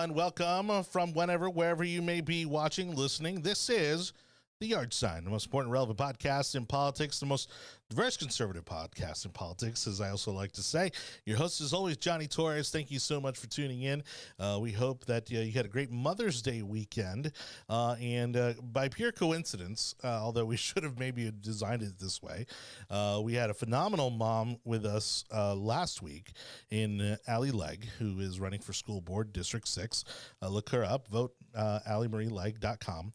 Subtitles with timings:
[0.00, 0.16] Everyone.
[0.16, 3.42] Welcome from whenever, wherever you may be watching, listening.
[3.42, 4.14] This is
[4.60, 7.50] The Yard Sign, the most important, relevant podcast in politics, the most
[7.88, 10.90] diverse conservative podcast in politics, as I also like to say.
[11.24, 12.70] Your host is always Jonny Torres.
[12.70, 14.02] Thank you so much for tuning in.
[14.38, 17.32] Uh, we hope that uh, you had a great Mother's Day weekend.
[17.70, 22.22] Uh, and uh, by pure coincidence, uh, although we should have maybe designed it this
[22.22, 22.44] way,
[22.90, 26.32] uh, we had a phenomenal mom with us last week
[26.68, 30.04] in uh, Allie Legg, who is running for school board, District 6.
[30.42, 33.12] look her up, vote uh, AllieMarieLegg.com.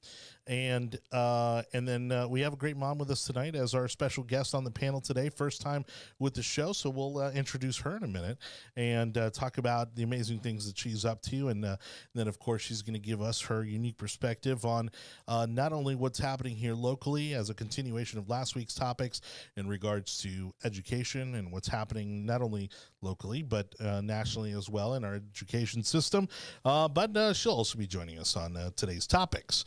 [0.47, 3.88] And uh, and then uh, we have a great mom with us tonight as our
[3.88, 5.29] special guest on the panel today.
[5.29, 5.83] First time
[6.19, 8.38] with the show, so we'll uh, introduce her in a minute
[8.75, 11.49] and uh, talk about the amazing things that she's up to.
[11.49, 11.77] And, uh, and
[12.13, 14.91] then, of course, she's going to give us her unique perspective on
[15.27, 19.21] uh, not only what's happening here locally as a continuation of last week's topics
[19.57, 22.69] in regards to education and what's happening not only
[23.01, 23.73] locally but
[24.03, 26.27] nationally as well in our education system.
[26.63, 29.66] but she'll also be joining us on today's topics.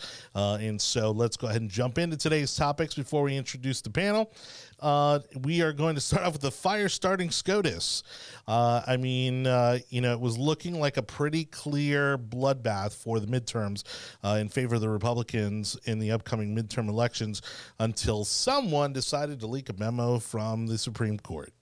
[0.77, 4.33] So let's go ahead and jump into today's topics before we introduce the panel.
[4.81, 8.03] Uh, we are going to start off with the fire starting SCOTUS.
[8.49, 13.21] Uh, I mean, uh, you know, it was looking like a pretty clear bloodbath for
[13.21, 13.85] the midterms
[14.25, 17.41] uh, in favor of the Republicans in the upcoming midterm elections
[17.79, 21.53] until someone decided to leak a memo from the Supreme Court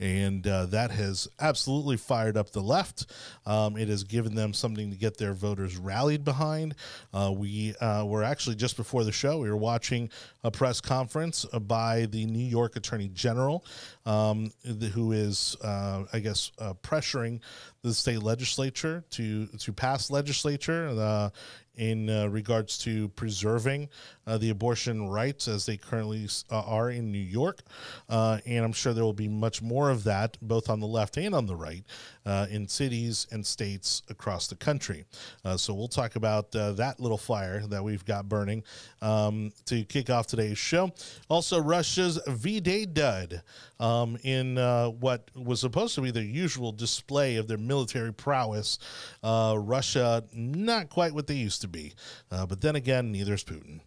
[0.00, 3.06] and uh, that has absolutely fired up the left.
[3.46, 6.74] Um, it has given them something to get their voters rallied behind.
[7.12, 10.10] Uh, we uh, were actually just before the show, we were watching
[10.44, 13.64] a press conference by the New York Attorney General,
[14.06, 14.50] um,
[14.92, 17.40] who is, uh, I guess, uh, pressuring
[17.82, 21.30] the state legislature to to pass legislature
[21.78, 23.88] in uh, regards to preserving
[24.26, 27.60] uh, the abortion rights as they currently uh, are in New York.
[28.08, 31.16] Uh, and I'm sure there will be much more of that, both on the left
[31.16, 31.84] and on the right,
[32.28, 35.06] uh, in cities and states across the country.
[35.44, 38.62] Uh, so we'll talk about that little fire that we've got burning
[39.00, 40.92] um, to kick off today's show.
[41.30, 43.42] Also, Russia's V Day dud
[43.80, 44.56] um, in
[45.00, 48.78] what was supposed to be their usual display of their military prowess.
[49.24, 51.94] Russia, not quite what they used to be.
[52.30, 53.80] Uh, but then again, neither is Putin.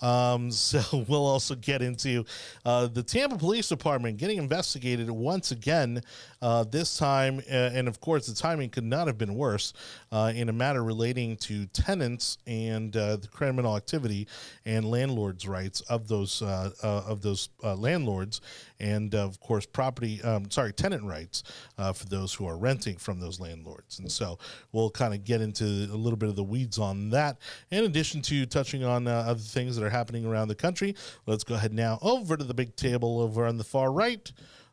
[0.00, 2.24] Um, so we'll also get into
[2.64, 6.02] uh, the Tampa Police Department getting investigated once again.
[6.42, 9.72] Uh, this time, uh, and of course, the timing could not have been worse
[10.12, 14.28] uh, in a matter relating to tenants and uh, the criminal activity
[14.66, 18.40] and landlords' rights of those uh, of those landlords,
[18.80, 21.42] and uh, of course, property um, sorry tenant rights
[21.78, 23.98] uh, for those who are renting from those landlords.
[23.98, 24.38] And so
[24.72, 27.38] we'll kind of get into a little bit of the weeds on that,
[27.70, 30.94] in addition to touching on uh, other things that are happening around the country.
[31.26, 34.30] Let's go ahead now over to the big table over on the far right.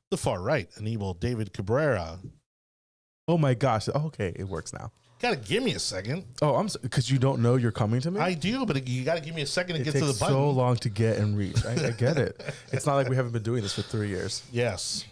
[0.09, 2.19] The far right, Anibal David Cabrera.
[3.28, 3.88] Oh my gosh.
[3.88, 4.91] Okay, it works now.
[5.21, 6.23] Gotta give me a second.
[6.41, 8.19] Oh, I'm because you don't know you're coming to me.
[8.19, 10.33] I do, but you gotta give me a second to it get to the button.
[10.35, 11.63] so long to get and reach.
[11.65, 12.41] I, I get it.
[12.73, 14.43] It's not like we haven't been doing this for three years.
[14.51, 15.05] Yes.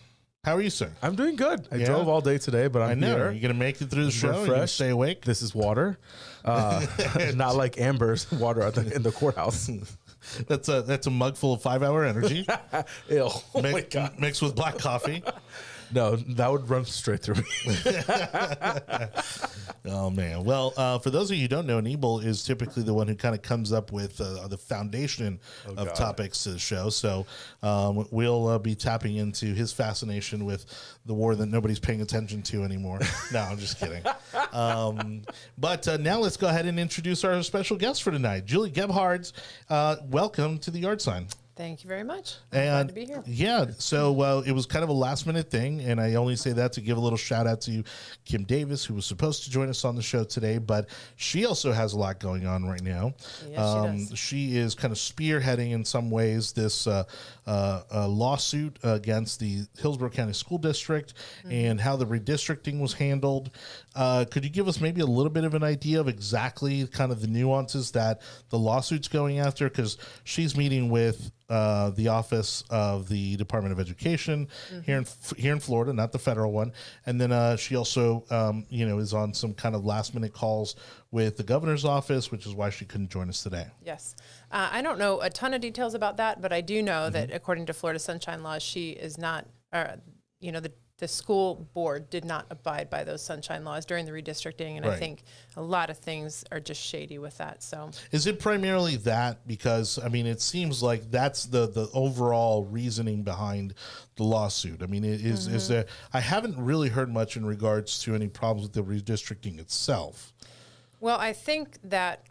[0.44, 0.90] How are you, sir?
[1.04, 1.68] I'm doing good.
[1.72, 1.86] I Yeah?
[1.88, 3.16] drove all day today, but I'm I know.
[3.16, 3.32] here.
[3.32, 4.42] You're gonna make it through the show.
[4.42, 4.76] Refreshed.
[4.76, 5.26] stay awake.
[5.26, 6.00] This is water,
[6.46, 6.86] uh,
[7.36, 9.70] not like Amber's water at the, in the courthouse.
[10.48, 12.46] That's a that's a mug full of five hour energy
[13.10, 13.30] Ew.
[13.30, 14.20] Oh mi- my god.
[14.20, 15.24] mixed with black coffee.
[15.92, 17.76] No, that would run straight through me.
[19.86, 20.44] Oh man!
[20.44, 23.16] Well, uh, for those of you who don't know, Anibal is typically the one who
[23.16, 25.96] kind of comes up with uh, the foundation of God.
[25.96, 26.90] topics to the show.
[26.90, 27.26] So
[27.64, 30.66] um, we'll uh, be tapping into his fascination with
[31.06, 33.00] the war that nobody's paying attention to anymore.
[33.34, 34.04] no, I'm just kidding.
[34.52, 35.24] Um,
[35.58, 39.32] but uh, now let's go ahead and introduce our special guest for tonight, Julie Gebhards.
[39.70, 41.28] Uh, welcome to the Yard Sign.
[41.60, 42.36] Thank you very much.
[42.54, 43.22] And glad to be here.
[43.28, 46.54] yeah, so uh, it was kind of a last minute thing, and I only say
[46.54, 47.84] that to give a little shout out to
[48.24, 51.74] Kim Davis, who was supposed to join us on the show today, but she also
[51.74, 53.08] has a lot going on right now.
[53.08, 53.14] Um,
[53.52, 54.20] Yes, she does.
[54.20, 57.04] she is kind of spearheading in some ways this uh,
[57.46, 61.52] uh, uh, lawsuit against the Hillsborough County School District Mm-hmm.
[61.52, 63.52] and how the redistricting was handled.
[63.96, 67.12] Uh, could you give us maybe a little bit of an idea of exactly kind
[67.12, 69.68] of the nuances that the lawsuit's going after?
[69.68, 74.48] Because she's meeting with uh, the office of the Department of Education
[74.86, 75.06] here in
[75.36, 76.72] here in Florida, not the federal one,
[77.08, 80.34] and then uh, she also um, you know is on some kind of last minute
[80.34, 80.76] calls
[81.12, 83.66] with the governor's office, which is why she couldn't join us today.
[83.84, 84.16] Yes.
[84.52, 87.14] Uh, I don't know a ton of details about that, but I do know Mm-hmm.
[87.14, 89.96] that according to Florida Sunshine Laws, she is not, uh,
[90.40, 94.12] you know, the the school board did not abide by those sunshine laws during the
[94.12, 95.24] redistricting, and I think
[95.56, 97.64] a lot of things are just shady with that.
[97.64, 99.48] So Is it primarily that?
[99.48, 103.74] Because I mean, it seems like that's the the overall reasoning behind
[104.16, 104.84] the lawsuit.
[104.84, 105.74] I mean, it is is Mm-hmm.
[105.74, 105.86] there?
[106.14, 110.34] I haven't really heard much in regards to any problems with the redistricting itself.
[111.00, 112.26] Well, I think that,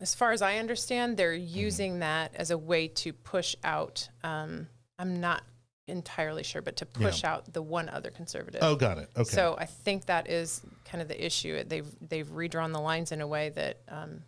[0.00, 4.08] as far as I understand, they're using that as a way to push out.
[4.24, 4.66] Um,
[4.98, 5.42] I'm not
[5.90, 8.62] entirely sure, but to push out the one other conservative.
[8.62, 9.10] Oh, got it.
[9.16, 9.24] Okay.
[9.24, 11.62] So I think that is kind of the issue.
[11.64, 14.22] They've they've redrawn the lines in a way that um,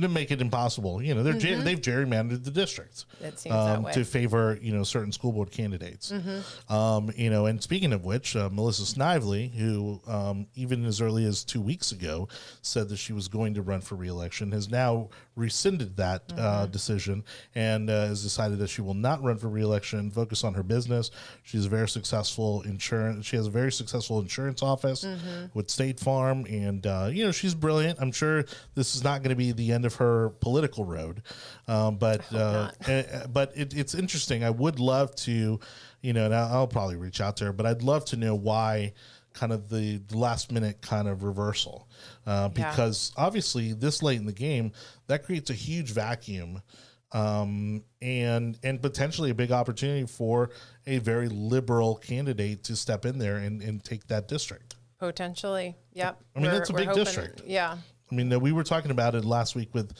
[0.00, 3.06] to make it impossible, you know, they're ger- they've gerrymandered the districts.
[3.20, 6.10] it seems that um, to favor you know certain school board candidates.
[6.12, 6.72] Mm-hmm.
[6.72, 11.24] Um, you know, and speaking of which, uh, Melissa Snively, who um, even as early
[11.24, 12.28] as two weeks ago
[12.62, 16.40] said that she was going to run for reelection, has now rescinded that Mm-hmm.
[16.40, 17.22] uh, decision
[17.54, 20.10] and uh, has decided that she will not run for reelection.
[20.10, 21.10] Focus on her business.
[21.42, 23.26] She's a very successful insurance.
[23.26, 25.46] She has a very successful insurance office Mm-hmm.
[25.54, 27.98] with State Farm, and uh, you know she's brilliant.
[28.00, 28.44] I'm sure
[28.74, 31.22] this is not going to be the end of her political road,
[31.68, 34.42] um, but uh, uh, but it, it's interesting.
[34.44, 35.60] I would love to,
[36.02, 38.34] you know, and I'll, I'll probably reach out to her, but I'd love to know
[38.34, 38.92] why
[39.32, 41.88] kind of the, the last minute kind of reversal
[42.24, 42.70] uh, Yeah.
[42.70, 44.70] because obviously this late in the game
[45.08, 46.62] that creates a huge vacuum
[47.10, 50.50] um, and and potentially a big opportunity for
[50.86, 54.76] a very liberal candidate to step in there and, and take that district.
[54.98, 56.20] Potentially, yep.
[56.34, 57.42] I mean, that's a big hoping- district.
[57.46, 57.78] Yeah,
[58.10, 59.92] I mean, uh, we were talking about it last week with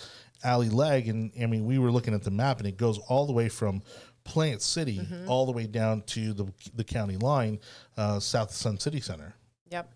[0.43, 3.27] Allie Legg, and I mean, we were looking at the map, and it goes all
[3.27, 3.83] the way from
[4.25, 5.29] Plant City Mm-hmm.
[5.31, 7.61] all the way down to the the county line,
[7.97, 9.35] uh, south of Sun City Center.
[9.71, 9.93] yep,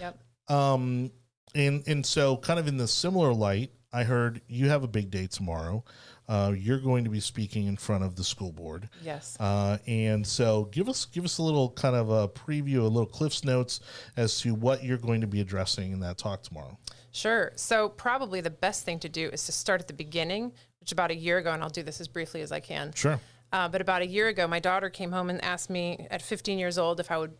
[0.00, 0.18] yep.
[0.48, 1.10] Um,
[1.54, 5.10] and and so, kind of in the similar light, I heard you have a big
[5.10, 5.84] day tomorrow.
[6.28, 8.88] Uh, you're going to be speaking in front of the school board.
[9.02, 9.36] Yes.
[9.38, 13.06] Uh, and so give us give us a little kind of a preview, a little
[13.06, 13.78] Cliff's notes
[14.16, 16.76] as to what you're going to be addressing in that talk tomorrow.
[17.16, 17.52] Sure.
[17.56, 21.10] So probably the best thing to do is to start at the beginning, which about
[21.10, 22.92] a year ago, and I'll do this as briefly as I can.
[22.92, 23.18] Sure.
[23.52, 26.58] Uh, but about a year ago, my daughter came home and asked me at 15
[26.58, 27.32] years old if I would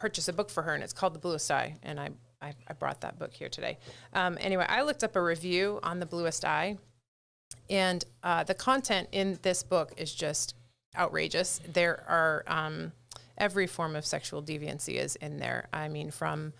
[0.00, 1.76] purchase a book for her, and it's called The Bluest Eye.
[1.84, 2.10] And I,
[2.42, 3.78] I, I brought that book here today.
[4.14, 6.78] Um, anyway, I looked up a review on The Bluest Eye,
[7.68, 10.56] and uh, the content in this book is just
[10.98, 11.60] outrageous.
[11.72, 12.90] There are um,
[13.38, 15.68] every form of sexual deviancy is in there.
[15.72, 16.52] I mean, from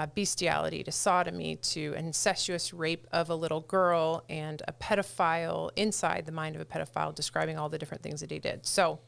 [0.00, 6.24] uh, bestiality to sodomy to incestuous rape of a little girl and a pedophile inside
[6.24, 8.64] the mind of a pedophile, describing all the different things that he did.
[8.64, 8.98] So,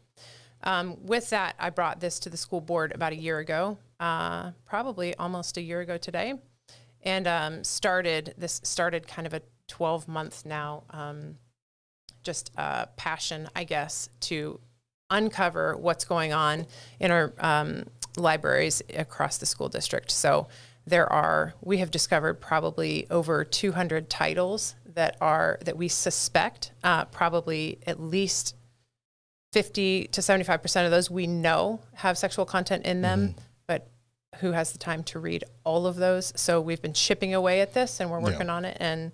[0.65, 4.51] um, with that, I brought this to the school board about a year ago, uh,
[4.67, 6.35] probably almost a year ago today,
[7.03, 11.37] and um, started this started kind of a 12 month now um,
[12.23, 14.61] just uh, passion, I guess, to
[15.09, 16.67] uncover what's going on
[17.01, 17.85] in our um,
[18.19, 20.11] libraries across the school district.
[20.11, 20.49] So
[20.87, 27.05] there are we have discovered probably over 200 titles that are that we suspect uh,
[27.07, 28.57] probably at least
[29.53, 33.35] 50 to 75 percent of those we know have sexual content in them,
[33.67, 33.89] but
[34.41, 36.33] who has the time to read all of those?
[36.37, 38.77] So we've been chipping away at this, and we're working on it.
[38.81, 39.13] And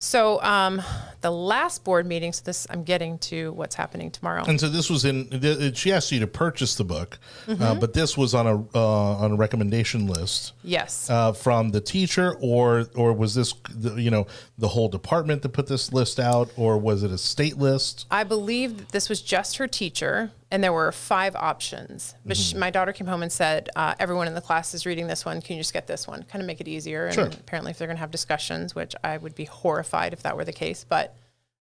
[0.00, 0.80] so um,
[1.22, 2.32] the last board meeting.
[2.32, 4.44] So this I'm getting to what's happening tomorrow.
[4.46, 5.28] And so this was in.
[5.28, 9.16] th- She asked you to purchase the book, uh, but this was on a uh,
[9.16, 11.10] on a recommendation list yes.
[11.10, 14.26] uh, from the teacher, or or was this the, you know
[14.56, 18.06] the whole department that put this list out, or was it a state list?
[18.10, 22.14] I believe that this was just her teacher, and there were five options.
[22.24, 22.58] But Mm-hmm.
[22.58, 25.40] my daughter came home and said, uh, "Everyone in the class is reading this one.
[25.42, 26.22] Can you just get this one?
[26.24, 27.26] Kind of make it easier." And Sure.
[27.26, 30.44] apparently, if they're going to have discussions, which I would be horrified if that were
[30.44, 31.14] the case, but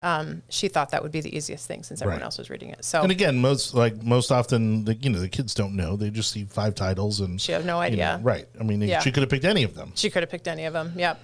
[0.02, 2.26] um, she thought that would be the easiest thing since everyone Right.
[2.26, 2.84] else was reading it.
[2.84, 5.96] So And again, most like most often, the, you know, the kids don't know.
[5.96, 8.20] They just see five titles and she had no you know, idea.
[8.22, 8.46] right.
[8.60, 9.00] I mean, Yeah.
[9.00, 9.94] she could have picked any of them.
[9.96, 10.92] She could have picked any of them.
[10.98, 11.24] Yep.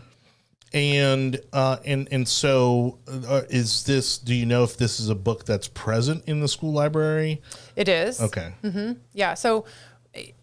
[0.71, 4.19] And uh, and and so, uh, is this?
[4.19, 7.41] Do you know if this is a book that's present in the school library?
[7.75, 8.21] It is.
[8.21, 8.53] Okay.
[8.63, 8.93] mm-hmm.
[9.13, 9.33] Yeah.
[9.33, 9.65] So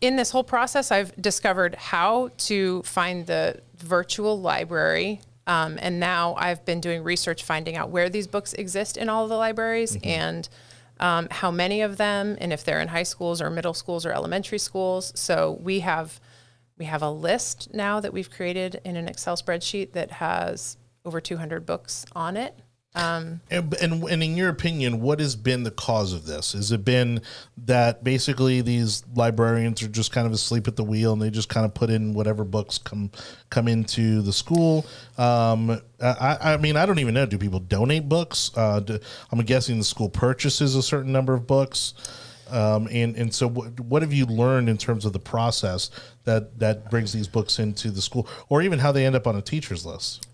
[0.01, 5.21] in this whole process, I've discovered how to find the virtual library.
[5.47, 9.25] Um, and now I've been doing research finding out where these books exist in all
[9.25, 10.49] of the libraries and
[10.99, 14.13] um, how many of them, and if they're in high schools or middle schools or
[14.13, 15.13] elementary schools.
[15.15, 16.21] So we have
[16.79, 21.21] we have a list now that we've created in an Excel spreadsheet that has over
[21.21, 22.55] 200 books on it.
[22.97, 23.41] And,
[23.79, 26.55] and and in your opinion, what has been the cause of this?
[26.55, 27.21] Has it been
[27.59, 31.51] that basically these librarians are just kind of asleep at the wheel and they just
[31.51, 33.11] kind of put in whatever books come
[33.51, 34.87] come into the school?
[35.19, 37.27] Um, I, I mean, I don't even know.
[37.27, 38.51] Do people donate books?
[38.57, 38.99] Uh, do,
[39.31, 41.93] I'm guessing the school purchases a certain number of books.
[42.51, 45.91] Um, and and so, what, what have you learned in terms of the process
[46.25, 49.37] that that brings these books into the school, or even how they end up on
[49.37, 50.27] a teacher's list?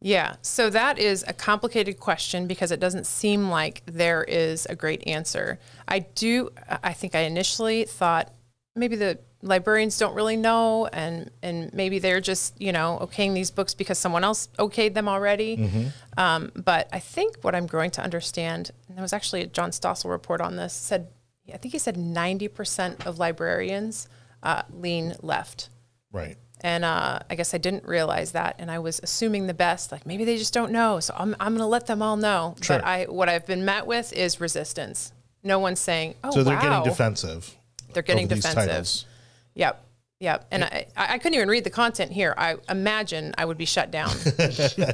[0.00, 4.74] Yeah, so that is a complicated question because it doesn't seem like there is a
[4.74, 5.58] great answer.
[5.88, 6.50] I do,
[6.82, 8.30] I think I initially thought
[8.76, 13.50] maybe the librarians don't really know and and maybe they're just you know okaying these
[13.50, 18.02] books because someone else okayed them already um, but i think what i'm growing to
[18.02, 21.08] understand and there was actually a john stossel report on this said
[21.52, 24.08] i think he said 90% of librarians
[24.42, 25.68] uh, lean left
[26.12, 26.36] Right.
[26.60, 29.90] and uh, I guess I didn't realize that, and I was assuming the best.
[29.90, 32.54] Like maybe they just don't know, so I'm I'm gonna let them all know.
[32.60, 32.78] Sure.
[32.78, 35.12] But I what I've been met with is resistance.
[35.42, 37.56] No one's saying, "Oh, So they're wow." getting defensive.
[37.92, 39.08] They're getting defensive.
[39.54, 39.84] Yep.
[40.24, 40.46] Yep.
[40.52, 42.34] And I, I couldn't even read the content here.
[42.38, 44.08] I imagine I would be shut down.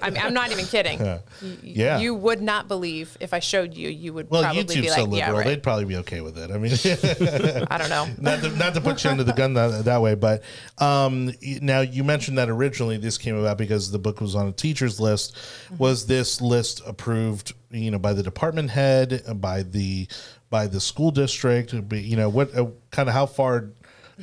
[0.02, 0.98] I mean, I'm not even kidding.
[0.98, 1.20] Y-
[1.62, 1.98] Yeah.
[2.00, 5.04] You would not believe if I showed you, you would Well, probably YouTube's be so
[5.04, 5.46] like, yeah, liberal; right.
[5.46, 6.50] they'd probably be okay with it.
[6.50, 6.72] I mean,
[7.70, 8.08] I don't know.
[8.18, 10.42] not to, not to put you under the gun that, that way, but
[10.78, 11.30] um,
[11.62, 14.98] now you mentioned that originally this came about because the book was on a teacher's
[14.98, 15.36] list.
[15.36, 15.76] Mm-hmm.
[15.76, 20.08] Was this list approved, you know, by the department head, by the
[20.50, 21.72] by the school district?
[21.72, 23.70] You know, what uh, kind of how far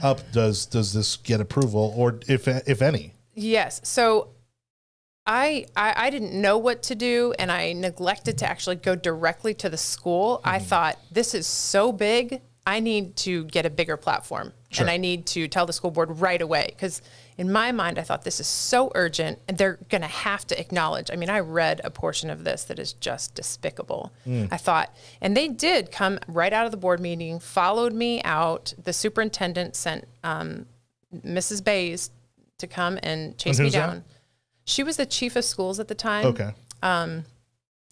[0.02, 3.14] up does does this get approval, or if if any?
[3.34, 3.82] Yes.
[3.84, 4.30] So
[5.26, 9.54] I, I I didn't know what to do and I neglected to actually go directly
[9.56, 10.42] to the school.
[10.44, 10.66] I hmm.
[10.66, 14.84] thought this is so big, I need to get a bigger platform Sure.
[14.84, 17.02] and I need to tell the school board right away cuz
[17.38, 20.60] in my mind I thought this is so urgent and they're going to have to
[20.60, 21.10] acknowledge.
[21.12, 24.12] I mean, I read a portion of this that is just despicable.
[24.52, 28.74] I thought and they did come right out of the board meeting, followed me out.
[28.84, 30.66] The superintendent sent um,
[31.16, 31.64] Mrs.
[31.64, 32.12] Bays
[32.58, 33.88] to come and chase me who's that?
[33.88, 34.04] down.
[34.66, 36.26] She was the chief of schools at the time.
[36.26, 36.52] Okay,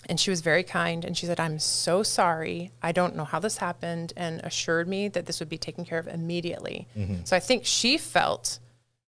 [0.10, 1.06] And she was very kind.
[1.06, 2.72] And she said, I'm so sorry.
[2.82, 5.98] I don't know how this happened, and assured me that this would be taken care
[6.00, 6.88] of immediately.
[6.98, 7.24] Mm-hmm.
[7.24, 8.60] So I think she felt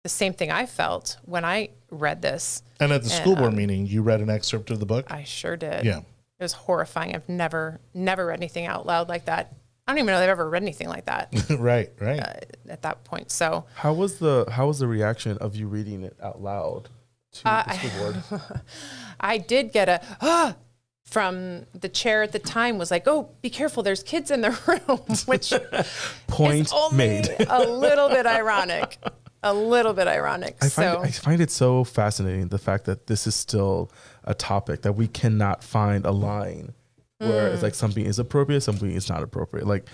[0.02, 2.62] the same thing I felt when I read this.
[2.80, 5.06] and at the school board meeting, you read an excerpt of the book.
[5.12, 5.84] I sure did.
[5.84, 5.98] Yeah.
[5.98, 7.14] It was horrifying.
[7.14, 9.54] I've never, never read anything out loud like that.
[9.86, 12.20] I don't even know they've ever read anything like that right, right.
[12.20, 12.32] uh,
[12.70, 13.30] at that point.
[13.30, 16.88] So How was the how was the reaction of you reading it out loud
[17.32, 18.42] to Uh, the school board?
[19.20, 20.54] I did get a ah
[21.04, 23.82] from the chair at the time was like, "Oh, be careful!
[23.82, 24.50] There's kids in the
[24.88, 25.52] room," which
[26.28, 27.28] Point is only made.
[27.48, 28.96] a little bit ironic.
[29.42, 30.56] A little bit ironic.
[30.60, 33.90] I find, so it, I find it so fascinating the fact that this is still
[34.24, 36.74] a topic that we cannot find a line
[37.18, 37.54] where Mm.
[37.54, 39.66] it's like something is appropriate, something is not appropriate.
[39.66, 39.86] Like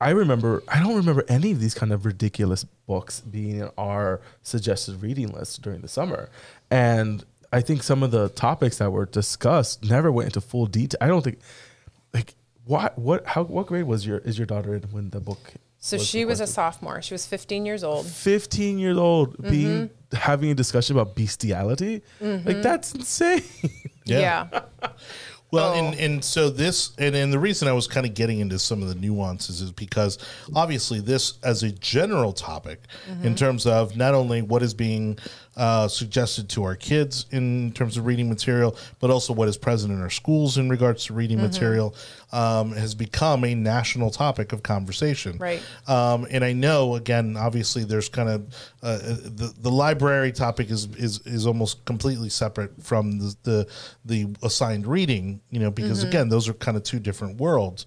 [0.00, 4.20] I remember, I don't remember any of these kind of ridiculous books being in our
[4.42, 6.28] suggested reading list during the summer,
[6.70, 10.98] and I think some of the topics that were discussed never went into full detail.
[11.00, 11.38] I don't think,
[12.12, 12.34] like,
[12.64, 15.52] what, what, how, what grade was your is your daughter in when the book?
[15.84, 17.02] So was she was a sophomore.
[17.02, 18.06] She was 15 years old.
[18.06, 19.50] 15 years old Mm-hmm.
[19.50, 23.42] being having a discussion about bestiality like that's insane
[24.06, 24.46] Yeah.
[24.52, 24.60] Yeah.
[25.52, 25.74] Well, Oh.
[25.74, 28.80] and, and so this, and, and the reason I was kind of getting into some
[28.82, 30.16] of the nuances is because
[30.54, 33.26] obviously this, as a general topic, Mm-hmm.
[33.26, 35.18] in terms of not only what is being
[35.56, 39.92] uh, suggested to our kids in terms of reading material, but also what is present
[39.92, 41.46] in our schools in regards to reading Mm-hmm.
[41.46, 41.94] material,
[42.32, 45.38] um, has become a national topic of conversation.
[45.38, 45.62] Right.
[45.86, 50.86] Um, and I know, again, obviously, there's kind of uh, the the library topic is
[50.96, 53.66] is is almost completely separate from the the,
[54.04, 57.86] the assigned reading, you know, because again, those are kind of two different worlds.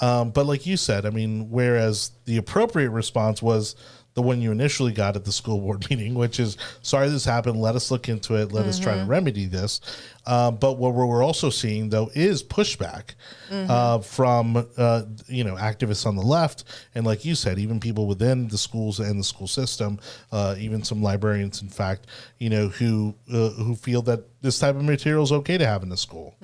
[0.00, 3.76] Um, but like you said, I mean, whereas the appropriate response was
[4.16, 7.60] the one you initially got at the school board meeting, which is sorry this happened.
[7.60, 8.50] Let us look into it.
[8.50, 9.80] Let us try to remedy this.
[10.26, 13.14] Uh, but what we're also seeing though is pushback
[13.52, 18.06] uh, from uh, you know activists on the left, and like you said, even people
[18.06, 20.00] within the schools and the school system,
[20.32, 22.06] uh, even some librarians, in fact,
[22.38, 25.82] you know who uh, who feel that this type of material is okay to have
[25.82, 26.34] in the school.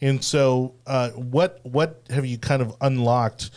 [0.00, 3.50] And so, uh, what what have you kind of unlocked?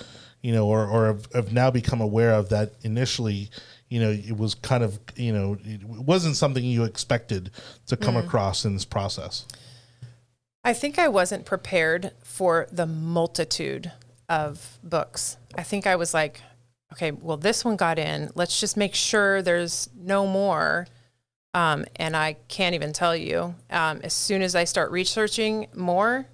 [0.43, 3.49] You know, or, or have, have now become aware of that initially,
[3.89, 7.49] you know, it was kind of, you know, it wasn't something you expected
[7.87, 9.45] to come across in this process.
[10.63, 13.91] I think I wasn't prepared for the multitude
[14.29, 15.37] of books.
[15.57, 16.41] I think I was like,
[16.91, 18.29] okay, well, this one got in.
[18.35, 20.87] Let's just make sure there's no more.
[21.53, 23.55] Um, and I can't even tell you.
[23.69, 26.27] Um, as soon as I start researching more,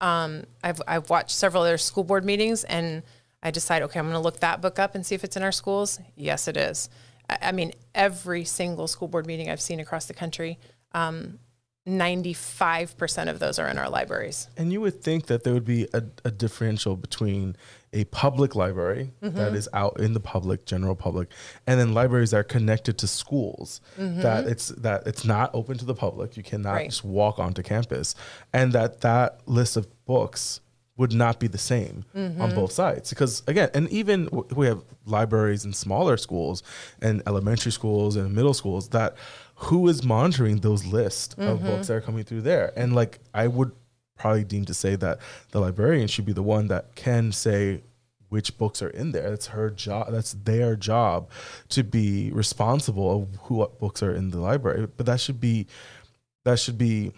[0.00, 3.02] um, I've, I've watched several other school board meetings and
[3.46, 5.42] I decide, okay, I'm going to look that book up and see if it's in
[5.44, 6.00] our schools.
[6.16, 6.88] Yes, it is.
[7.30, 10.58] I, I mean, every single school board meeting I've seen across the country,
[10.92, 11.38] um,
[11.86, 14.48] 95% of those are in our libraries.
[14.56, 17.54] and you would think that there would be a, a differential between
[17.92, 21.28] a public library that is out in the public, general public,
[21.66, 23.80] and then libraries that are connected to schools.
[23.96, 26.36] That it's that it's not open to the public.
[26.36, 26.90] You cannot Right.
[26.90, 28.16] just walk onto campus,
[28.52, 30.60] and that that list of books
[30.96, 32.54] would not be the same on mm-hmm.
[32.54, 33.10] both sides.
[33.10, 36.62] Because again and even w- we have libraries in smaller schools
[37.02, 39.16] and elementary schools and middle schools that
[39.56, 41.66] who is monitoring those lists of mm-hmm.
[41.66, 42.72] books that are coming through there?
[42.76, 43.72] And like i would
[44.16, 45.18] probably deem to say that
[45.50, 47.82] the librarian should be the one that can say
[48.28, 49.30] which books are in there.
[49.30, 51.30] That's her job that's their job
[51.70, 54.88] to be responsible of who what books are in the library.
[54.96, 55.66] But that should be
[56.44, 57.12] that should be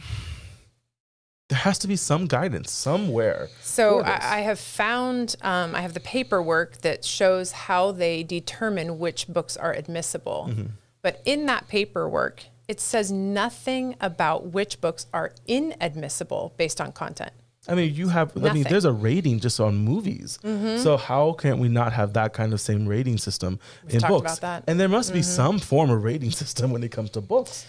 [1.48, 4.00] there has to be some guidance somewhere So.
[4.00, 9.28] I, I have found, um, I have the paperwork that shows how they determine which
[9.28, 10.48] books are admissible.
[10.50, 10.66] Mm-hmm.
[11.00, 17.32] But in that paperwork, it says nothing about which books are inadmissible based on content.
[17.66, 18.34] I mean, you have.
[18.36, 18.70] I mean, Mm-hmm.
[18.70, 20.38] there's a rating just on movies.
[20.42, 24.38] So how can we not have that kind of same rating system in talked books?
[24.40, 24.70] Mm-hmm.
[24.70, 27.66] And there must be some form of rating system when it comes to books.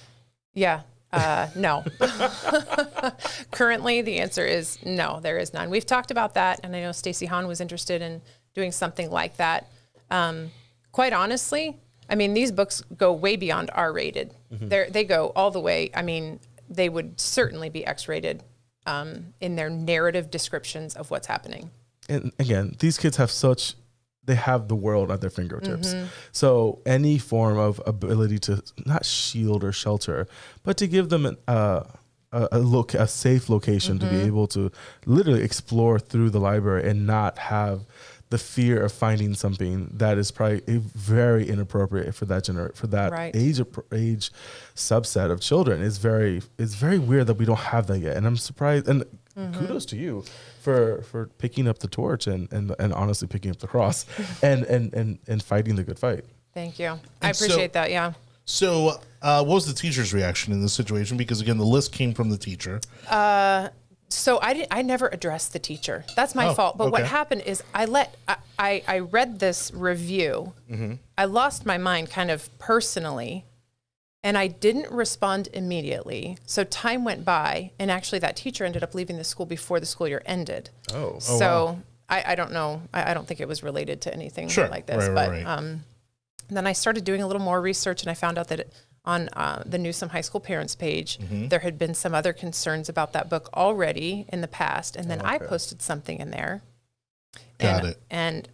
[0.53, 0.81] Yeah.
[1.11, 1.83] Uh, no.
[3.51, 5.69] Currently, the answer is no, there is none.
[5.69, 8.21] We've talked about that, and I know Stacey Hahn was interested in
[8.53, 9.67] doing something like that.
[10.11, 10.51] Um,
[10.91, 11.77] quite honestly,
[12.09, 14.33] I mean, these books go way beyond R rated.
[14.51, 15.91] They're They go all the way.
[15.95, 16.39] I mean,
[16.69, 18.43] they would certainly be X rated
[18.85, 21.71] um, in their narrative descriptions of what's happening.
[22.07, 23.75] And again, these kids have such.
[24.29, 25.87] They have the world at their fingertips.
[25.93, 26.05] Mm-hmm.
[26.31, 26.49] So
[26.97, 28.53] any form of ability to
[28.85, 30.19] not shield or shelter,
[30.65, 31.81] but to give them an, uh,
[32.31, 34.19] a, a look, a safe location to Mm-hmm.
[34.19, 34.71] be able to
[35.17, 37.77] literally explore through the library and not have
[38.29, 42.85] the fear of finding something that is probably a very inappropriate for that gener- for
[42.95, 43.35] that Right.
[43.35, 43.59] age
[43.91, 44.25] age
[44.75, 48.23] subset of children is very it's very weird that we don't have that yet and
[48.27, 49.03] i'm surprised and
[49.37, 49.59] Mm-hmm.
[49.59, 50.23] kudos to you
[50.59, 54.05] for for picking up the torch and and, and honestly picking up the cross
[54.43, 56.87] and, and and and fighting the good fight Thank you.
[57.21, 57.91] I And so- appreciate that.
[57.91, 58.13] Yeah.
[58.43, 61.15] So, uh, what was the teacher's reaction in this situation?
[61.15, 62.81] Because again, the list came from the teacher.
[63.07, 63.69] Uh,
[64.09, 64.69] so I didn't.
[64.71, 66.03] I never addressed the teacher.
[66.15, 66.75] That's my Oh, fault.
[66.75, 70.53] But what happened is I let I, I, I read this review.
[70.69, 70.93] Mm-hmm.
[71.15, 73.45] I lost my mind kind of personally,
[74.23, 76.37] and I didn't respond immediately.
[76.45, 79.85] So time went by, and actually that teacher ended up leaving the school before the
[79.85, 80.69] school year ended.
[80.93, 81.13] Oh.
[81.15, 81.79] Oh, so
[82.09, 82.81] I, I don't know.
[82.93, 84.67] I, I don't think it was related to anything Sure.
[84.67, 84.97] like this.
[84.97, 85.45] Right, right, but right.
[85.45, 85.83] Um,
[86.49, 88.73] then I started doing a little more research, and I found out that it,
[89.05, 91.47] on uh, the Newsome High School parents page, Mm-hmm.
[91.49, 95.21] there had been some other concerns about that book already in the past, and then
[95.21, 96.61] I posted something in there.
[97.59, 97.97] Got and, it.
[98.09, 98.49] And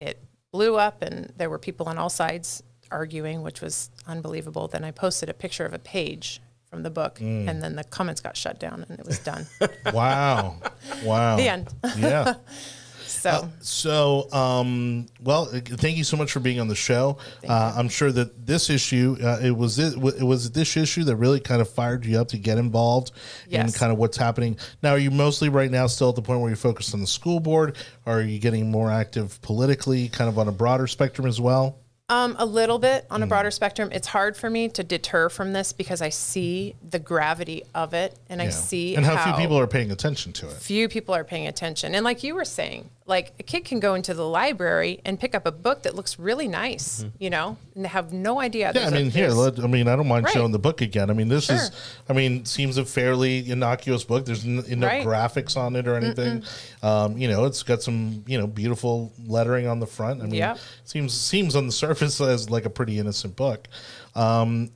[0.00, 4.68] it blew up, and there were people on all sides arguing, which was unbelievable.
[4.68, 7.48] Then I posted a picture of a page from the book, Mm.
[7.48, 9.46] and then the comments got shut down, and it was done.
[9.92, 10.56] Wow,
[11.04, 11.36] wow.
[11.36, 11.68] the end.
[11.98, 12.34] Yeah.
[13.06, 13.50] So.
[13.60, 17.18] So, um, well, uh, thank you so much for being on the show.
[17.46, 21.16] Uh, I'm sure that this issue, uh, it was it, it was this issue that
[21.16, 23.10] really kind of fired you up to get involved
[23.50, 24.56] in kind of what's happening.
[24.82, 27.06] Now, are you mostly right now still at the point where you're focused on the
[27.06, 27.76] school board?
[28.06, 31.79] Or are you getting more active politically, kind of on a broader spectrum as well?
[32.10, 33.28] Um, a little bit on a Mm.
[33.28, 33.88] broader spectrum.
[33.92, 38.16] It's hard for me to deter from this because I see the gravity of it,
[38.28, 40.54] and I see and how, few people are paying attention to it.
[40.56, 41.94] few people are paying attention.
[41.94, 45.34] And like you were saying, like a kid can go into the library and pick
[45.34, 48.72] up a book that looks really nice, you know, and they have no idea.
[48.74, 50.32] Yeah, I a- mean, here, let, I mean, I don't mind Right.
[50.32, 51.10] showing the book again.
[51.10, 51.70] I mean, this is,
[52.08, 54.24] I mean, seems a fairly innocuous book.
[54.24, 55.04] There's n- no Right.
[55.06, 56.44] graphics on it or anything.
[56.82, 60.22] Um, you know, it's got some, you know, beautiful lettering on the front.
[60.22, 60.58] I mean, Yep.
[60.84, 63.68] seems seems on the surface as like a pretty innocent book.
[64.14, 64.70] Um,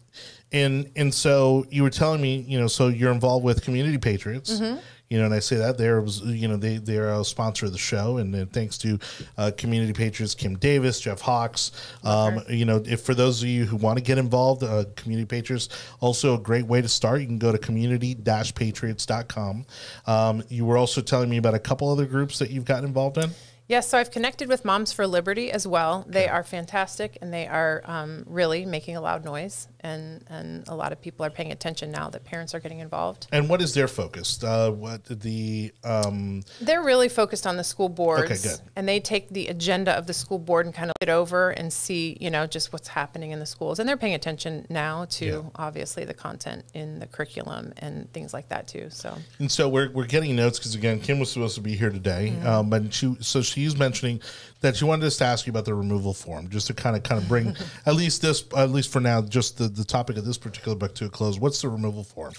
[0.53, 4.53] and and so you were telling me, you know, so you're involved with Community Patriots.
[4.61, 4.79] Mm-hmm.
[5.15, 7.73] You know, and I say that there was, you know, they they're a sponsor of
[7.73, 8.99] the show, and thanks to
[9.39, 11.71] uh, Community Patriots, Kim Davis, Jeff Hawks.
[12.03, 15.25] Um, you know, if for those of you who want to get involved, uh, Community
[15.25, 15.69] Patriots
[16.01, 17.21] also a great way to start.
[17.21, 19.67] You can go to community-patriots.com.
[20.09, 23.17] Um, you were also telling me about a couple other groups that you've gotten involved
[23.17, 23.31] in.
[23.67, 26.05] Yes, so I've connected with Moms for Liberty as well.
[26.07, 29.69] They are fantastic and they are um, really making a loud noise.
[29.81, 33.27] And, and a lot of people are paying attention now that parents are getting involved.
[33.33, 34.43] And what is their focus?
[34.43, 38.25] Uh, what the um, They're really focused on the school boards.
[38.31, 38.61] Okay, good.
[38.77, 41.51] And they take the agenda of the school board and kind of look it over
[41.51, 43.79] and see, you know, just what's happening in the schools.
[43.79, 45.43] And they're paying attention now to Yeah.
[45.57, 48.89] obviously the content in the curriculum and things like that too.
[48.91, 51.91] So And so we're, we're getting notes because again, Kim was supposed to be here
[51.91, 52.47] today, Mm-hmm.
[52.47, 54.21] um, and she so she's mentioning
[54.61, 57.03] that she wanted us to ask you about the removal form, just to kind of
[57.03, 60.25] kind of bring at least this at least for now just the, the topic of
[60.25, 61.39] this particular book to a close.
[61.39, 62.35] What's the removal form?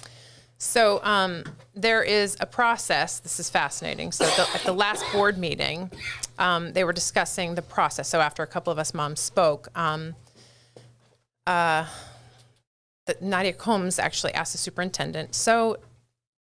[0.58, 1.44] So um,
[1.76, 3.20] there is a process.
[3.20, 4.12] This is fascinating.
[4.12, 5.92] So the, at the last board meeting,
[6.40, 8.08] um, they were discussing the process.
[8.08, 10.16] So after a couple of us moms spoke, um,
[11.46, 11.86] uh,
[13.22, 15.78] Nadia Combs actually asked the superintendent, so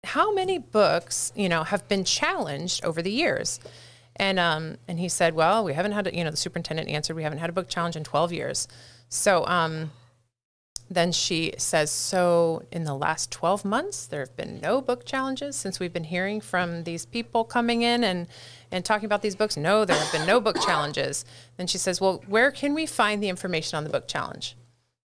[0.04, 3.60] how many books, you know, have been challenged over the years?
[4.16, 7.14] And um, and he said, well, we haven't had, a, you know, the superintendent answered,
[7.14, 8.68] we haven't had a book challenge in 12 years.
[9.08, 9.92] So um,
[10.90, 15.54] then she says, so in the last 12 months, there have been no book challenges
[15.54, 18.26] since we've been hearing from these people coming in and
[18.72, 19.56] and talking about these books.
[19.56, 21.24] No, there have been no book challenges.
[21.56, 24.56] Then she says, well, where can we find the information on the book challenge?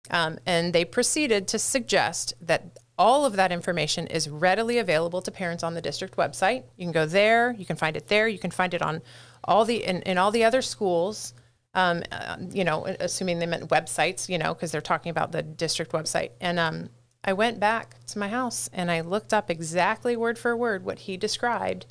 [0.09, 5.31] Um, and they proceeded to suggest that all of that information is readily available to
[5.31, 6.63] parents on the district website.
[6.77, 9.01] You can go there, you can find it there, you can find it on
[9.43, 11.33] all the in, in all the other schools.
[11.73, 15.41] Um, uh, you know, assuming they meant websites, you know, because they're talking about the
[15.41, 16.31] district website.
[16.41, 16.89] And um,
[17.23, 20.99] I went back to my house and I looked up exactly word for word what
[20.99, 21.85] he described,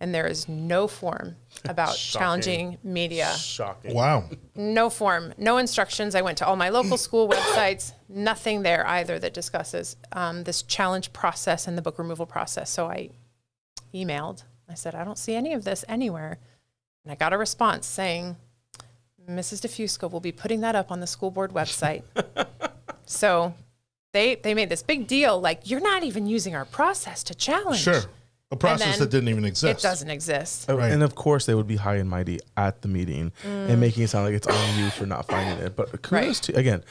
[0.00, 2.20] and there is no form about Shocking.
[2.20, 3.94] challenging media Shocking.
[3.94, 4.24] Wow.
[4.54, 6.14] no form, no instructions.
[6.14, 10.62] I went to all my local school websites, nothing there either that discusses um, this
[10.62, 12.70] challenge process and the book removal process.
[12.70, 13.10] So I
[13.94, 14.44] emailed.
[14.68, 16.38] I said, I don't see any of this anywhere.
[17.04, 18.36] And I got a response saying,
[19.28, 19.60] Mrs.
[19.66, 22.02] DeFusco will be putting that up on the school board website.
[23.06, 23.54] so
[24.12, 27.80] they, they made this big deal like, you're not even using our process to challenge.
[27.80, 28.02] Sure.
[28.52, 29.80] A process that didn't even exist.
[29.80, 30.66] It doesn't exist.
[30.68, 30.92] Oh, Right.
[30.92, 33.70] And of course, they would be high and mighty at the meeting Mm.
[33.70, 35.74] and making it sound like it's on you for not finding it.
[35.74, 36.84] But kudos to again,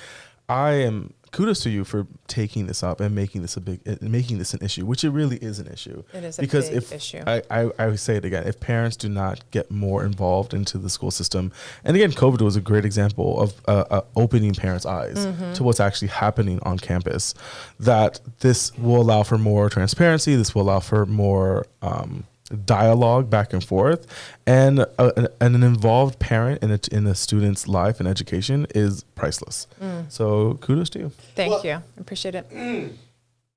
[0.48, 3.96] I am kudos to you for taking this up and making this a big, uh,
[4.00, 6.02] making this an issue, which it really is an issue.
[6.14, 7.24] It is a because big if issue.
[7.28, 10.78] I, I, I would say it again, if parents do not get more involved into
[10.78, 11.52] the school system,
[11.84, 15.54] and again, COVID was a great example of uh, uh, opening parents' eyes Mm-hmm.
[15.54, 17.34] to what's actually happening on campus.
[17.80, 20.36] That this will allow for more transparency.
[20.36, 21.66] This will allow for more.
[21.82, 22.26] Um,
[22.66, 24.06] dialogue back and forth
[24.46, 28.68] and, uh, an, and an involved parent in a, in a student's life and education
[28.76, 30.12] is priceless Mm.
[30.12, 31.72] so kudos to you Thank Well- you.
[31.74, 32.46] I appreciate it.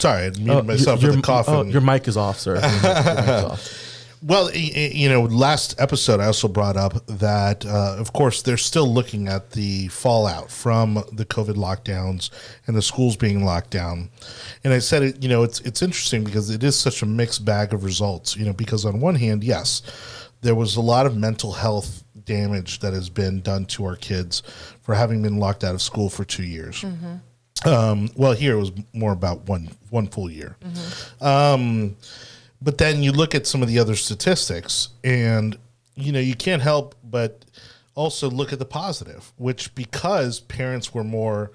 [0.00, 1.48] Sorry, I muted myself your, with the cough.
[1.48, 2.56] oh, your mic is off sir
[4.20, 4.88] Your mic- your mic is off.
[4.92, 8.92] Well, you know, last episode I also brought up that, uh, of course, they're still
[8.92, 12.30] looking at the fallout from the COVID lockdowns
[12.66, 14.10] and the schools being locked down.
[14.64, 17.44] And I said, it, you know, it's it's interesting because it is such a mixed
[17.44, 18.36] bag of results.
[18.36, 19.82] You know, because on one hand, yes,
[20.40, 24.42] there was a lot of mental health damage that has been done to our kids
[24.82, 26.84] for having been locked out of school for two years.
[27.64, 30.56] Um, well, here it was more about one one full year.
[31.20, 31.96] Um,
[32.60, 35.56] but then you look at some of the other statistics, and
[35.94, 37.44] you know you can't help but
[37.94, 41.50] also look at the positive, which because parents were more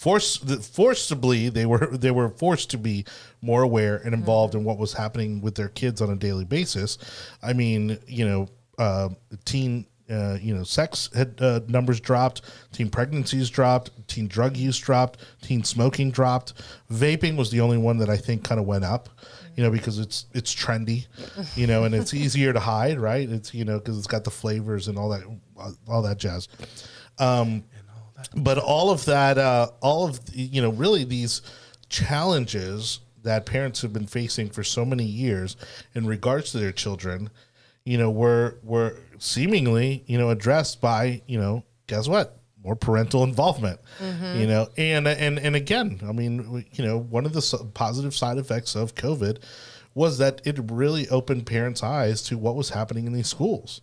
[0.00, 3.04] forced forcibly they were they were forced to be
[3.42, 6.98] more aware and involved in what was happening with their kids on a daily basis.
[7.42, 9.10] I mean, you know, uh,
[9.44, 12.42] teen uh, you know, sex had, uh, numbers dropped,
[12.72, 16.54] teen pregnancies dropped, teen drug use dropped, teen smoking dropped.
[16.90, 19.08] Vaping was the only one that I think kind of went up,
[19.56, 21.06] you know, because it's it's trendy,
[21.56, 23.28] you know, and it's easier to hide, right?
[23.28, 25.22] It's you know because it's got the flavors and all that
[25.88, 26.48] all that jazz.
[27.18, 27.64] Um,
[28.34, 31.42] but all of that, uh, all of the- you know, really these
[31.88, 35.56] challenges that parents have been facing for so many years
[35.94, 37.28] in regards to their children,
[37.84, 42.36] you know, were were seemingly you know addressed by you know guess what?
[42.62, 44.40] More parental involvement mm-hmm.
[44.40, 44.68] you know?
[44.76, 48.94] And and and again i mean you know one of the positive side effects of
[48.94, 49.38] covid
[49.94, 53.80] was that it really opened parents eyes to what was happening in these schools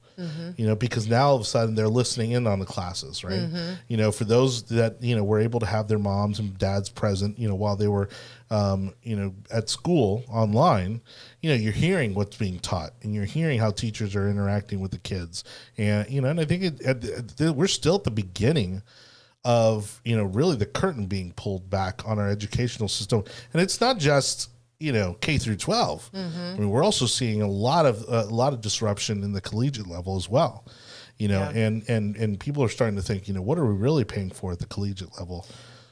[0.57, 3.47] you know because now all of a sudden they're listening in on the classes right?
[3.87, 6.89] You know for those that you know were able to have their moms and dads
[6.89, 8.09] present you know while they were
[8.49, 11.01] um, you know at school online
[11.41, 14.91] you know you're hearing what's being taught and you're hearing how teachers are interacting with
[14.91, 15.43] the kids.
[15.77, 17.01] And you know and i think it, at
[17.37, 18.81] the- we're still at the beginning
[19.45, 23.23] of you know really the curtain being pulled back on our educational system.
[23.53, 24.49] And it's not just
[24.79, 26.17] you know K through 12 I
[26.57, 30.15] mean we're also seeing a lot of a lot of disruption in the collegiate level
[30.17, 30.65] as well
[31.17, 31.61] you know Yeah.
[31.65, 34.29] and and and people are starting to think you know what are we really paying
[34.29, 35.45] for at the collegiate level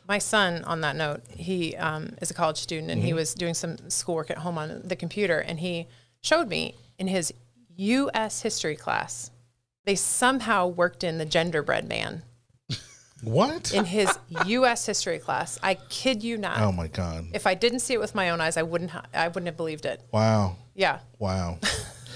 [0.07, 3.15] My son, on that note, he um, is a college student and he Mm-hmm.
[3.17, 5.87] was doing some schoolwork at home on the computer, and he
[6.21, 7.33] showed me in his
[7.77, 8.43] U.S.
[8.43, 9.31] history class,
[9.85, 12.21] they somehow worked in the genderbread man
[13.25, 14.09] what in his
[14.45, 14.85] U.S.
[14.85, 15.59] history class.
[15.61, 16.59] I kid you not.
[16.61, 18.91] oh my god If I didn't see it with my own eyes, I wouldn't.
[18.91, 20.01] Ha- I wouldn't have believed it.
[20.11, 20.99] wow Yeah.
[21.19, 21.59] wow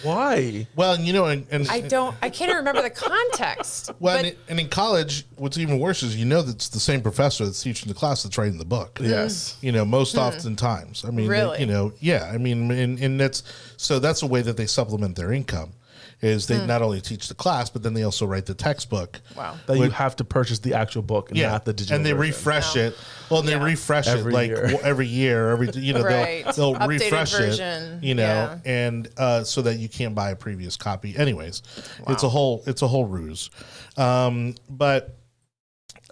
[0.01, 0.65] Why?
[0.77, 2.15] Well, you know, and, and I don't.
[2.21, 3.91] I can't even remember the context.
[3.99, 6.79] well, but and, and in college, what's even worse is you know that it's the
[6.79, 8.99] same professor that's teaching the class that's writing the book.
[9.01, 9.57] Yes.
[9.61, 11.03] You know, most oftentimes.
[11.03, 11.31] I mean, Hmm.
[11.31, 11.59] Really?
[11.59, 12.29] you know, yeah.
[12.33, 13.43] I mean, and, and that's
[13.75, 15.73] so that's a way that they supplement their income
[16.21, 19.21] is they not only teach the class, but then they also write the textbook.
[19.37, 19.55] wow.
[19.67, 21.95] That you have to purchase the actual book and Yeah, not the digital.
[21.95, 22.21] and they version.
[22.33, 22.97] refresh it.
[23.29, 24.79] Well, and they refresh Every it like year.
[24.83, 25.49] every year.
[25.49, 26.43] Every you know Right.
[26.55, 27.93] they'll, they'll refresh version.
[27.99, 28.03] it.
[28.03, 28.59] You know, Yeah.
[28.65, 31.15] and uh, so that you can't buy a previous copy.
[31.17, 31.61] Anyways,
[32.07, 33.49] it's a whole it's a whole ruse.
[33.95, 35.15] Um, but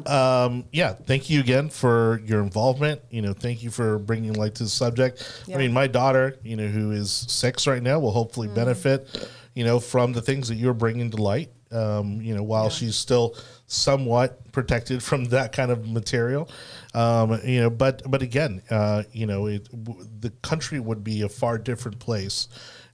[0.05, 3.01] um, yeah, thank you again for your involvement.
[3.09, 5.43] You know, thank you for bringing light to the subject.
[5.51, 9.63] I mean, my daughter, you know, who is six right now, will hopefully benefit, you
[9.63, 11.49] know, from the things that you're bringing to light.
[11.71, 16.47] Um, you know, while she's still somewhat protected from that kind of material,
[16.93, 21.23] um, you know, but but again, uh, you know, it, w- the country would be
[21.23, 22.47] a far different place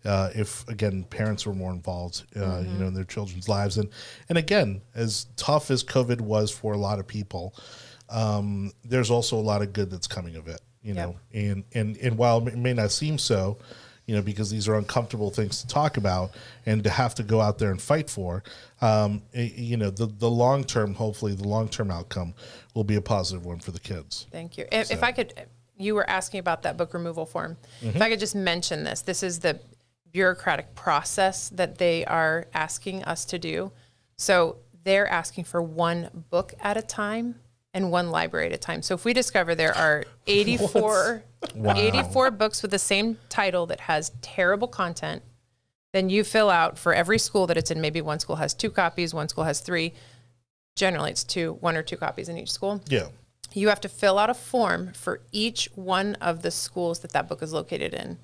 [0.06, 3.78] uh, if again parents were more involved, uh, you know, in their children's lives.
[3.78, 3.89] And
[4.30, 7.54] and again, as tough as COVID was for a lot of people,
[8.10, 10.62] um, there's also a lot of good that's coming of it.
[10.82, 13.60] You know, and and and while it may not seem so,
[14.05, 16.31] you know, because these are uncomfortable things to talk about
[16.65, 18.43] and to have to go out there and fight for,
[18.81, 22.33] um, i- you know, the the long term, hopefully, the long term outcome
[22.73, 24.27] will be a positive one for the kids.
[24.31, 24.65] Thank you.
[24.71, 25.33] If, if I could,
[25.77, 27.57] you were asking about that book removal form.
[27.81, 29.59] If I could just mention this, this is the
[30.11, 33.71] bureaucratic process that they are asking us to do.
[34.17, 37.35] So they're asking for one book at a time
[37.73, 38.81] and one library at a time.
[38.81, 41.23] So if we discover there are 84,
[41.65, 45.23] 84 books with the same title that has terrible content,
[45.91, 47.81] then you fill out for every school that it's in.
[47.81, 49.93] Maybe one school has two copies, one school has three.
[50.75, 53.07] Generally, it's two, one or two copies in each school Yeah.
[53.53, 57.27] you have to fill out a form for each one of the schools that that
[57.29, 58.17] book is located in.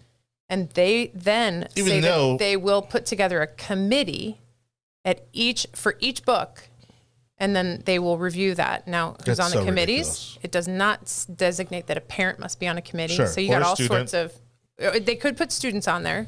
[0.50, 4.40] And they then Even say though- that they will put together a committee
[5.06, 6.70] at each for each book
[7.40, 8.88] and then they will review that.
[8.88, 10.08] Now, who's That's on the so committees?
[10.08, 10.40] ridiculous.
[10.44, 13.16] It does not s- designate that a parent must be on a committee.
[13.16, 13.28] Sure.
[13.28, 14.10] So you Or got all student.
[14.10, 16.28] sorts of uh, they could put students on there.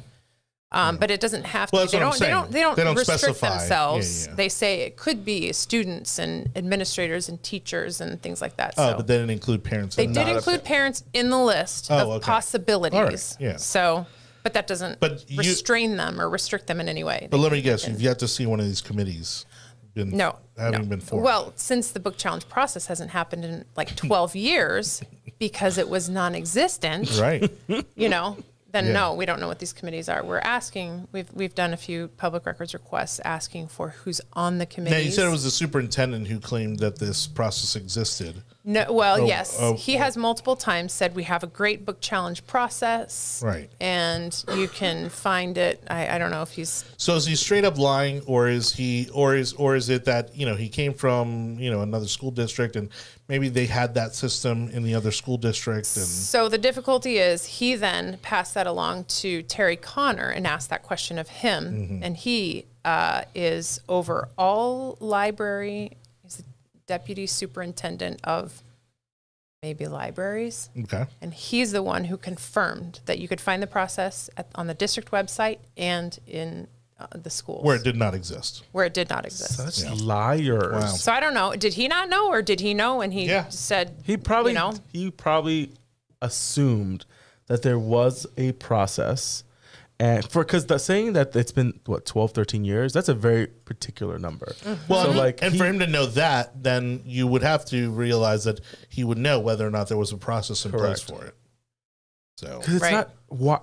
[0.74, 1.76] Um, but it doesn't have to.
[1.76, 2.18] Well, they don't.
[2.18, 2.50] They don't.
[2.50, 2.76] They don't.
[2.76, 3.58] They don't restrict specify.
[3.58, 4.26] Themselves.
[4.26, 4.34] yeah.
[4.36, 8.72] They say it could be students and administrators and teachers and things like that.
[8.78, 9.96] Oh, so but they didn't include parents.
[9.96, 12.24] they did not- include parents in the list Oh, of okay.
[12.24, 12.98] possibilities.
[12.98, 13.56] All right, yeah.
[13.58, 14.06] So,
[14.44, 17.28] but that doesn't But you- restrain them or restrict them in any way.
[17.30, 19.44] But let me guess, you've yet to see one of these committees.
[19.94, 20.86] Been no, having no.
[20.88, 21.24] been formed.
[21.24, 25.02] Well, since the book challenge process hasn't happened in like 12 years
[25.38, 27.50] because it was non-existent, right.
[27.94, 28.38] you know,
[28.70, 28.92] then Yeah.
[28.92, 30.24] no, we don't know what these committees are.
[30.24, 34.64] We're asking, we've we've done a few public records requests asking for who's on the
[34.64, 35.04] Now committees.
[35.06, 38.42] you said it was the superintendent who claimed that this process existed.
[38.64, 42.00] No, well, Oh, yes, oh, he has multiple times said we have a great book
[42.00, 43.68] challenge process, Right.
[43.80, 45.82] And you can find it.
[45.90, 49.08] I, I don't know if he's So is he straight up lying, or is he,
[49.12, 52.30] or is, or is it that you know he came from you know another school
[52.30, 52.88] district and
[53.28, 56.48] maybe they had that system in the other school district and so.
[56.48, 61.18] The difficulty is he then passed that along to Terry Connor and asked that question
[61.18, 62.04] of him, Mm-hmm.
[62.04, 65.96] and he uh, is over all library.
[66.82, 68.62] He's the deputy superintendent of
[69.62, 70.70] maybe libraries.
[70.82, 74.66] okay, And he's the one who confirmed that you could find the process at, on
[74.66, 76.66] the district website and in
[76.98, 78.64] uh, the schools where it did not exist.
[78.72, 79.56] where it did not exist.
[79.56, 80.72] Such liars.
[80.72, 80.86] Wow.
[80.86, 81.54] So I don't know.
[81.54, 83.48] Did he not know, or did he know and he Yeah.
[83.50, 85.70] said He probably you know he probably
[86.20, 87.04] assumed
[87.46, 89.44] that there was a process
[90.02, 93.46] and for because the saying that it's been what 12 13 years that's a very
[93.46, 94.92] particular number mm-hmm.
[94.92, 97.90] Well, so like and he- for him to know that, then you would have to
[97.90, 101.06] realize that he would know whether or not there was a process in Correct.
[101.06, 101.34] place for it.
[102.38, 102.92] So 'cause it's Right.
[102.92, 103.60] not why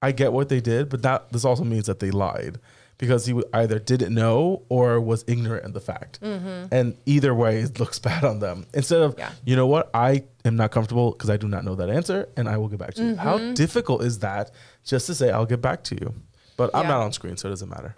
[0.00, 2.58] i get what they did but that this also means that they lied
[2.98, 6.20] because he either didn't know or was ignorant of the fact.
[6.20, 6.66] Mm-hmm.
[6.72, 8.66] And either way it looks bad on them.
[8.74, 9.30] Instead of Yeah.
[9.44, 9.90] you know what?
[9.94, 12.78] I am not comfortable because i do not know that answer and i will get
[12.78, 13.16] back to you.
[13.16, 13.54] How mm-hmm.
[13.54, 14.50] difficult is that
[14.84, 16.14] just to say i'll get back to you
[16.56, 17.94] but i'm not on screen so it doesn't matter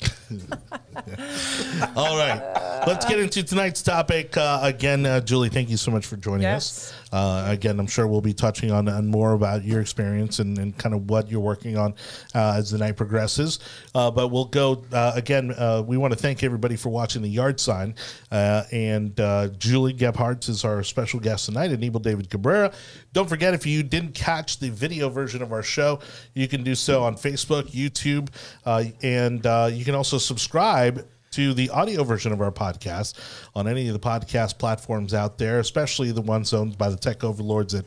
[1.96, 4.36] All right, let's get into tonight's topic.
[4.36, 6.92] Uh, again, uh, Julie, thank you so much for joining us.
[7.12, 10.76] Uh, again, I'm sure we'll be touching on, on more about your experience and, and
[10.76, 11.94] kind of what you're working on
[12.34, 13.60] uh, as the night progresses.
[13.94, 15.52] Uh, but we'll go uh, again.
[15.56, 17.94] Uh, we want to thank everybody for watching the yard sign.
[18.32, 22.72] Uh, and uh, Julie Gebhards is our special guest tonight, and Anibal David Cabrera.
[23.12, 26.00] Don't forget, if you didn't catch the video version of our show,
[26.34, 28.28] you can do so on Facebook, YouTube,
[28.66, 33.14] uh, and uh, you can also subscribe to the audio version of our podcast
[33.54, 37.22] on any of the podcast platforms out there, especially the ones owned by the tech
[37.24, 37.84] overlords at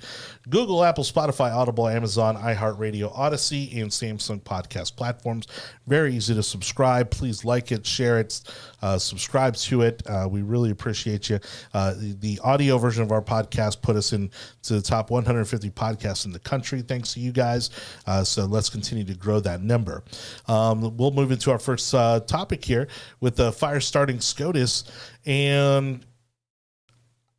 [0.50, 5.48] Google, Apple, Spotify, Audible, Amazon, iHeartRadio, Odysee, and Samsung podcast platforms.
[5.88, 7.10] Very easy to subscribe.
[7.12, 8.42] Please like it, share it,
[8.82, 10.02] uh, subscribe to it.
[10.08, 11.40] Uh, we really appreciate you.
[11.74, 14.32] Uh, the, the audio version of our podcast put us in
[14.64, 16.82] to the top 150 podcasts in the country.
[16.82, 17.70] Thanks to you guys.
[18.08, 20.04] Uh, so let's continue to grow that number.
[20.48, 22.88] Um, we'll move into our first uh, topic here
[23.20, 24.84] with the fire starting SCOTUS
[25.26, 26.06] and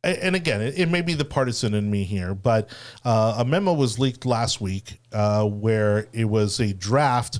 [0.03, 2.69] and again, it, it, may be the partisan in me here, but
[3.05, 7.39] uh, a memo was leaked last week uh, where it was a draft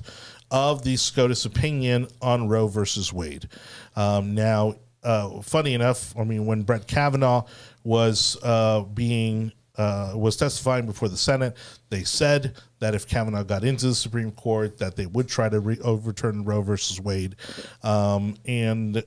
[0.50, 3.48] of the SCOTUS opinion on Roe versus Wade.
[3.96, 7.46] Um, now, uh, funny enough, I mean, when Brett Kavanaugh
[7.82, 11.56] was uh, being uh, was testifying before the Senate,
[11.88, 15.60] they said that if Kavanaugh got into the Supreme Court, that they would try to
[15.60, 17.36] re- overturn Roe versus Wade,
[17.82, 19.02] um, and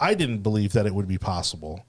[0.00, 1.86] I didn't believe that it would be possible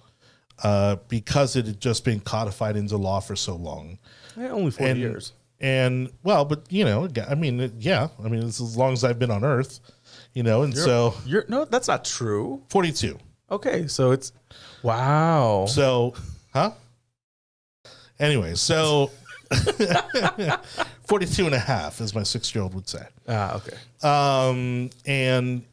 [0.64, 3.98] uh, because it had just been codified into law for so long.
[4.38, 5.34] Yeah, only four and, years.
[5.60, 9.20] And well, but you know, I mean, yeah, I mean, it's as long as I've
[9.20, 9.80] been on Earth,
[10.34, 12.64] you know, and you're, so you're no, that's not true.
[12.70, 13.18] Forty-two.
[13.52, 14.32] Okay, so it's
[14.82, 15.66] wow.
[15.68, 16.14] So,
[16.54, 16.72] huh?
[18.20, 19.12] Anyway, so
[21.08, 23.06] 42 and a half, as my six year old would say.
[23.28, 23.78] Ah, okay.
[24.02, 25.64] Um, and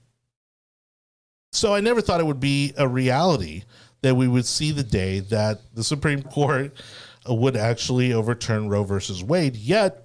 [1.52, 3.64] so I never thought it would be a reality
[4.02, 6.72] that we would see the day that the Supreme Court
[7.26, 9.56] would actually overturn Roe versus Wade.
[9.56, 10.04] Yet,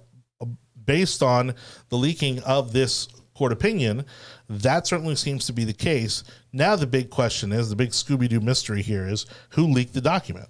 [0.84, 1.54] based on
[1.88, 4.04] the leaking of this court opinion,
[4.48, 6.24] that certainly seems to be the case.
[6.52, 10.00] Now, the big question is the big Scooby Doo mystery here is who leaked the
[10.00, 10.48] document?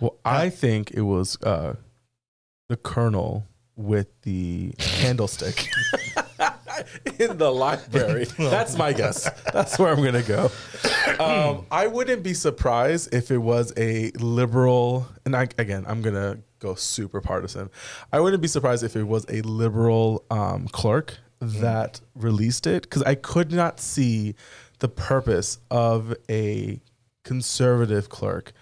[0.00, 1.74] Well, I think it was uh,
[2.68, 5.68] the colonel with the candlestick
[7.18, 8.24] in the library.
[8.38, 9.28] That's my guess.
[9.52, 10.50] That's where I'm going to go.
[11.22, 16.14] Um, I wouldn't be surprised if it was a liberal, and I, again, I'm going
[16.14, 17.70] to go super partisan.
[18.12, 23.02] I wouldn't be surprised if it was a liberal um, clerk that released it because
[23.02, 24.34] I could not see
[24.80, 26.80] the purpose of a
[27.24, 28.52] conservative clerk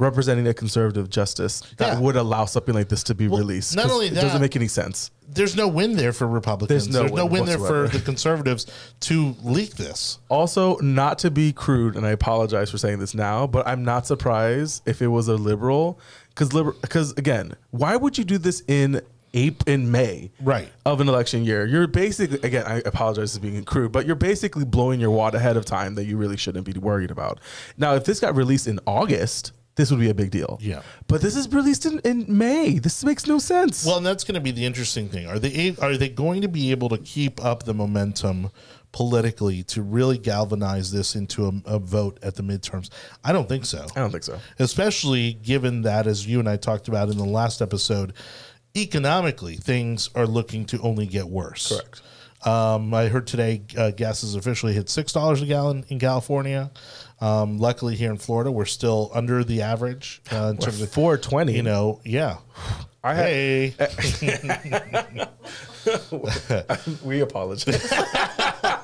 [0.00, 2.00] representing a conservative justice that Yeah.
[2.00, 3.76] would allow something like this to be released.
[3.76, 5.10] not only it that- doesn't make any sense.
[5.32, 6.86] There's no win there for Republicans.
[6.86, 8.66] There's no There's no win win there for the conservatives
[9.00, 10.18] to leak this.
[10.28, 14.06] Also, not to be crude, and I apologize for saying this now, but I'm not
[14.08, 18.62] surprised if it was a liberal, because liber- because again, why would you do this
[18.66, 20.68] in April in May, Right.
[20.84, 21.64] of an election year?
[21.64, 25.56] You're basically again, I apologize for being crude, but you're basically blowing your wad ahead
[25.56, 27.38] of time that you really shouldn't be worried about.
[27.78, 30.58] Now, if this got released in August, this would be a big deal.
[30.60, 30.82] Yeah.
[31.08, 32.78] but this is released in, in May.
[32.78, 33.84] This makes no sense.
[33.84, 35.26] Well, and that's going to be the interesting thing.
[35.26, 38.50] Are they are they going to be able to keep up the momentum
[38.92, 42.90] politically to really galvanize this into a, a vote at the midterms?
[43.24, 43.86] I don't think so.
[43.96, 44.38] I don't think so.
[44.58, 48.12] Especially given that, as you and I talked about in the last episode,
[48.76, 51.68] economically things are looking to only get worse.
[51.68, 52.02] Correct.
[52.46, 56.70] Um, I heard today uh, gas has officially hit six dollars a gallon in California.
[57.20, 61.52] Um, luckily, here in Florida, we're still under the average uh, in terms of 420.
[61.54, 62.00] you know.
[62.04, 62.38] Yeah.
[63.04, 63.74] I had- hey.
[67.04, 67.90] we apologize.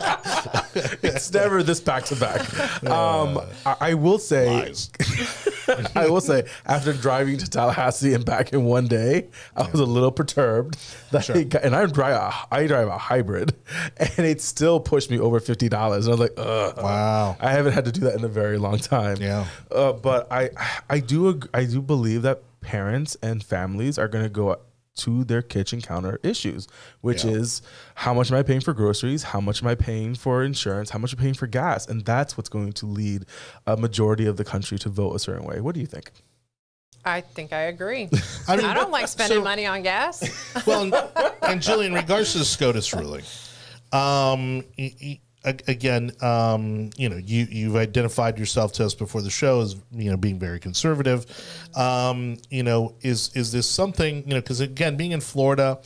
[1.02, 2.40] it's never this back to back.
[2.84, 4.72] Um, I, I will say,
[5.94, 9.84] I will say, after driving to Tallahassee and back in one day, I was a
[9.86, 10.76] little perturbed.
[11.12, 13.54] That it got- and I drive a, I drive a hybrid,
[13.96, 16.06] and it still pushed me over fifty dollars.
[16.06, 16.76] And I was like, Ugh.
[16.82, 17.36] Wow.
[17.40, 19.16] I haven't had to do that in a very long time.
[19.20, 19.46] Yeah.
[19.70, 20.50] Uh, but I,
[20.90, 24.58] I do, I do believe that parents and families are going to go
[24.96, 26.66] to their kitchen counter issues,
[27.00, 27.32] which Yeah.
[27.32, 27.62] is
[27.96, 29.22] how much am I paying for groceries?
[29.24, 30.90] How much am I paying for insurance?
[30.90, 31.86] How much am I paying for gas?
[31.86, 33.24] And that's what's going to lead
[33.66, 35.60] a majority of the country to vote a certain way.
[35.60, 36.10] What do you think?
[37.04, 38.08] I think I agree.
[38.48, 40.24] I I, don't like spending so- money on gas.
[40.66, 40.94] Well, and,
[41.42, 43.22] and Jillian, in regards to the SCOTUS ruling,
[43.92, 49.22] um, y- y- a- again, um, you know, you you've identified yourself to us before
[49.22, 51.26] the show as you know being very conservative.
[51.76, 54.40] Um, you know, is is this something you know?
[54.40, 55.80] Because again, being in Florida.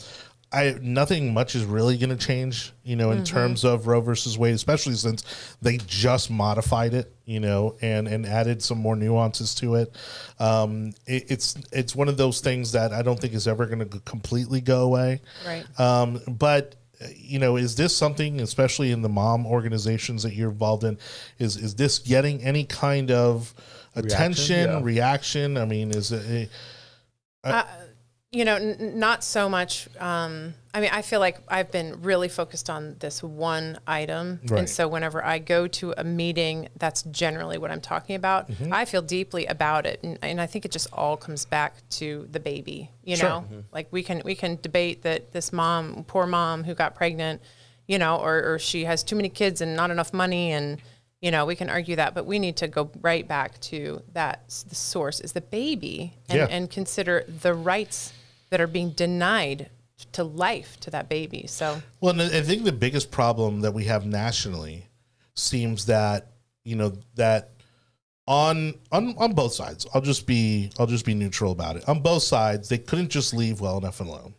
[0.53, 4.37] I, nothing much is really going to change, you know, in terms of Roe versus
[4.37, 5.23] Wade, especially since
[5.61, 9.95] they just modified it, you know, and and added some more nuances to it.
[10.39, 13.87] Um, it it's it's one of those things that I don't think is ever going
[13.87, 15.21] to completely go away.
[15.47, 15.79] Right.
[15.79, 16.75] Um, but
[17.15, 20.97] you know, is this something, especially in the mom organizations that you're involved in,
[21.39, 23.53] is is this getting any kind of
[23.95, 24.79] attention, yeah.
[24.81, 25.57] reaction?
[25.57, 26.49] I mean, is it?
[28.31, 29.87] you know, n- n- not so much.
[29.99, 34.39] Um, I mean, I feel like I've been really focused on this one item.
[34.47, 34.59] Right.
[34.59, 38.49] And so whenever I go to a meeting, that's generally what I'm talking about.
[38.49, 38.71] Mm-hmm.
[38.73, 39.99] I feel deeply about it.
[40.01, 43.29] And, and I think it just all comes back to the baby, you Sure.
[43.29, 47.41] know, like we can, we can debate that this mom, poor mom who got pregnant,
[47.87, 50.81] you know, or, or she has too many kids and not enough money and,
[51.19, 54.47] you know, we can argue that, but we need to go right back to that.
[54.69, 56.47] The source is the baby, and, Yeah.
[56.49, 58.13] and consider the rights
[58.49, 59.69] that are being denied
[60.13, 61.45] to life to that baby.
[61.47, 64.87] So Well, and I think the biggest problem that we have nationally
[65.35, 66.31] seems that
[66.63, 67.51] you know that
[68.27, 69.87] on on on both sides.
[69.93, 71.87] I'll just be I'll just be neutral about it.
[71.89, 74.35] On both sides, they couldn't just leave well enough alone.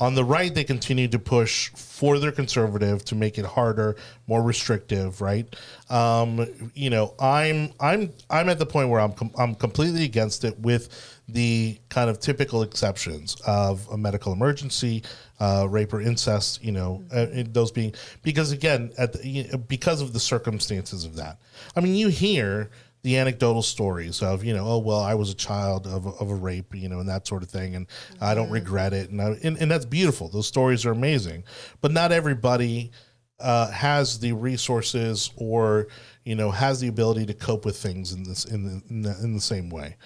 [0.00, 3.96] on the right, they continue to push further conservative to make it harder,
[4.26, 5.20] more restrictive.
[5.20, 5.54] Right?
[5.90, 10.44] Um, you know, I'm I'm I'm at the point where I'm com- I'm completely against
[10.44, 15.02] it with the kind of typical exceptions of a medical emergency,
[15.40, 16.62] uh, rape or incest.
[16.62, 21.38] You know, uh, those being because again, at the, because of the circumstances of that.
[21.74, 22.70] I mean, you hear
[23.02, 26.28] the anecdotal stories of you know oh well i was a child of a, of
[26.28, 27.86] a rape you know and that sort of thing and
[28.20, 31.44] i don't regret it and, I, and and that's beautiful those stories are amazing
[31.80, 32.90] but not everybody
[33.38, 35.86] uh, has the resources or
[36.26, 39.16] you know has the ability to cope with things in this in the in the,
[39.22, 39.96] in the same way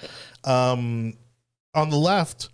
[0.44, 1.14] um,
[1.74, 2.48] on the left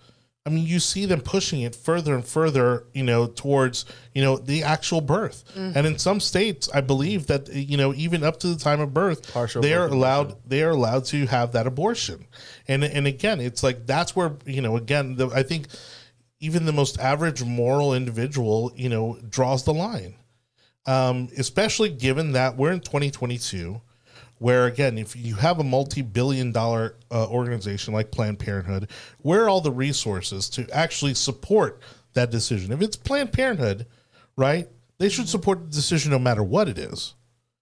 [0.46, 4.36] I mean, you see them pushing it further and further, you know, towards, you know,
[4.36, 5.42] the actual birth.
[5.74, 8.94] And in some states, I believe that, you know, even up to the time of
[8.94, 12.26] birth, Partial they are allowed they are allowed to have that abortion.
[12.68, 15.66] And and again, it's like that's where, you know, again, the, I think
[16.38, 20.14] even the most average moral individual, you know, draws the line.
[20.86, 23.80] Um, especially given that we're in 2022
[24.38, 29.48] where again if you have a multi-billion dollar uh, organization like planned parenthood where are
[29.48, 31.80] all the resources to actually support
[32.14, 32.72] that decision?
[32.72, 33.86] If it's planned parenthood
[34.36, 34.68] right
[34.98, 37.14] they should support the decision no matter what it is.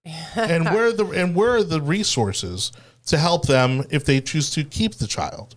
[0.37, 2.73] And where are the and where are the resources
[3.07, 5.57] to help them if they choose to keep the child?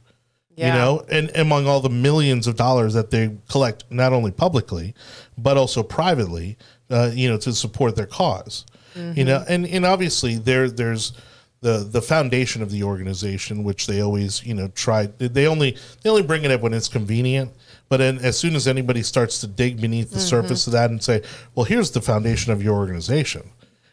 [0.55, 0.73] Yeah.
[0.73, 4.95] you know and among all the millions of dollars that they collect not only publicly
[5.37, 6.57] but also privately
[6.89, 8.65] uh, you know to support their because
[9.13, 11.13] you know and and obviously there there's
[11.61, 16.09] the the foundation of the organization which they always you know try they only they
[16.09, 17.51] only bring it up when it's convenient
[17.89, 21.03] but then as soon as anybody starts to dig beneath the surface of that and
[21.03, 21.21] say
[21.55, 23.49] well here's the foundation of your organization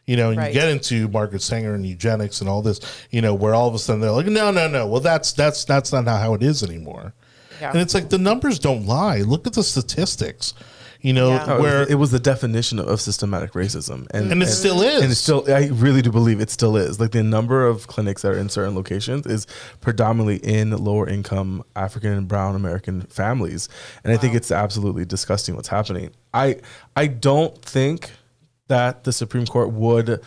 [0.07, 0.49] you know, and Right.
[0.49, 2.79] you get into Margaret Sanger and eugenics and all this,
[3.11, 4.87] you know, where all of a sudden they're like, no, no, no.
[4.87, 7.15] Well, that's that's that's not how it is anymore.
[7.59, 7.71] Yeah.
[7.71, 9.23] And it's like the numbers don't lie.
[9.23, 10.53] Look at the statistics.
[11.05, 11.45] You know, Yeah.
[11.45, 15.03] No, it where it was the definition of systematic racism, and and it still is.
[15.03, 16.99] and it's still I really do believe it still is.
[16.99, 19.47] Like the number of clinics that are in certain locations is
[19.83, 23.69] predominantly in lower income African and brown American families.
[24.03, 26.11] And I think it's absolutely disgusting what's happening.
[26.33, 26.57] I
[26.97, 28.11] I don't think
[28.69, 30.23] that the Supreme Court would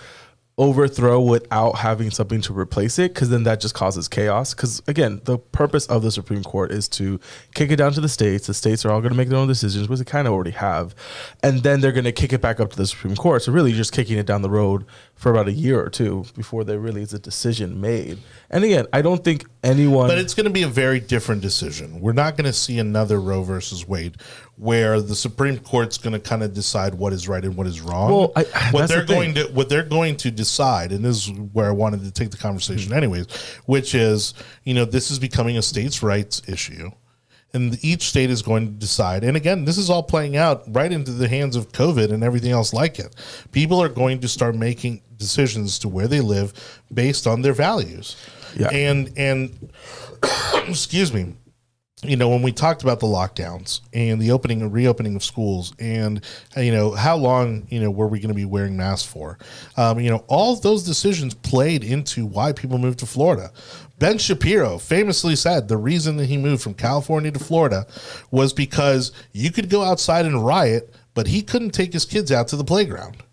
[0.59, 4.53] overthrow without having something to replace it because then that just causes chaos.
[4.53, 7.19] Because again the purpose of the supreme court is to
[7.53, 8.47] kick it down to the states.
[8.47, 10.51] The states are all going to make their own decisions which they kind of already
[10.51, 10.95] have.
[11.43, 13.43] And then they're going to kick it back up to the supreme court.
[13.43, 14.85] So really you're just kicking it down the road
[15.17, 18.17] for about a year or two before there really is a decision made
[18.49, 21.99] and again i don't think anyone but it's going to be a very different decision.
[21.99, 24.17] We're not going to see another Roe versus Wade,
[24.57, 27.81] where the Supreme Court's going to kind of decide what is right and what is
[27.81, 28.11] wrong.
[28.11, 31.31] Well, I- what they're the going to what they're going to decide, and this is
[31.53, 32.97] where I wanted to take the conversation, mm-hmm.
[32.97, 33.27] anyways,
[33.65, 36.91] which is you know this is becoming a states' rights issue.
[37.53, 39.23] And each state is going to decide.
[39.23, 42.51] And again, this is all playing out right into the hands of COVID and everything
[42.51, 43.15] else like it.
[43.53, 48.15] People are going to start making decisions to where they live based on their values.
[48.55, 48.69] Yeah.
[48.71, 49.71] And and
[50.67, 51.35] excuse me
[52.03, 55.73] you know when we talked about the lockdowns and the opening and reopening of schools
[55.79, 56.23] and
[56.55, 59.39] you know how long you know were we going to be wearing masks for
[59.77, 63.51] um, you know all of those decisions played into why people moved to florida
[63.97, 67.87] ben shapiro famously said the reason that he moved from california to florida
[68.29, 72.47] was because you could go outside and riot but he couldn't take his kids out
[72.47, 73.23] to the playground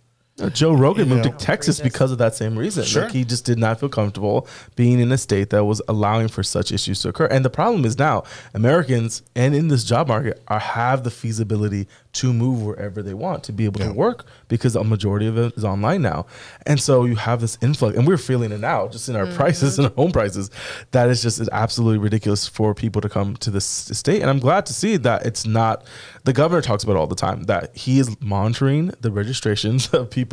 [0.41, 1.30] Uh, Joe Rogan moved know.
[1.30, 2.82] to Texas because of that same reason.
[2.85, 3.05] Sure.
[3.05, 6.43] Like he just did not feel comfortable being in a state that was allowing for
[6.43, 7.26] such issues to occur.
[7.26, 11.87] And the problem is now Americans and in this job market are have the feasibility
[12.14, 13.89] to move wherever they want to be able Yeah.
[13.89, 16.26] to work because a majority of it is online now.
[16.66, 19.37] And so you have this influx, and we're feeling it now just in our mm-hmm.
[19.37, 20.51] prices and our home prices.
[20.91, 24.20] That is just absolutely ridiculous for people to come to this state.
[24.20, 25.87] And I'm glad to see that it's not.
[26.24, 30.11] The governor talks about it all the time that he is monitoring the registrations of
[30.11, 30.24] people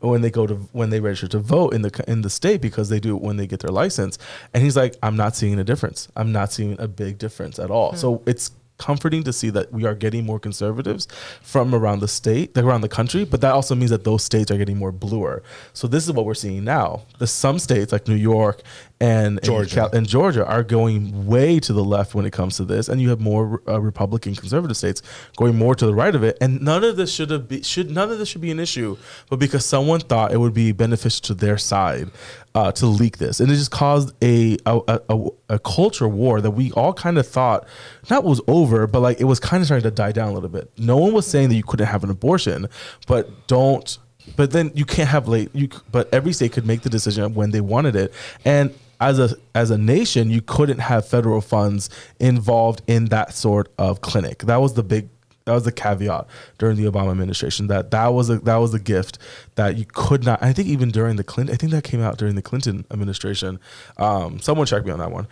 [0.00, 2.88] when they go to when they register to vote in the in the state because
[2.88, 4.18] they do it when they get their license.
[4.54, 6.08] And he's like, I'm not seeing a difference.
[6.16, 7.94] I'm not seeing a big difference at all.
[7.94, 8.30] So hmm.
[8.30, 11.06] it's comforting to see that we are getting more conservatives
[11.40, 13.24] from around the state, like around the country.
[13.24, 15.42] But that also means that those states are getting more bluer.
[15.72, 17.02] So this is what we're seeing now.
[17.18, 18.62] The some states like New York
[19.02, 19.86] and Georgia.
[19.86, 23.00] and, and Georgia are going way to the left when it comes to this, and
[23.00, 25.02] you have more uh, Republican conservative states
[25.36, 26.38] going more to the right of it.
[26.40, 28.96] And none of this should have be, should none of this should be an issue,
[29.28, 32.12] but because someone thought it would be beneficial to their side
[32.54, 36.52] uh, to leak this, and it just caused a a, a, a culture war that
[36.52, 37.66] we all kind of thought
[38.08, 40.48] not was over, but like it was kind of starting to die down a little
[40.48, 40.70] bit.
[40.78, 42.68] No one was saying that you couldn't have an abortion,
[43.08, 43.98] but don't.
[44.36, 45.50] But then you can't have late.
[45.52, 48.72] You but every state could make the decision when they wanted it, and
[49.02, 51.90] as a as a nation, you couldn't have federal funds
[52.20, 54.40] involved in that sort of clinic.
[54.40, 55.08] That was the big
[55.44, 56.26] that was the caveat
[56.58, 59.18] during the Obama administration that that was a that was a gift
[59.56, 60.40] that you could not.
[60.42, 63.58] I think even during the Clinton, I think that came out during the Clinton administration.
[63.96, 65.26] Um, someone check me on that one.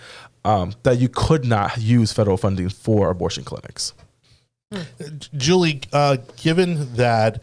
[0.44, 3.92] Um, that you could not use federal funding for abortion clinics.
[5.36, 7.42] Julie, uh, given that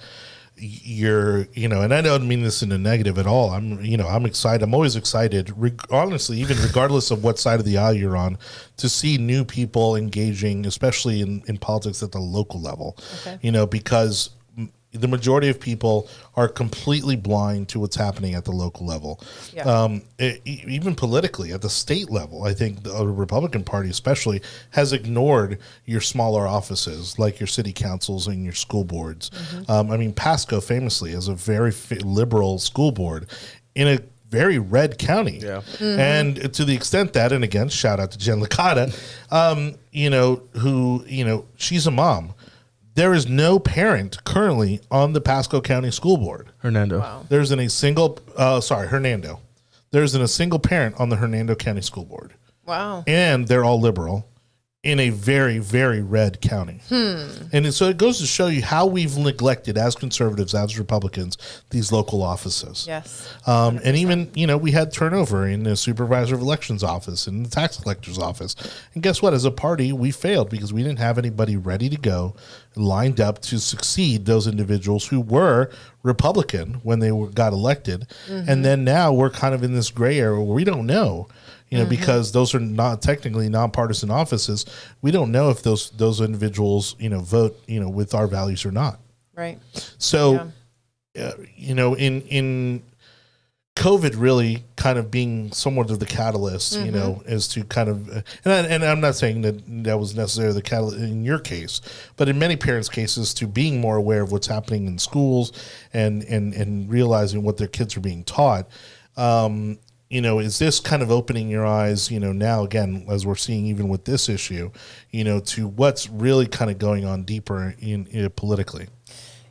[0.59, 3.51] you're, you know, and I don't mean this in a negative at all.
[3.51, 4.63] I'm, you know, I'm excited.
[4.63, 8.37] I'm always excited, reg- honestly, even regardless of what side of the aisle you're on,
[8.77, 12.97] to see new people engaging, especially in, in politics at the local level.
[13.21, 13.39] Okay.
[13.41, 14.31] You know, because
[14.93, 19.21] the majority of people are completely blind to what's happening at the local level.
[19.53, 19.63] Yeah.
[19.63, 24.93] Um, e- even politically, at the state level, I think the Republican Party, especially, has
[24.93, 29.29] ignored your smaller offices like your city councils and your school boards.
[29.67, 33.27] Um, I mean, Pasco famously is a very fi- liberal school board
[33.75, 35.39] in a very red county.
[35.39, 35.61] Yeah.
[35.79, 38.93] And to the extent that, and again, shout out to Jen Licata,
[39.31, 42.33] um, you know, who, you know, she's a mom.
[42.97, 46.49] There is no parent currently on the Pasco County School Board.
[46.57, 47.27] Hernando.
[47.29, 49.39] There isn't a single, uh, sorry, Hernando.
[49.91, 52.33] There isn't a single parent on the Hernando County School Board.
[52.65, 53.03] Wow.
[53.05, 54.27] And they're all liberal
[54.83, 56.79] in a very, very red county.
[57.51, 61.37] And so it goes to show you how we've neglected as conservatives, as Republicans,
[61.71, 62.85] these local offices.
[62.87, 63.33] Yes.
[63.47, 67.45] Um, and even, you know, we had turnover in the supervisor of elections office and
[67.45, 68.55] the tax collector's office.
[68.93, 69.33] And guess what?
[69.33, 72.35] As a party, we failed because we didn't have anybody ready to go,
[72.75, 75.71] lined up to succeed those individuals who were
[76.03, 78.07] Republican when they were, got elected.
[78.29, 81.27] And then now we're kind of in this gray area where we don't know.
[81.69, 84.65] You know, because those are not technically nonpartisan offices,
[85.01, 88.65] we don't know if those those individuals, you know, vote, you know, with our values
[88.65, 88.99] or not.
[89.35, 89.59] Right.
[89.97, 90.49] So,
[91.19, 92.83] uh, you know, in in
[93.75, 98.09] COVID really kind of being somewhat of the catalyst, you know, as to kind of,
[98.09, 101.37] uh, and, I, and I'm not saying that that was necessarily the catalyst in your
[101.37, 101.81] case,
[102.15, 105.51] but in many parents' cases, to being more aware of what's happening in schools
[105.93, 108.67] and and and realizing what their kids are being taught.
[109.15, 109.77] Um,
[110.09, 113.35] you know, is this kind of opening your eyes, you know, now again, as we're
[113.35, 114.71] seeing even with this issue,
[115.11, 118.87] you know, to what's really kind of going on deeper in, in politically?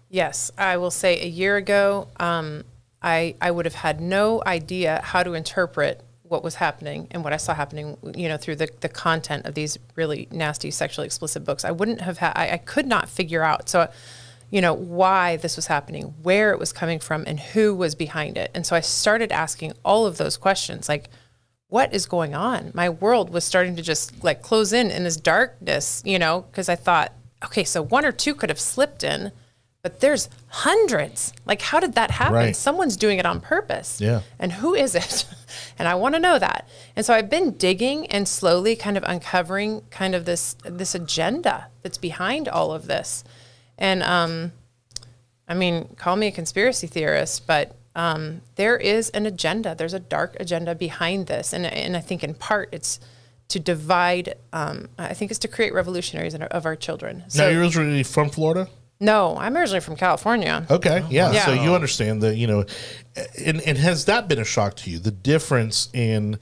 [0.08, 2.64] Yes, I will say a year ago, um,
[3.02, 7.32] I I would have had no idea how to interpret what was happening and what
[7.32, 11.44] I saw happening, you know, through the, the content of these really nasty sexually explicit
[11.44, 11.64] books.
[11.64, 13.68] I wouldn't have had, I, I could not figure out.
[13.68, 13.88] So,
[14.50, 18.36] you know, why this was happening, where it was coming from, and who was behind
[18.36, 18.50] it.
[18.54, 21.10] And so I started asking all of those questions, like,
[21.68, 22.70] what is going on?
[22.74, 26.68] My world was starting to just like close in in this darkness, you know, because
[26.68, 27.12] I thought,
[27.44, 29.32] okay, so one or two could have slipped in,
[29.82, 31.32] but there's hundreds.
[31.44, 32.34] Like, how did that happen?
[32.34, 32.56] Right.
[32.56, 34.00] Someone's doing it on purpose.
[34.00, 34.22] Yeah.
[34.38, 35.24] And who is it?
[35.78, 36.68] and I want to know that.
[36.94, 41.68] And so I've been digging and slowly kind of uncovering kind of this this agenda
[41.82, 43.24] that's behind all of this.
[43.78, 44.52] And um,
[45.48, 49.74] I mean, call me a conspiracy theorist, but um, there is an agenda.
[49.74, 53.00] There's a dark agenda behind this, and and I think in part it's
[53.48, 54.34] to divide.
[54.52, 57.24] Um, I think it's to create revolutionaries our, of our children.
[57.34, 58.68] now you're originally from Florida.
[58.98, 60.66] no, I'm originally from California.
[60.70, 61.32] Okay, yeah.
[61.32, 61.44] Yeah.
[61.46, 62.64] So you understand that, you know,
[63.44, 64.98] and, and has that been a shock to you?
[64.98, 66.38] The difference in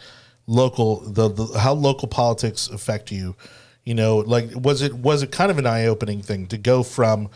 [0.47, 3.37] local, the, the how local politics affect you.
[3.85, 6.82] You know, like was it was it kind of an eye opening thing to go
[6.82, 7.28] from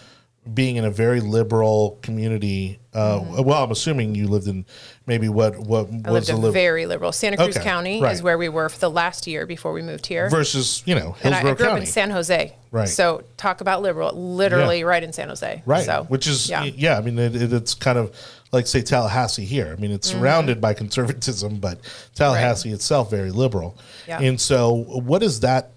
[0.54, 2.78] being in a very liberal community?
[2.94, 4.64] Uh, Well, I'm assuming you lived in
[5.06, 6.06] maybe what what Mm-hmm.
[6.06, 7.12] I was lived a lib- very liberal.
[7.12, 8.12] Santa Cruz Okay, County right.
[8.14, 10.30] is where we were for the last year before we moved here.
[10.30, 12.56] versus you know and I, Hillsborough I grew County, up in San Jose.
[12.70, 12.88] Right.
[12.88, 14.84] So talk about liberal, literally Yeah.
[14.86, 15.62] right in San Jose.
[15.66, 15.84] right?
[15.84, 16.64] So Which is yeah.
[16.64, 18.16] yeah, I mean it, it, it's kind of
[18.52, 19.74] like say Tallahassee here.
[19.76, 20.18] I mean it's Mm-hmm.
[20.20, 21.78] surrounded by conservatism, but
[22.14, 23.76] Tallahassee itself very liberal.
[24.06, 24.20] Yeah.
[24.22, 25.72] And so, what is that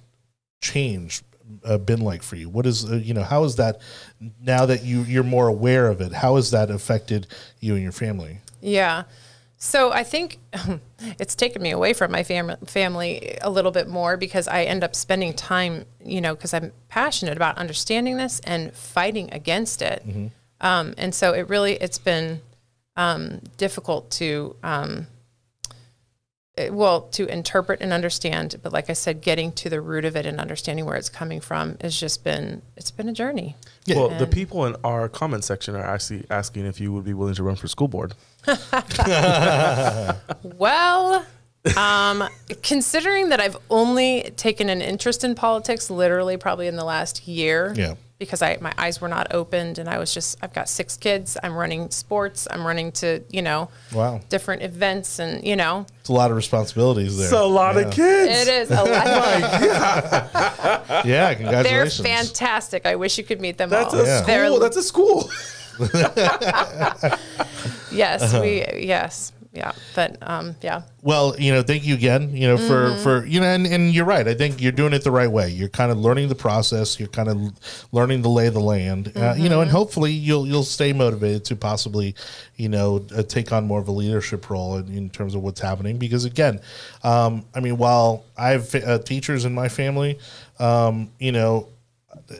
[0.61, 1.23] change
[1.65, 2.49] uh, been like for you?
[2.49, 3.81] What is uh, you know how is that
[4.41, 6.13] now that you you're more aware of it?
[6.13, 7.27] How has that affected
[7.59, 8.39] you and your family?
[8.61, 9.03] Yeah.
[9.63, 10.39] So I think
[11.19, 14.83] it's taken me away from my fam- family a little bit more because I end
[14.83, 20.03] up spending time, you know, because I'm passionate about understanding this and fighting against it.
[20.61, 22.41] Um, and so it really, it's been
[22.95, 25.05] um, difficult to, um,
[26.69, 28.55] well, to interpret and understand.
[28.61, 31.39] But like I said, getting to the root of it and understanding where it's coming
[31.39, 33.55] from has just been, it's been a journey.
[33.87, 37.35] Well, the people in our comment section are actually asking if you would be willing
[37.35, 38.13] to run for school board.
[40.43, 41.25] Well,
[41.77, 42.23] um,
[42.63, 47.73] considering that I've only taken an interest in politics literally probably in the last year.
[47.75, 47.95] Yeah.
[48.21, 51.37] Because I my eyes were not opened and I was just I've got six kids.
[51.41, 52.47] I'm running sports.
[52.51, 54.21] I'm running to, you know, Wow.
[54.29, 55.87] different events and you know.
[56.01, 57.25] It's a lot of responsibilities there.
[57.25, 57.81] It's a lot yeah.
[57.81, 58.47] of kids.
[58.47, 59.07] It is a lot.
[61.05, 61.97] Yeah, congratulations.
[61.97, 62.85] They're fantastic.
[62.85, 64.01] I wish you could meet them That's all.
[64.01, 64.21] a Yeah.
[64.21, 64.35] school.
[64.35, 65.29] They're- That's a school.
[67.91, 68.41] yes, Uh-huh.
[68.41, 69.31] we yes.
[69.53, 69.73] Yeah.
[69.95, 70.83] But um yeah.
[71.01, 74.05] Well, you know, thank you again, you know, for for you know, and, and you're
[74.05, 74.25] right.
[74.25, 75.49] I think you're doing it the right way.
[75.49, 76.99] You're kind of learning the process.
[76.99, 77.37] You're kind of
[77.91, 81.43] learning the lay of the land, uh, you know, and hopefully you'll you'll stay motivated
[81.45, 82.15] to possibly,
[82.55, 85.59] you know, uh, take on more of a leadership role in, in terms of what's
[85.59, 85.97] happening.
[85.97, 86.61] Because again,
[87.03, 90.17] um, I mean, while I have uh, teachers in my family,
[90.59, 91.67] um, you know,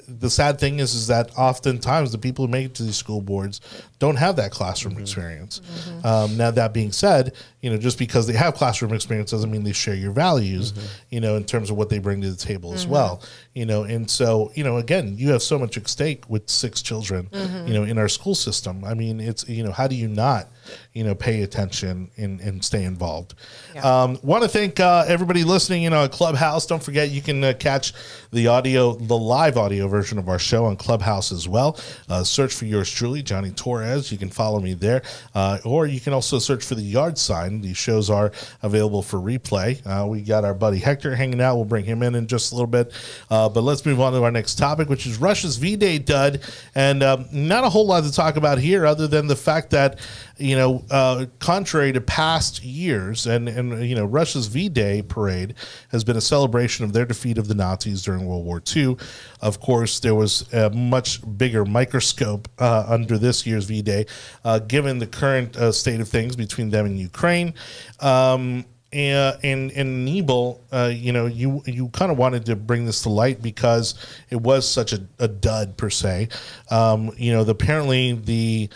[0.07, 3.22] the sad thing is is that oftentimes the people who make it to these school
[3.22, 3.59] boards
[4.02, 5.62] don't have that classroom experience.
[6.04, 9.64] Um, now that being said, you know just because they have classroom experience doesn't mean
[9.64, 10.74] they share your values.
[11.12, 13.22] You know, in terms of what they bring to the table as well.
[13.54, 16.82] You know, and so you know again, you have so much at stake with six
[16.82, 17.30] children.
[17.68, 18.84] You know, in our school system.
[18.84, 20.47] I mean, it's you know how do you not
[20.93, 23.36] you know pay attention and, and stay involved.
[23.84, 26.66] Um, Want to thank uh, everybody listening in on Clubhouse.
[26.66, 27.93] Don't forget you can uh, catch
[28.32, 31.80] the audio, the live audio version of our show on Clubhouse as well.
[32.10, 33.91] Uh, search for yours truly, Jonny Torres.
[33.92, 35.02] You can follow me there,
[35.36, 37.62] uh, or you can also search for the Yard Sign.
[37.62, 38.32] These shows are
[38.62, 39.86] available for replay.
[39.86, 41.56] Uh, we got our buddy Hector hanging out.
[41.56, 42.94] We'll bring him in in just a little bit.
[43.30, 46.42] Uh, but let's move on to our next topic, which is Russia's V-Day dud,
[46.76, 50.00] and um, not a whole lot to talk about here, other than the fact that
[50.42, 55.54] you know, uh, contrary to past years, and and you know, Russia's V-Day parade
[55.89, 58.98] has been a celebration of their defeat of the Nazis during World War II.
[59.39, 64.05] Of course, there was a much bigger microscope uh, under this year's V-Day,
[64.45, 67.53] uh, given the current uh, state of things between them and Ukraine.
[67.99, 72.86] Um, and and, and Anibal, uh, you know, you you kind of wanted to bring
[72.86, 73.95] this to light because
[74.29, 76.27] it was such a, a dud per se.
[76.69, 78.69] Um, you know, the, apparently the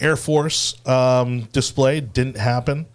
[0.00, 2.86] Air Force um, display didn't happen.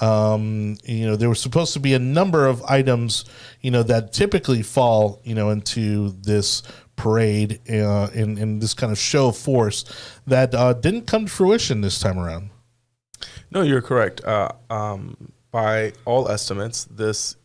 [0.00, 3.24] Um, you know, there was supposed to be a number of items,
[3.62, 6.62] you know, that typically fall, you know, into this
[6.96, 9.84] parade uh, in in this kind of show of force
[10.26, 12.50] that uh, didn't come to fruition this time around.
[13.50, 14.24] No, you're correct.
[14.24, 17.36] Uh, um, by all estimates, this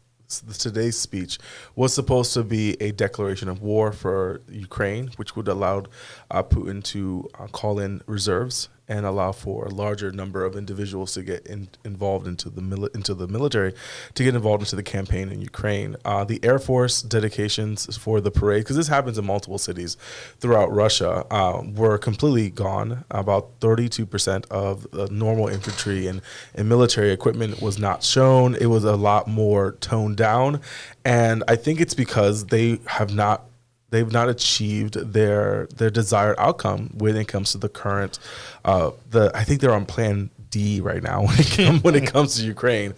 [0.58, 1.38] today's speech
[1.76, 5.84] was supposed to be a declaration of war for Ukraine, which would allow
[6.32, 11.14] uh, Putin to uh, call in reserves and allow for a larger number of individuals
[11.14, 13.74] to get in, involved into the into the military,
[14.14, 15.96] to get involved into the campaign in Ukraine.
[16.04, 19.96] Uh, the Air Force dedications for the parade, because this happens in multiple cities
[20.42, 23.06] throughout Russia, uh, were completely gone.
[23.12, 26.22] About 32% of the normal infantry and,
[26.54, 28.56] and military equipment was not shown.
[28.56, 30.60] It was a lot more toned down,
[31.06, 33.51] and I think it's because they have not
[33.92, 38.18] they've not achieved their their desired outcome when it comes to the current
[38.66, 42.08] uh the I think they're on plan D right now when it comes when it
[42.12, 42.94] comes to Ukraine.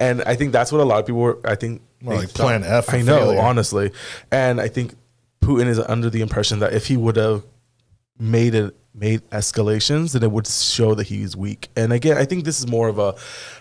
[0.00, 2.64] And I think that's what a lot of people were I think More like plan
[2.64, 3.40] F for know, failure.
[3.40, 3.92] honestly.
[4.30, 4.94] And I think
[5.40, 7.44] Putin is under the impression that if he would have
[8.18, 11.68] made it made escalations, then it would show that he's weak.
[11.76, 13.14] And again, I think this is more of a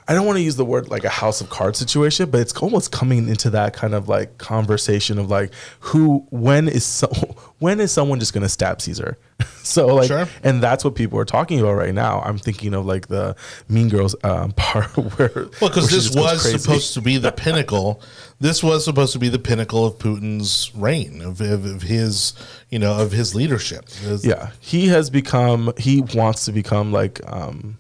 [0.10, 2.54] I don't want to use the word like a house of cards situation, but it's
[2.58, 5.52] almost coming into that kind of like conversation of like
[5.82, 7.08] who when is so
[7.60, 9.18] when is someone just gonna stab Caesar?
[9.64, 10.28] so like Sure.
[10.44, 12.22] and that's what people are talking about right now.
[12.22, 13.36] I'm thinking of like the
[13.68, 18.02] Mean Girls um, part where Well, because this was supposed to be the pinnacle.
[18.40, 22.34] This was supposed to be the pinnacle of Putin's reign, of, of, of his,
[22.70, 23.90] you know, of his leadership.
[23.90, 25.74] His- Yeah, he has become.
[25.78, 27.20] He wants to become like.
[27.30, 27.78] um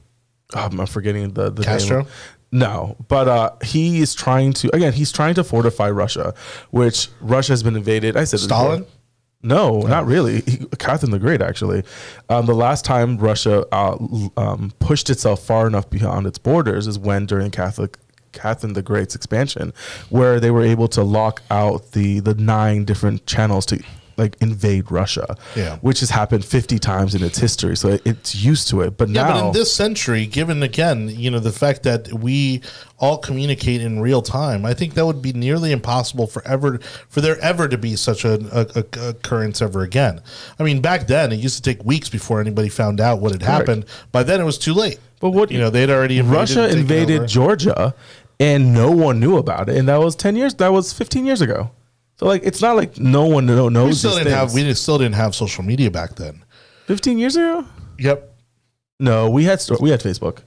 [0.54, 2.00] I'm forgetting the the Castro?
[2.00, 2.08] Name.
[2.52, 4.94] No, but uh, he is trying to again.
[4.94, 6.34] He's trying to fortify Russia,
[6.72, 8.16] which Russia has been invaded.
[8.16, 8.48] I said before.
[8.48, 8.86] Stalin?
[9.44, 10.42] No, not really.
[10.42, 11.84] He, Catherine the Great, actually.
[12.30, 13.98] Um, the last time Russia uh,
[14.36, 17.98] um, pushed itself far enough beyond its borders is when during Catholic
[18.32, 19.74] Catherine the Great's expansion,
[20.10, 23.84] where they were able to lock out the the nine different channels to
[24.18, 25.78] like invade Russia, Yeah.
[25.82, 27.78] which has happened 50 times in its history.
[27.78, 28.98] So it, it's used to it.
[28.98, 32.62] But Yeah, now, but in this century, given again, you know, the fact that we
[32.98, 37.22] all communicate in real time, I think that would be nearly impossible for ever for
[37.22, 38.34] there ever to be such a,
[39.10, 40.22] occurrence ever again.
[40.60, 43.44] I mean, back then it used to take weeks before anybody found out what had
[43.44, 43.86] happened.
[44.12, 45.00] By then it was too late.
[45.20, 47.28] But what- you know, they'd already invaded Russia invaded over.
[47.28, 47.96] Georgia
[48.40, 49.78] and no one knew about it.
[49.78, 51.72] And that was 10 years, that was 15 years ago.
[52.20, 54.98] So like, it's not like no one know- knows We still didn't have we still
[54.98, 56.44] didn't have social media back then.
[56.88, 57.66] 15 years ago?
[58.00, 58.34] Yep,
[59.00, 60.40] No, we had, we had Facebook.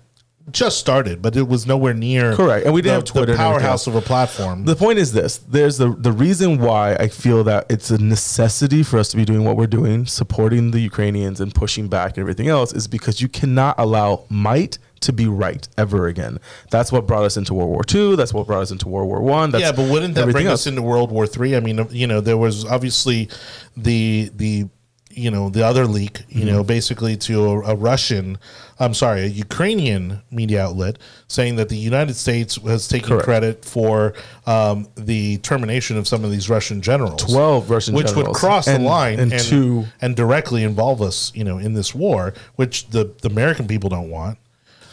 [0.50, 2.64] just started, but it was nowhere near Correct.
[2.64, 4.64] And we didn't the, have Twitter the powerhouse of a platform.
[4.64, 8.82] The point is this: there's the the reason why I feel that it's a necessity
[8.82, 12.18] for us to be doing what we're doing, supporting the Ukrainians and pushing back and
[12.18, 16.38] everything else, is because you cannot allow might to be right ever again.
[16.70, 18.16] That's what brought us into World War II.
[18.16, 19.51] That's what brought us into World War One.
[19.59, 20.62] yeah, but wouldn't that bring else.
[20.62, 21.57] us into World War Three?
[21.57, 23.28] I mean, you know, there was obviously
[23.76, 24.66] the the
[25.12, 26.46] you know the other leak, you Mm-hmm.
[26.53, 28.38] know, basically to a, a Russian,
[28.78, 33.24] I'm sorry, a Ukrainian media outlet saying that the United States has taken Correct.
[33.24, 34.14] credit for
[34.46, 38.16] um, the termination of some of these Russian generals, Twelve Russian generals.
[38.16, 41.72] which would cross And- the line and and and directly involve us, you know, in
[41.74, 44.38] this war, which the the American people don't want.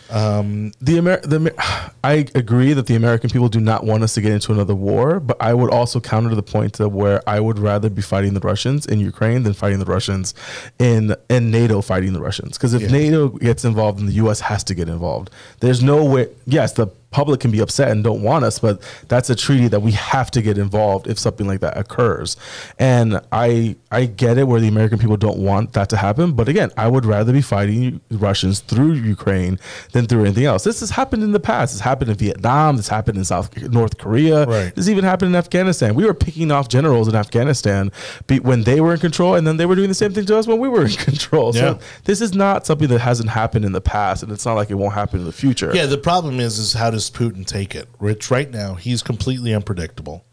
[0.09, 1.55] Um, the Amer- the Amer-
[2.03, 5.19] I agree that the American people do not want us to get into another war,
[5.19, 8.33] but I would also counter to the point to where I would rather be fighting
[8.33, 10.33] the Russians in Ukraine than fighting the Russians
[10.79, 12.57] in in NATO fighting the Russians.
[12.57, 12.91] Because if Yeah.
[12.91, 14.39] NATO gets involved, then the U.S.
[14.41, 15.29] has to get involved.
[15.59, 16.29] There's no way.
[16.45, 19.79] Yes, the public can be upset and don't want us, but that's a treaty that
[19.79, 22.35] we have to get involved if something like that occurs.
[22.79, 26.49] And I I get it where the American people don't want that to happen, but
[26.49, 29.57] again, I would rather be fighting Russians through Ukraine
[29.93, 30.63] than through anything else.
[30.63, 31.73] This has happened in the past.
[31.73, 32.75] It's happened in Vietnam.
[32.77, 34.45] This happened in South North Korea.
[34.45, 34.75] Right.
[34.75, 35.95] This even happened in Afghanistan.
[35.95, 37.91] We were picking off generals in Afghanistan
[38.27, 40.37] be- when they were in control, and then they were doing the same thing to
[40.37, 41.55] us when we were in control.
[41.55, 41.61] Yeah.
[41.61, 44.69] So this is not something that hasn't happened in the past, and it's not like
[44.69, 45.71] it won't happen in the future.
[45.73, 47.87] Yeah, the problem is, is how does Putin take it?
[47.99, 50.25] Which right now he's completely unpredictable,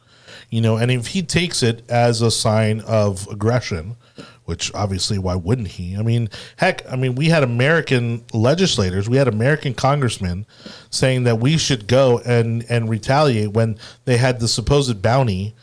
[0.49, 0.79] you know.
[0.79, 3.97] And if he takes it as a sign of aggression,
[4.47, 5.95] which obviously why wouldn't he?
[5.95, 10.47] I mean, heck, I mean we had American legislators, we had American congressmen
[10.89, 15.55] saying that we should go and and retaliate when they had the supposed bounty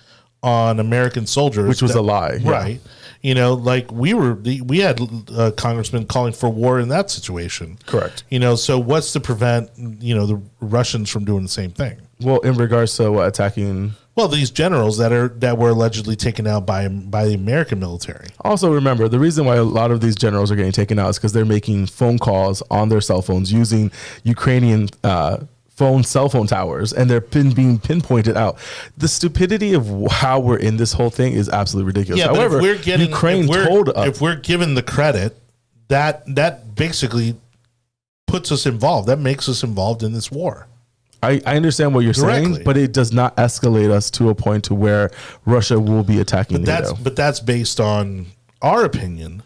[0.43, 2.51] on American soldiers, Which was that- a lie, yeah.
[2.51, 2.81] right?
[3.21, 4.99] You know, like we were, we had
[5.35, 7.77] uh, congressmen calling for war in that situation.
[7.85, 8.23] Correct.
[8.29, 11.97] You know, so what's to prevent you know the Russians from doing the same thing?
[12.19, 16.47] Well, in regards to uh, attacking Well, these generals that are that were allegedly taken
[16.47, 18.27] out by by the American military.
[18.41, 21.17] Also, remember the reason why a lot of these generals are getting taken out is
[21.17, 23.91] because they're making phone calls on their cell phones using
[24.23, 25.37] Ukrainian uh,
[25.81, 28.59] phone cell phone towers, and they're pin, being pinpointed out.
[28.97, 32.19] The stupidity of how we're in this whole thing is absolutely ridiculous.
[32.19, 35.35] Yeah, However, if we're getting Ukraine we're, told us if we're given the credit,
[35.87, 37.35] that that basically
[38.27, 39.07] puts us involved.
[39.07, 40.67] That makes us involved in this war.
[41.23, 42.53] I, I understand what you're Directly.
[42.53, 45.09] saying, but it does not escalate us to a point to where
[45.45, 48.27] Russia will be attacking But that's but that's based on
[48.61, 49.41] our opinion.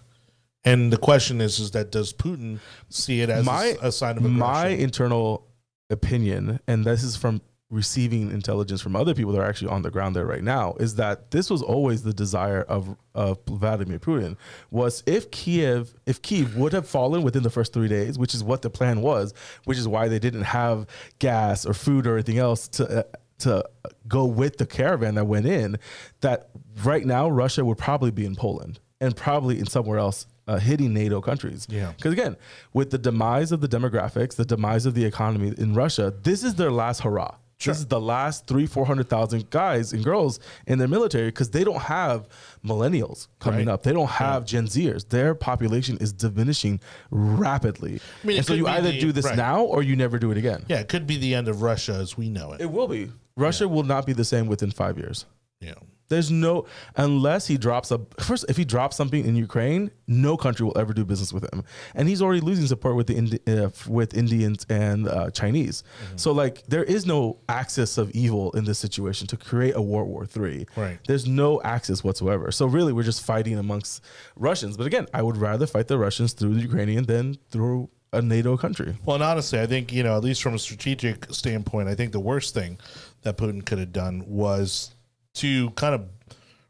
[0.66, 2.60] And the question is, is that does Putin
[2.90, 4.40] see it as My- a, a sign of aggression?
[4.40, 5.46] my internal
[5.90, 9.90] opinion, and this is from receiving intelligence from other people that are actually on the
[9.90, 14.38] ground there right now, is that this was always the desire of of Vladimir Putin.
[14.72, 18.44] Was if Kiev, if Kiev would have fallen within the first three days, which is
[18.44, 19.34] what the plan was,
[19.66, 20.88] which is why they didn't have
[21.20, 23.00] gas or food or anything else to.
[23.00, 23.04] Uh,
[23.38, 23.62] to
[24.08, 25.78] go with the caravan that went in,
[26.22, 26.52] that
[26.86, 30.94] right now Russia would probably be in Poland and probably in somewhere else uh, hitting
[30.94, 31.66] NATO countries.
[31.70, 31.94] Yeah.
[31.96, 32.38] Because again,
[32.74, 36.56] with the demise of the demographics, the demise of the economy in Russia, this is
[36.56, 37.36] their last hurrah.
[37.58, 41.50] This is the last three, four hundred thousand guys and girls in their military because
[41.52, 42.28] they don't have
[42.64, 43.74] millennials coming Right.
[43.74, 43.84] up.
[43.84, 45.08] They don't have Gen Zers.
[45.08, 46.80] Their population is diminishing
[47.10, 48.02] rapidly.
[48.24, 49.38] I mean, and so you either the- do this right.
[49.38, 50.66] now or you never do it again.
[50.68, 52.62] yeah, it could be the end of Russia as we know it.
[52.62, 53.10] It will be.
[53.38, 55.26] Russia will not be the same within five years.
[55.62, 55.74] Yeah.
[56.08, 58.46] There's no unless he drops a first.
[58.48, 61.64] If he drops something in Ukraine, no country will ever do business with him,
[61.96, 65.84] and he's already losing support with the Indi- uh, with Indians and uh, Chinese.
[66.16, 70.08] So like there is no axis of evil in this situation to create a World
[70.08, 70.66] War Three.
[70.76, 71.00] Right.
[71.08, 72.52] There's no axis whatsoever.
[72.52, 74.04] So really, we're just fighting amongst
[74.36, 74.78] Russians.
[74.78, 78.56] But again, I would rather fight the Russians through the Ukrainian than through a NATO
[78.58, 78.96] country.
[79.06, 82.12] Well, and honestly, I think you know, at least from a strategic standpoint, I think
[82.12, 82.78] the worst thing
[83.24, 84.95] that Putin could have done was
[85.36, 86.08] to kind of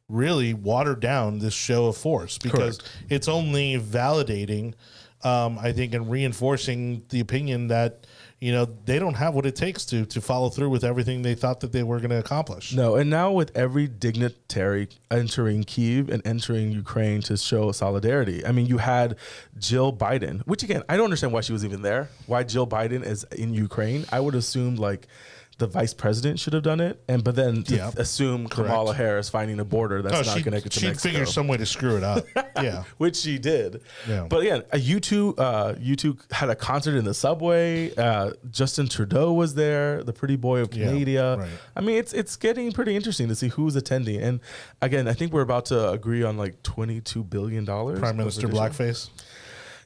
[0.07, 4.73] really water down this show of force because it's only validating,
[5.23, 8.05] um, I think, and reinforcing the opinion that
[8.45, 11.35] you know, they don't have what it takes to to follow through with everything they
[11.35, 12.73] thought that they were going to accomplish.
[12.73, 18.51] No, and now with every dignitary entering Kiev and entering Ukraine to show solidarity, I
[18.51, 19.15] mean, you had
[19.57, 22.09] Jill Biden, which again, I don't understand why she was even there.
[22.27, 24.05] Why Jill Biden is in Ukraine?
[24.11, 25.07] I would assume like
[25.57, 27.97] the vice president should have done it, and but then to Yep.
[27.99, 28.69] assume Correct.
[28.69, 31.09] Kamala Harris finding a border that's Oh, not she, connected to she'd Mexico.
[31.09, 32.25] figure some way to screw it up.
[32.61, 32.83] yeah.
[32.97, 33.81] which she did.
[34.07, 34.27] Yeah.
[34.29, 37.95] But again, uh, U2, uh, U2 had a concert in the subway.
[37.95, 41.37] Uh, Justin Trudeau was there, the pretty boy of Yeah, Canada.
[41.39, 41.49] right.
[41.75, 44.21] I mean, it's it's getting pretty interesting to see who's attending.
[44.21, 44.41] And
[44.81, 47.99] again, I think we're about to agree on like twenty two billion dollars.
[47.99, 49.09] Prime Minister Blackface.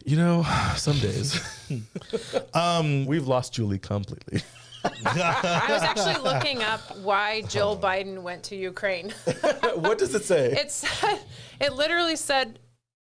[0.05, 0.43] You know,
[0.78, 1.39] some days.
[2.53, 4.41] um, we've lost Julie completely.
[5.05, 9.13] I was actually looking up why Jill Biden went to Ukraine.
[9.75, 10.51] what does it say?
[10.51, 11.19] It said,
[11.59, 12.59] it literally said,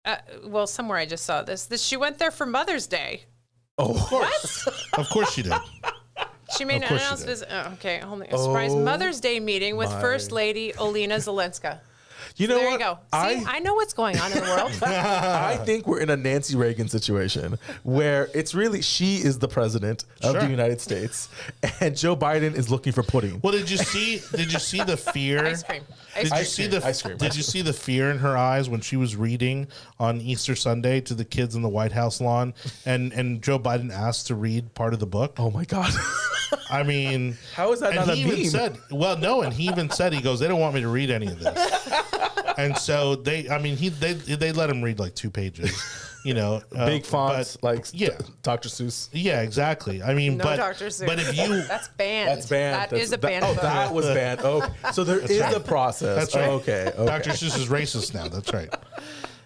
[0.05, 1.65] uh, well, somewhere I just saw this.
[1.65, 3.23] That she went there for Mother's Day.
[3.77, 4.67] oh, What?
[4.97, 5.53] Of course she did.
[6.57, 7.47] She made Of an course announced visit.
[7.51, 8.27] Oh, okay, hold on.
[8.27, 10.01] A surprise Oh Mother's Day meeting with my.
[10.01, 11.79] First Lady Olena Zelenska.
[12.39, 12.73] You know There what?
[12.73, 12.93] you go.
[13.13, 14.71] See, I, know what's going on in the world.
[14.83, 20.05] I think we're in a Nancy Reagan situation where it's really she is the president
[20.23, 21.29] of the United States,
[21.81, 23.39] and Joe Biden is looking for pudding.
[23.43, 24.21] Well, did you see?
[24.35, 25.45] Did you see the fear?
[25.45, 25.81] Ice cream.
[26.15, 26.45] Ice Did you cream.
[26.45, 28.81] see cream, the ice cream, Did ice you see the fear in her eyes when
[28.81, 29.67] she was reading
[29.99, 32.53] on Easter Sunday to the kids in the White House lawn,
[32.85, 35.35] and and Joe Biden asked to read part of the book?
[35.37, 35.91] Oh my God!
[36.71, 38.45] I mean, How is that and not a he even meme?
[38.49, 41.09] said, well, no, and he even said he goes, they don't want me to read
[41.11, 41.89] any of this,
[42.65, 45.71] and so they, I mean, he they they let him read like two pages,
[46.25, 48.17] you know, uh, Big fonts, but- like yeah.
[48.43, 48.69] Dr.
[48.69, 49.09] Seuss.
[49.11, 50.01] yeah, exactly.
[50.03, 50.87] I mean, No but Dr.
[50.87, 51.05] Seuss.
[51.05, 52.29] but if you That's banned.
[52.29, 52.75] That's banned.
[52.75, 53.61] That That's, is a that- Oh, book.
[53.61, 54.41] that was banned.
[54.43, 55.55] Oh, so there is right.
[55.55, 56.17] a process.
[56.17, 56.49] That's right.
[56.49, 56.91] Okay.
[56.95, 57.05] okay.
[57.05, 57.31] Dr.
[57.31, 58.27] Seuss is racist now.
[58.27, 58.73] That's right.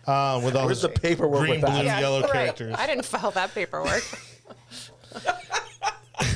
[0.05, 1.72] Uh, with all Where's the paperwork green, with that?
[1.78, 2.32] blue, Yeah, yellow right.
[2.32, 2.76] characters.
[2.78, 4.03] I didn't file that paperwork.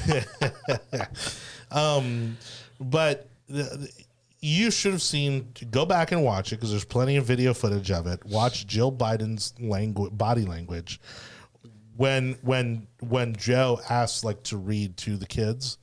[2.80, 3.92] but the, the-
[4.48, 5.54] you should have seen.
[5.72, 8.24] Go back and watch it because there's plenty of video footage of it.
[8.26, 11.00] Watch Jill Biden's language, body language
[11.98, 15.78] when when when Joe asks like to read to the kids.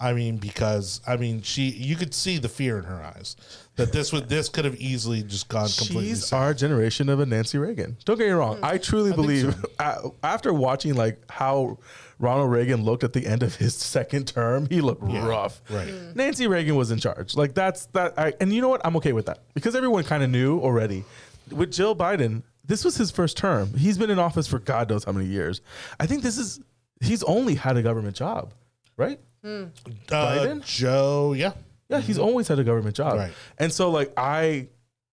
[0.00, 3.36] I mean, because I mean, she you could see the fear in her eyes
[3.74, 6.10] that this would this could have easily just gone completely.
[6.10, 6.40] She's south.
[6.40, 7.96] our generation of a Nancy Reagan.
[8.04, 8.58] Don't get me wrong.
[8.58, 8.64] Mm.
[8.64, 11.78] I truly believe a- after watching like how
[12.18, 15.62] Ronald Reagan looked at the end of his second term, he looked rough.
[15.70, 15.88] right.
[15.88, 16.16] Mm.
[16.16, 17.36] Nancy Reagan was in charge.
[17.36, 18.18] Like that's that.
[18.18, 18.80] I, and you know what?
[18.84, 21.04] I'm okay with that because everyone kind of knew already.
[21.50, 23.72] With Jill Biden, this was his first term.
[23.74, 25.62] He's been in office for God knows how many years.
[25.98, 26.60] I think this is
[27.00, 28.52] he's only had a government job,
[28.96, 29.18] right?
[29.42, 29.64] Hmm.
[30.10, 30.64] Uh, Biden?
[30.64, 31.52] Joe, yeah,
[31.88, 32.24] Yeah, he's mm-hmm.
[32.24, 33.14] always had a government job.
[33.14, 33.32] Right.
[33.58, 34.68] And so like I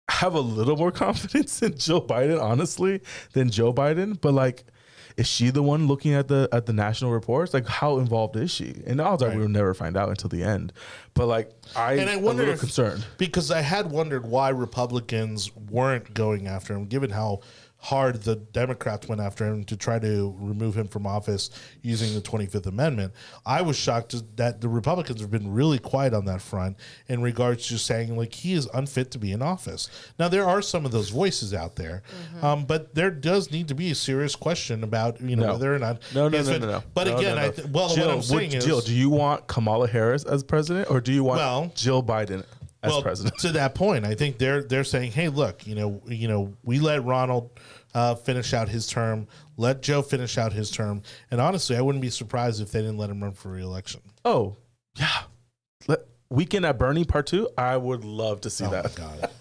[0.09, 3.01] have a little more confidence in Joe Biden, honestly,
[3.33, 4.19] than Joe Biden.
[4.19, 4.65] But like,
[5.17, 7.53] is she the one looking at the at the national reports?
[7.53, 8.81] Like, how involved is she?
[8.85, 9.37] And odds are Right.
[9.37, 10.73] we'll never find out until the end.
[11.13, 13.05] But like, I And I am a little if- concerned.
[13.17, 17.39] because I had wondered why Republicans weren't going after him, given how
[17.85, 21.51] hard the Democrats went after him to try to remove him from office
[21.83, 23.13] using the 25th Amendment.
[23.45, 26.77] I was shocked that the Republicans have been really quiet on that front
[27.07, 29.87] in regards to saying like he is unfit to be in office.
[30.17, 32.01] Now there are some of those voices out there,
[32.41, 35.51] um, but there does need to be a serious question about you know No.
[35.53, 36.61] whether or not No, no, he's no, fit.
[36.63, 36.83] no, no.
[36.95, 37.51] But No, again, no, I no.
[37.51, 40.43] th- well, Jill, what I'm would- saying is, Jill, do you want Kamala Harris as
[40.43, 42.43] president, or do you want Well- Jill Biden
[42.81, 43.37] as well, president?
[43.39, 46.79] to that point, I think they're they're saying, hey, look, you know, you know, we
[46.79, 47.51] let Ronald
[47.95, 49.27] uh, finish out his term,
[49.57, 52.97] let Joe finish out his term, and honestly, I wouldn't be surprised if they didn't
[52.97, 54.01] let him run for reelection.
[54.23, 54.57] Oh,
[54.99, 55.23] yeah.
[55.87, 57.49] Let, Weekend at Bernie Part Two.
[57.57, 59.31] I would love to see Oh that.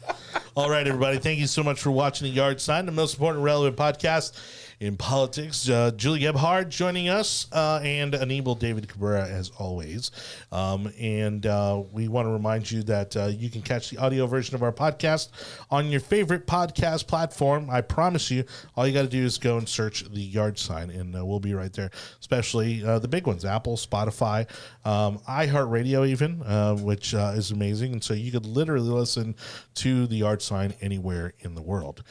[0.57, 3.42] All right, everybody, thank you so much for watching the Yard Sign, the most important
[3.42, 4.38] relevant podcast
[4.81, 5.68] in politics.
[5.68, 10.11] Uh, Julie Gebhard joining us, uh, and Anibal David Cabrera as always.
[10.53, 14.27] Um, and uh, we want to remind you that uh, you can catch the audio
[14.27, 15.29] version of our podcast
[15.70, 17.68] on your favorite podcast platform.
[17.70, 18.45] I promise you,
[18.77, 21.41] all you got to do is go and search the Yard Sign, and uh, we'll
[21.41, 21.91] be right there.
[22.20, 24.49] Especially uh, the big ones: Apple, Spotify,
[24.85, 27.93] um, iHeartRadio, even, which is amazing.
[27.93, 29.35] And so you could literally listen
[29.75, 32.03] to the Yard Sign anywhere in the world.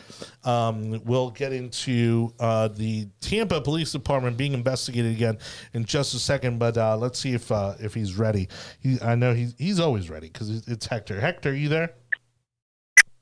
[0.43, 5.37] Um, we'll get into uh, the Tampa Police Department being investigated again
[5.73, 8.47] in just a second, but uh, let's see if uh, if he's ready.
[8.79, 11.19] He, I know he's he's always ready because it's Hector.
[11.19, 11.93] Hector, you there?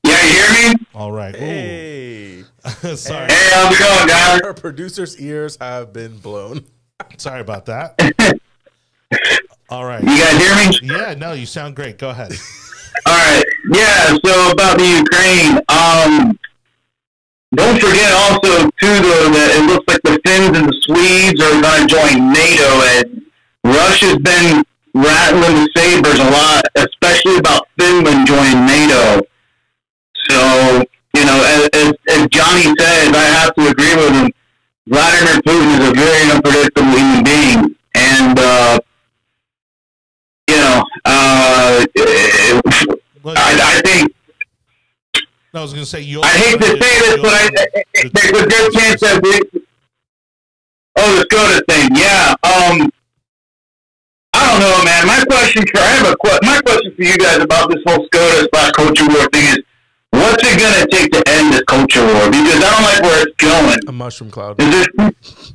[0.04, 0.86] Yeah, you hear me?
[0.94, 1.34] All right.
[1.34, 1.38] Ooh.
[1.38, 2.44] Hey,
[2.96, 4.40] sorry, Hey, how's it going, guys?
[4.42, 6.64] our producer's ears have been blown.
[7.16, 7.94] sorry about that.
[9.68, 10.02] All right.
[10.02, 10.94] You guys hear me?
[10.98, 11.96] Yeah, no, you sound great.
[11.98, 12.32] Go ahead.
[13.06, 13.44] All right.
[13.72, 14.16] Yeah.
[14.24, 16.38] So about the Ukraine, um,
[17.54, 21.60] don't forget also too though that it looks like the Finns and the Swedes are
[21.60, 23.22] going to join NATO, and
[23.64, 29.20] Rush has been rattling the sabers a lot, especially about Finland joining NATO.
[30.28, 30.84] So,
[31.16, 34.32] you know, as, as, as Jonny says, I have to agree with him.
[34.86, 38.78] Vladimir Putin is a very unpredictable human being, and uh,
[40.48, 41.84] you know, uh,
[43.24, 44.12] I, I think
[45.54, 46.20] I was going to say you.
[46.22, 47.50] I hate to say this, but I,
[47.94, 49.60] there's a good chance that we.
[50.96, 52.34] Oh, the SCOTUS thing, yeah.
[52.44, 52.90] Um,
[54.34, 55.06] I don't know, man.
[55.06, 58.06] My question for I have a que- my question for you guys about this whole
[58.06, 59.58] SCOTUS slash culture war thing is,
[60.10, 62.30] what's it gonna take to end this culture war?
[62.30, 63.78] Because I don't like where it's going.
[63.88, 65.52] A mushroom cloud Is this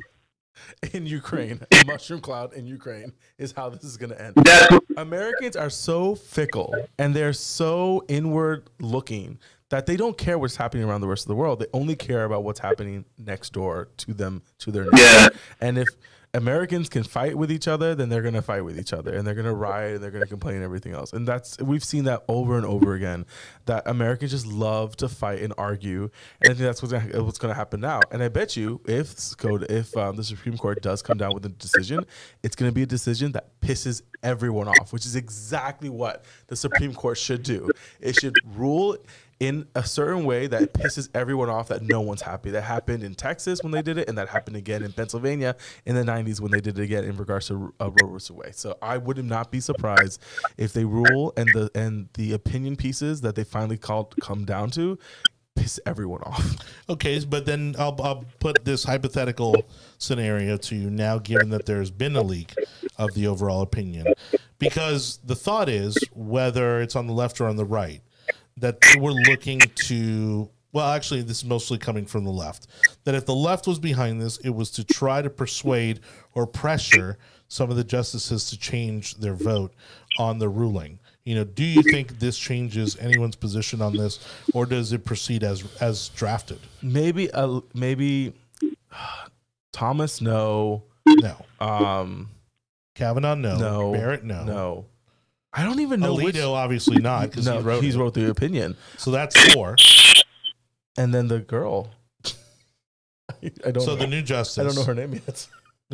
[0.93, 1.61] in Ukraine.
[1.71, 4.33] A mushroom cloud in Ukraine is how this is going to end.
[4.35, 9.39] that's Americans are so fickle and they're so inward looking
[9.69, 11.59] that they don't care what's happening around the rest of the world.
[11.59, 14.97] They only care about what's happening next door to them, to their neighbor.
[14.97, 15.27] Yeah.
[15.59, 15.87] And if
[16.33, 19.25] Americans can fight with each other, then they're going to fight with each other and
[19.25, 21.13] they're going to riot and they're going to complain and everything else.
[21.13, 23.25] And that's, we've seen that over and over again
[23.65, 26.09] that Americans just love to fight and argue.
[26.41, 28.01] And I think that's what's gonna, what's going to happen now.
[28.11, 31.49] And I bet you if if um, the Supreme Court does come down with a
[31.49, 32.05] decision,
[32.43, 36.55] it's going to be a decision that pisses everyone off, which is exactly what the
[36.55, 37.71] Supreme Court should do.
[37.99, 38.97] It should rule
[39.39, 42.51] in a certain way that pisses everyone off that no one's happy.
[42.51, 45.95] That happened in Texas when they did it, and that happened again in Pennsylvania in
[45.95, 48.31] the 90s when they did it again in regards to uh, Roe vs.
[48.31, 48.55] Wade.
[48.55, 50.21] So I would not be surprised
[50.57, 54.71] if they rule and the and the opinion pieces that they finally called come down
[54.71, 54.97] to
[55.57, 56.55] piss everyone off.
[56.89, 59.65] Okay, but then I'll, I'll put this hypothetical
[59.97, 62.53] scenario to you now, given that there's been a leak
[62.97, 64.13] of the overall opinion.
[64.57, 68.01] Because the thought is, whether it's on the left or on the right,
[68.57, 72.67] that they were looking to, well, actually, this is mostly coming from the left,
[73.03, 75.99] that if the left was behind this, it was to try to persuade
[76.33, 79.73] or pressure some of the justices to change their vote
[80.19, 80.99] on the ruling.
[81.23, 85.43] You know, do you think this changes anyone's position on this, or does it proceed
[85.43, 86.59] as as drafted?
[86.81, 88.33] Maybe a maybe
[89.73, 90.83] Thomas no.
[91.05, 91.45] No.
[91.59, 92.29] Um
[92.95, 93.57] Kavanaugh, no.
[93.57, 93.91] no.
[93.91, 94.43] Barrett, no.
[94.43, 94.85] No.
[95.53, 97.83] I don't even know Alito, which obviously not because no, he wrote.
[97.83, 97.99] he's it.
[97.99, 98.75] wrote the opinion.
[98.97, 99.75] So that's four.
[100.97, 101.89] And then the girl.
[103.65, 103.95] I don't So know.
[103.97, 104.57] the new justice.
[104.57, 105.47] I don't know her name yet.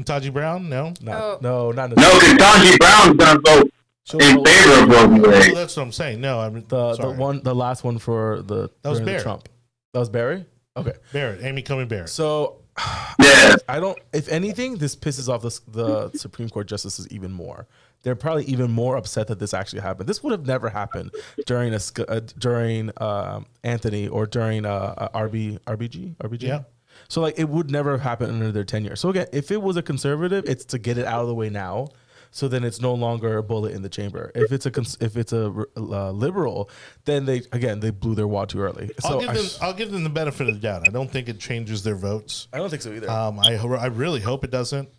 [0.06, 0.94] Taji Brown, no.
[1.02, 1.38] Not, Oh.
[1.42, 3.72] No, not no, because Tanji Brown's gonna vote
[4.06, 5.22] She'll in vote- favor of Roe v.
[5.26, 5.56] Oh, Wade.
[5.56, 6.20] that's what I'm saying.
[6.22, 9.24] No, I'm the the one the last one for the That was during the Barrett.
[9.24, 9.50] Trump.
[9.94, 10.46] That was Barry.
[10.76, 12.10] Okay, Barrett, Amy Coney Barrett.
[12.10, 12.62] so
[13.22, 13.56] Yeah.
[13.70, 13.98] I don't.
[14.14, 15.60] If anything, this pisses off the,
[16.12, 17.68] the Supreme Court justices even more.
[18.04, 20.08] They're probably even more upset that this actually happened.
[20.08, 21.12] This would have never happened
[21.46, 26.44] during a uh, during um, Anthony or during uh, uh, RB RBG RBG.
[26.44, 26.64] Yeah.
[27.08, 28.96] So like it would never have happened under their tenure.
[28.96, 31.50] So again, if it was a conservative, it's to get it out of the way
[31.50, 31.88] now.
[32.32, 34.32] So then it's no longer a bullet in the chamber.
[34.34, 36.70] If it's a if it's a uh, liberal,
[37.06, 38.90] then they again they blew their wad too early.
[39.04, 39.46] I'll So give I, them.
[39.62, 40.88] I'll give them the benefit of the doubt.
[40.88, 42.48] I don't think it changes their votes.
[42.52, 43.10] I don't think so either.
[43.10, 44.90] Um, I I really hope it doesn't.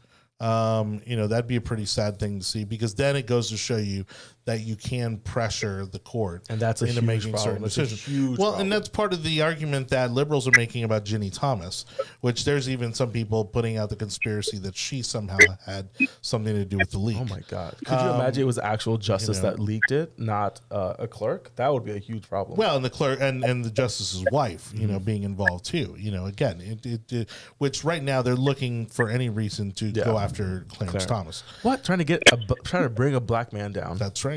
[0.45, 3.49] Um, you know that'd be a pretty sad thing to see because then it goes
[3.49, 4.05] to show you
[4.47, 7.51] that you can pressure the court And that's a into huge making problem.
[7.51, 8.38] certain That's decisions.
[8.38, 8.61] well, problem.
[8.62, 11.86] and that's part of the argument that liberals are making about Ginni Thomas,
[12.20, 15.88] which there's even some people putting out the conspiracy that she somehow had
[16.20, 17.16] something to do with the leak.
[17.20, 17.76] Oh my god!
[17.86, 19.51] Could you imagine it was actual justice know.
[19.51, 21.51] that leaked it, not uh, a clerk?
[21.57, 22.59] That would be a huge problem.
[22.59, 24.92] Well, and the clerk and, and the justice's wife, you Mm-hmm.
[24.92, 25.95] know, being involved too.
[25.99, 29.90] You know, again, it, it, it which right now they're looking for any reason to
[29.90, 31.07] go after Clarence Clarence.
[31.07, 31.42] Thomas.
[31.62, 31.82] what?
[31.82, 33.97] Trying to get a, trying to bring a black man down.
[33.97, 34.34] That's right.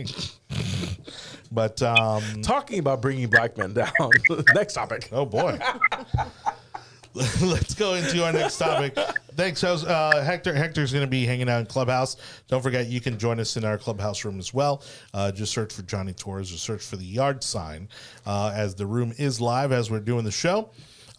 [1.52, 3.91] But um, Talking about bringing black men down.
[4.54, 5.10] Next topic.
[5.12, 5.58] oh boy.
[7.41, 8.95] Let's go into our next topic.
[9.36, 9.88] Thanks, host.
[9.88, 10.54] Uh, Hector.
[10.54, 12.16] Hector's going to be hanging out in Clubhouse.
[12.48, 14.84] Don't forget, you can join us in our Clubhouse room as well.
[15.16, 17.89] Uh, just search for Jonny Torres or search for the yard sign,
[18.28, 20.70] uh, as the room is live as we're doing the show.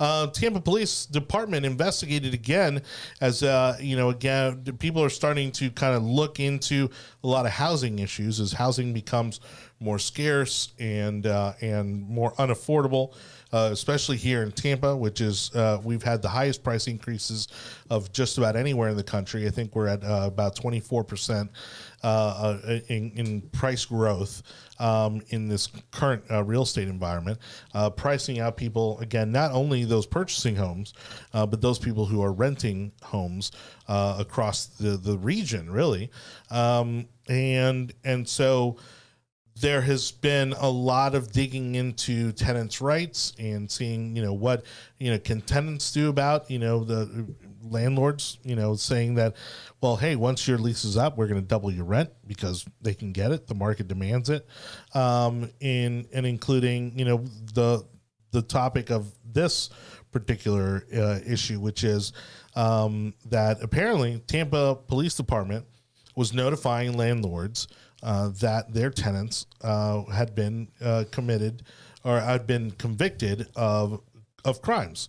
[0.00, 2.82] Uh, Tampa Police Department investigated again,
[3.20, 6.88] as uh, you know, again, people are starting to kind of look into
[7.24, 9.40] a lot of housing issues as housing becomes
[9.80, 13.14] more scarce and uh, and more unaffordable,
[13.52, 17.48] uh, especially here in Tampa, which is uh, we've had the highest price increases
[17.90, 19.46] of just about anywhere in the country.
[19.46, 21.50] I think we're at uh, about twenty four percent
[22.02, 24.42] uh, in, in price growth
[24.78, 27.38] um, in this current uh, real estate environment,
[27.74, 30.94] uh, pricing out people again, not only those purchasing homes,
[31.34, 33.50] uh, but those people who are renting homes
[33.88, 36.10] uh, across the, the region, really.
[36.50, 38.76] Um, and and so
[39.60, 44.64] there has been a lot of digging into tenants' rights and seeing, you know, what
[44.98, 47.26] you know can tenants do about, you know, the
[47.70, 49.36] landlords, you know, saying that,
[49.80, 52.94] well, hey, once your lease is up, we're going to double your rent because they
[52.94, 54.46] can get it, the market demands it,
[54.94, 57.84] um, in and including, you know, the
[58.30, 59.70] the topic of this
[60.12, 62.12] particular uh, issue, which is
[62.56, 65.64] um, that apparently Tampa Police Department
[66.16, 67.68] was notifying landlords
[68.02, 71.62] uh, that their tenants uh, had been uh, committed
[72.04, 74.00] or had been convicted of
[74.44, 75.08] of crimes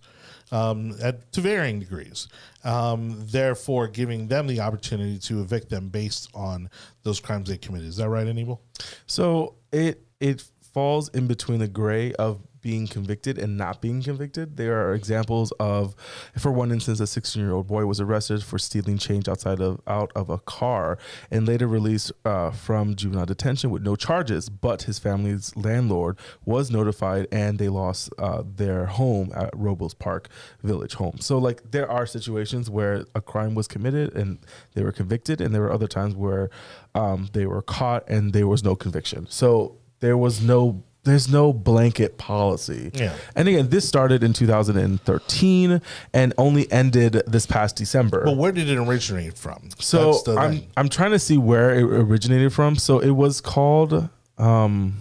[0.52, 2.28] um, at, to varying degrees.
[2.64, 6.70] Um, therefore, giving them the opportunity to evict them based on
[7.04, 7.88] those crimes they committed.
[7.88, 8.62] Is that right, Anibal?
[9.06, 10.44] So it it
[10.74, 14.58] falls in between the gray of being convicted and not being convicted.
[14.58, 15.96] There are examples of,
[16.38, 19.82] for one instance, a 16 year old boy was arrested for stealing change outside of
[19.88, 20.98] out of a car
[21.32, 24.50] and later released uh, from juvenile detention with no charges.
[24.50, 30.30] But his family's landlord was notified and they lost uh, their home at Robles Park
[30.64, 31.18] Village Home.
[31.20, 34.40] So, like, there are situations where a crime was committed and
[34.74, 36.50] they were convicted, and there were other times where
[36.96, 39.28] um, they were caught and there was no conviction.
[39.30, 42.92] So there was no there's no blanket policy.
[42.94, 43.16] Yeah.
[43.36, 45.82] And again, this started in 2013
[46.14, 48.24] and only ended this past December.
[48.26, 49.70] But where did it originate from?
[49.80, 50.68] so I'm thing.
[50.78, 52.76] I'm trying to see where it originated from.
[52.76, 54.98] So it was called um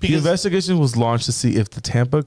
[0.00, 2.24] the investigation was launched to see if the Tampa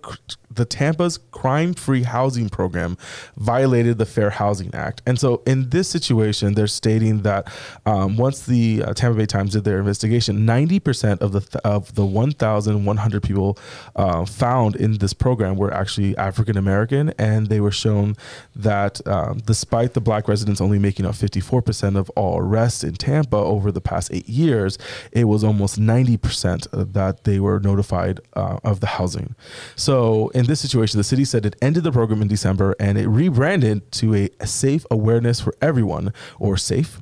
[0.57, 2.97] the Tampa's crime-free housing program
[3.37, 5.01] violated the Fair Housing Act.
[5.05, 7.51] And so in this situation, they're stating that
[7.85, 11.95] um, once the uh, Tampa Bay Times did their investigation, 90% of the th- of
[11.95, 13.57] the 1,100 people
[13.95, 18.15] uh, found in this program were actually African American, and they were shown
[18.55, 23.37] that um, despite the black residents only making up 54% of all arrests in Tampa
[23.37, 24.77] over the past eight years,
[25.11, 29.35] it was almost 90% that they were notified uh, of the housing.
[29.75, 33.07] So in this situation, the city said it ended the program in December and it
[33.07, 37.01] rebranded to a safe awareness for everyone or safe.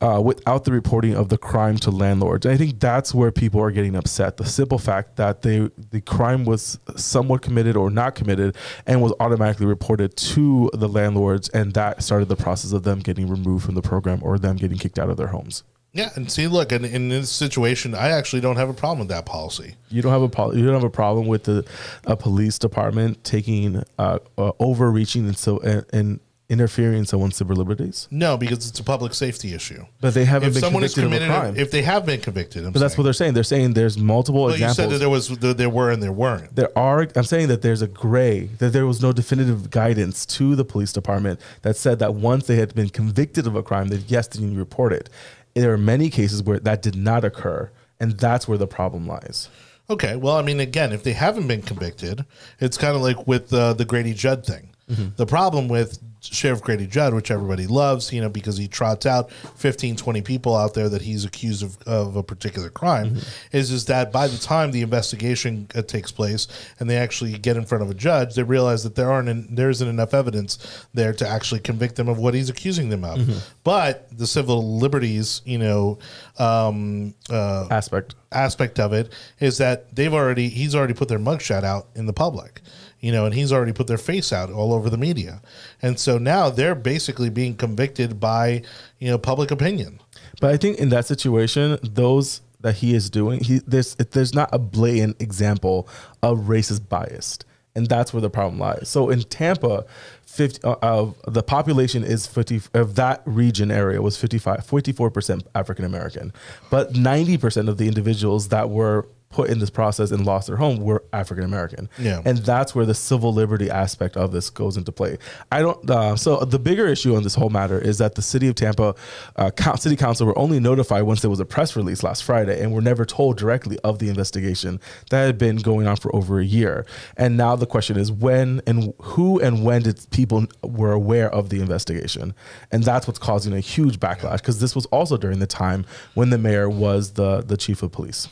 [0.00, 3.60] Uh, without the reporting of the crime to landlords, and I think that's where people
[3.60, 4.38] are getting upset.
[4.38, 8.56] The simple fact that they the crime was somewhat committed or not committed,
[8.86, 13.28] and was automatically reported to the landlords, and that started the process of them getting
[13.28, 15.62] removed from the program or them getting kicked out of their homes.
[15.92, 19.08] Yeah, and see, look, in, in this situation, I actually don't have a problem with
[19.08, 19.74] that policy.
[19.88, 21.64] You don't have a pol- you don't have a problem with the
[22.06, 27.54] a police department taking uh, uh, overreaching and so and, and interfering in someone's civil
[27.54, 29.84] liberties, No, because it's a public safety issue.
[30.00, 31.56] but they haven't If been someone is convicted committed, of a crime.
[31.56, 33.34] if they have been convicted, I'm but that's what they're saying.
[33.34, 34.76] They're saying there's multiple Well, you examples.
[34.76, 36.54] said that there was that there were and there weren't.
[36.56, 40.56] there are i'm saying that there's a gray that there was no definitive guidance to
[40.56, 44.10] the police department that said that once they had been convicted of a crime that
[44.10, 45.08] yes then you report it
[45.54, 49.48] there are many cases where that did not occur and that's where the problem lies
[49.90, 52.24] Okay, well, I mean, again, if they haven't been convicted,
[52.60, 54.70] it's kind of like with uh, the Grady Judd thing.
[55.16, 59.32] The problem with Sheriff Grady Judd, which everybody loves, you know, because he trots out
[59.32, 63.16] 15, 20 people out there that he's accused of, of a particular crime,
[63.52, 66.46] is is that by the time the investigation uh, takes place
[66.78, 69.48] and they actually get in front of a judge, they realize that there aren't en-
[69.50, 70.58] there isn't enough evidence
[70.92, 73.18] there to actually convict them of what he's accusing them of.
[73.64, 75.98] But the civil liberties, you know,
[76.38, 78.14] um, uh, aspect.
[78.32, 82.12] aspect of it is that they've already he's already put their mugshot out in the
[82.12, 82.60] public
[83.00, 85.42] you know and he's already put their face out all over the media.
[85.82, 88.62] And so now they're basically being convicted by
[88.98, 90.00] you know public opinion.
[90.40, 94.48] But i think in that situation those that he is doing he there's there's not
[94.52, 95.88] a blatant example
[96.22, 97.38] of racist bias.
[97.76, 98.88] And that's where the problem lies.
[98.88, 99.86] So in tampa
[100.26, 105.84] 50 uh, of the population is 50 of that region area was 55 54% african
[105.84, 106.32] american
[106.70, 110.80] but 90% of the individuals that were put in this process and lost their home
[110.80, 111.88] were African American.
[111.98, 112.20] Yeah.
[112.24, 115.18] And that's where the civil liberty aspect of this goes into play.
[115.52, 115.88] I don't.
[115.88, 118.94] Uh, so the bigger issue on this whole matter is that the city of Tampa,
[119.36, 122.72] uh, city council were only notified once there was a press release last Friday, and
[122.72, 126.44] were never told directly of the investigation that had been going on for over a
[126.44, 126.84] year.
[127.16, 131.50] And now the question is when and who and when did people were aware of
[131.50, 132.34] the investigation,
[132.72, 136.30] and that's what's causing a huge backlash because this was also during the time when
[136.30, 138.26] the mayor was the the chief of police.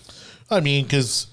[0.51, 1.27] I mean because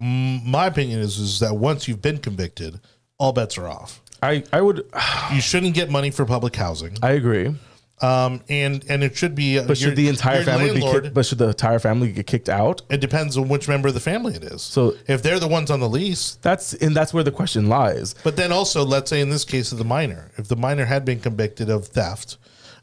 [0.00, 2.80] my opinion is is that once you've been convicted
[3.18, 4.84] all bets are off I I would
[5.32, 7.54] you shouldn't get money for public housing I agree.
[8.00, 11.38] um and and it should be But should the entire family be kicked, but should
[11.38, 12.82] the entire family get kicked out?
[12.90, 15.70] it depends on which member of the family it is So- if they're the ones
[15.70, 18.14] on the lease That's and that's where the question lies.
[18.24, 21.04] But then also, let's say in this case of the minor, if the minor had
[21.04, 22.38] been convicted of theft,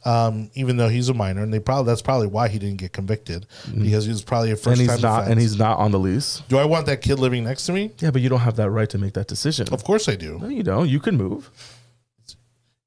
[0.05, 2.93] um, even though he's a minor, and they probably that's probably why he didn't get
[2.93, 5.91] convicted because he was probably a first and time he's not, and he's not on
[5.91, 6.43] the lease.
[6.47, 7.91] Do I want that kid living next to me?
[7.99, 9.67] Yeah, but you don't have that right to make that decision.
[9.71, 10.39] Of course I do.
[10.39, 10.87] No, you don't.
[10.87, 11.49] You can move.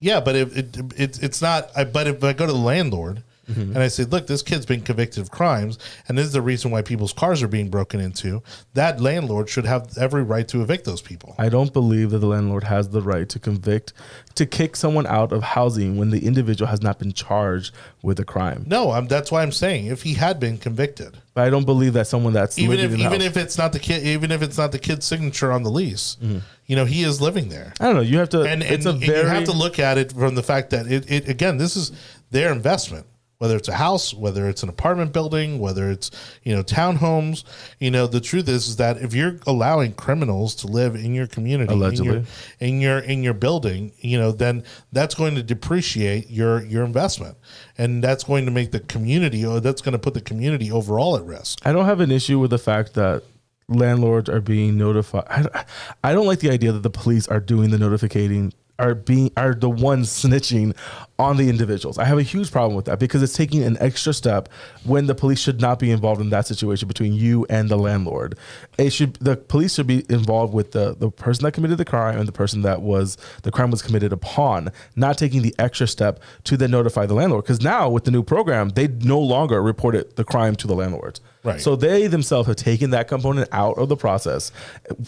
[0.01, 1.71] Yeah, but if it, it it's not.
[1.77, 4.83] I, but if I go to the landlord and I said, "Look, this kid's been
[4.83, 8.43] convicted of crimes, and this is the reason why people's cars are being broken into,"
[8.75, 11.35] that landlord should have every right to evict those people.
[11.39, 13.93] I don't believe that the landlord has the right to convict,
[14.35, 17.73] to kick someone out of housing when the individual has not been charged
[18.03, 18.65] with a crime.
[18.67, 21.95] No, I'm, that's why I'm saying if he had been convicted, But I don't believe
[21.95, 24.59] that someone that's even if even house- if it's not the kid, even if it's
[24.59, 26.39] not the kid's signature on the lease, Mm-hmm.
[26.67, 27.73] you know, he is living there.
[27.81, 28.01] I don't know.
[28.03, 28.43] You have to.
[28.43, 29.23] and, it's and, a and very.
[29.23, 31.93] you have to look at it from the fact that it, it again this is
[32.31, 33.07] their investment
[33.39, 36.11] whether it's a house whether it's an apartment building whether it's
[36.43, 37.45] you know townhomes
[37.79, 41.27] you know the truth is, is that if you're allowing criminals to live in your
[41.27, 42.25] community in your, Allegedly.
[42.61, 44.63] in your in your building you know then
[44.93, 47.37] that's going to depreciate your your investment
[47.77, 51.17] and that's going to make the community or that's going to put the community overall
[51.17, 53.23] at risk I don't have an issue with the fact that
[53.69, 55.27] landlords are being notified.
[55.31, 55.65] I,
[56.03, 59.55] I don't like the idea that the police are doing the notificating, are being are
[59.55, 60.75] the ones snitching
[61.19, 61.99] on the individuals.
[61.99, 64.49] I have a huge problem with that because it's taking an extra step
[64.85, 68.39] when the police should not be involved in that situation between you and the landlord.
[68.79, 72.19] It should the police should be involved with the the person that committed the crime
[72.19, 76.21] and the person that was the crime was committed upon, not taking the extra step
[76.45, 77.45] to then notify the landlord.
[77.45, 80.75] Because now with the new program, they no longer report it the crime to the
[80.75, 81.21] landlords.
[81.45, 81.61] Right.
[81.61, 84.51] So they themselves have taken that component out of the process.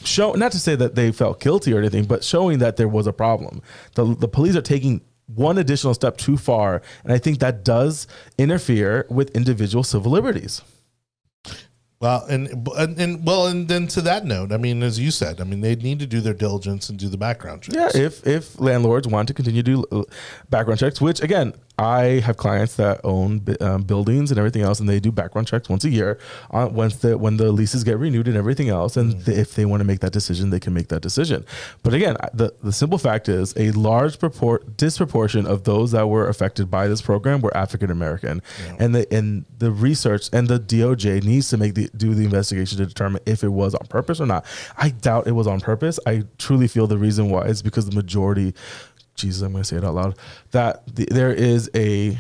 [0.05, 3.07] Show not to say that they felt guilty or anything, but showing that there was
[3.07, 3.63] a problem.
[3.95, 5.03] The the police are taking
[5.35, 8.07] one additional step too far, and I think that does
[8.39, 10.63] interfere with individual civil liberties.
[12.01, 15.39] Well, and, and and well, and then to that note, I mean, as you said,
[15.39, 17.95] I mean, they need to do their diligence and do the background checks.
[17.95, 20.07] Yeah, if if landlords want to continue to do
[20.49, 24.89] background checks, which again, I have clients that own um, buildings and everything else, and
[24.89, 26.19] they do background checks once a year.
[26.51, 29.65] Uh, once the when the leases get renewed and everything else, and th- if they
[29.65, 31.43] want to make that decision, they can make that decision.
[31.83, 36.29] But again, the the simple fact is, a large purport disproportion of those that were
[36.29, 38.43] affected by this program were African American,
[38.79, 42.77] and the and the research and the DOJ needs to make the do the investigation
[42.77, 44.45] to determine if it was on purpose or not.
[44.77, 45.99] I doubt it was on purpose.
[46.07, 48.55] I truly feel the reason why is because the majority
[49.15, 50.19] Jesus, I'm going to say it out loud.
[50.53, 52.19] That the, there is a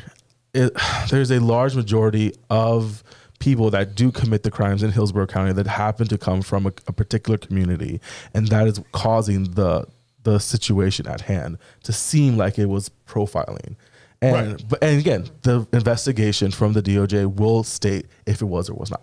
[0.54, 0.72] it,
[1.10, 3.02] there's a large majority of
[3.38, 6.72] people that do commit the crimes in Hillsborough County that happen to come from a,
[6.86, 8.00] a particular community,
[8.34, 9.86] and that is causing the
[10.22, 13.74] the situation at hand to seem like it was profiling.
[14.20, 14.64] And Right.
[14.68, 18.90] but and again, the investigation from the DOJ will state if it was or was
[18.90, 19.00] not.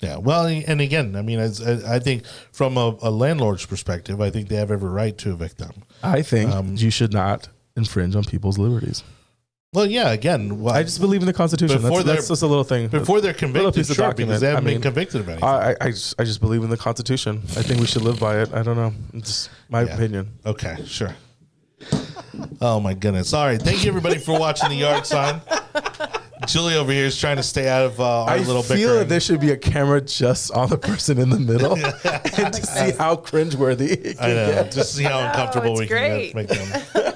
[0.00, 1.46] Yeah, well, and again, I mean, I
[1.94, 5.58] I think from a, a landlord's perspective, I think they have every right to evict
[5.58, 5.82] them.
[6.02, 9.02] I think Um, you should not infringe on people's liberties.
[9.74, 11.82] Well, yeah, again, well, I just believe in the Constitution.
[11.82, 12.88] Before That's, that's just a little thing.
[12.88, 14.28] before they're convicted, sure, document.
[14.28, 15.44] because they haven't I been convicted of anything.
[15.46, 17.42] I, I, I, just, I just believe in the Constitution.
[17.56, 18.54] I think we should live by it.
[18.54, 18.94] I don't know.
[19.14, 19.94] It's my Yeah.
[19.94, 20.30] opinion.
[20.46, 21.14] okay, sure.
[22.60, 23.32] Oh my goodness!
[23.34, 25.40] All right, thank you everybody for watching the yard sign.
[26.46, 28.98] Julie over here is trying to stay out of uh, our I little feel bickering.
[29.00, 31.72] that there should be a camera just on the person in the middle
[32.44, 34.72] and to see how cringeworthy it I can know, get.
[34.72, 36.32] just see how uncomfortable it's we great.
[36.32, 37.14] can make them.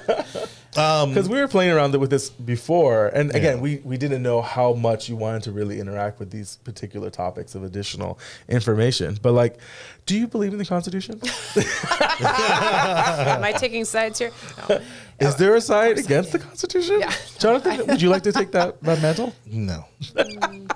[0.77, 3.61] Um, because we were playing around with this before, and again, Yeah.
[3.61, 7.53] we, we didn't know how much you wanted to really interact with these particular topics
[7.55, 8.17] of additional
[8.47, 9.17] information.
[9.21, 9.57] But like,
[10.05, 11.21] do you believe in the Constitution?
[12.19, 14.31] Am I taking sides here?
[14.69, 14.81] No.
[15.19, 16.99] Is there a side against the Constitution?
[16.99, 17.13] Yeah.
[17.39, 19.33] Jonathan, would you like to take that, that mantle?
[19.45, 19.85] No.
[20.01, 20.72] Mm.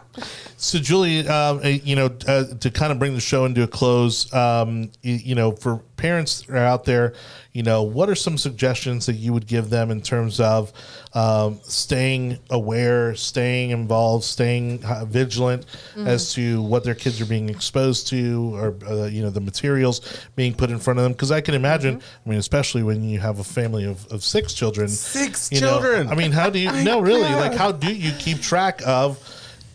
[0.60, 3.68] So, Julie, um, uh, you know, uh, to kind of bring the show into a
[3.68, 7.14] close, um, you, you know, for parents that are out there,
[7.54, 10.74] you know, what are some suggestions that you would give them in terms of
[11.14, 15.66] um, staying aware, staying involved, staying uh, vigilant
[15.96, 20.02] as to what their kids are being exposed to, or uh, you know, the materials
[20.36, 21.12] being put in front of them?
[21.12, 24.54] Because I can imagine, I mean, especially when you have a family of, of six
[24.54, 26.10] children, Six you know, children.
[26.10, 26.72] I mean, how do you?
[26.84, 29.20] no, really, like, how do you keep track of,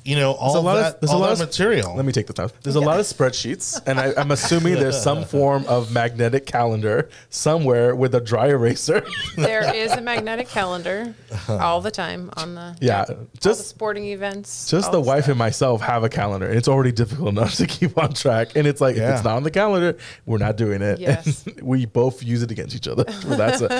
[0.05, 1.95] you know, all There's a lot that, of there's a lot that of material?
[1.95, 2.51] Let me take the time.
[2.63, 7.09] There's a lot of spreadsheets, and I, I'm assuming there's some form of magnetic calendar
[7.31, 9.05] somewhere with a dry eraser.
[9.37, 11.15] There is a magnetic calendar
[11.49, 14.71] all the time on the yeah, all the just sporting events.
[14.71, 15.31] just all the wife stuff.
[15.31, 16.47] and myself have a calendar.
[16.47, 19.37] And it's already difficult enough to keep on track, and it's like if it's not
[19.37, 19.97] on the calendar,
[20.27, 20.99] we're not doing it.
[20.99, 21.47] Yes.
[21.63, 23.05] we both use it against each other.
[23.27, 23.73] Well, that's it.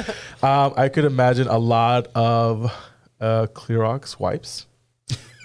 [0.43, 2.73] Um, I could imagine a lot of
[3.21, 4.67] uh, Clorox wipes.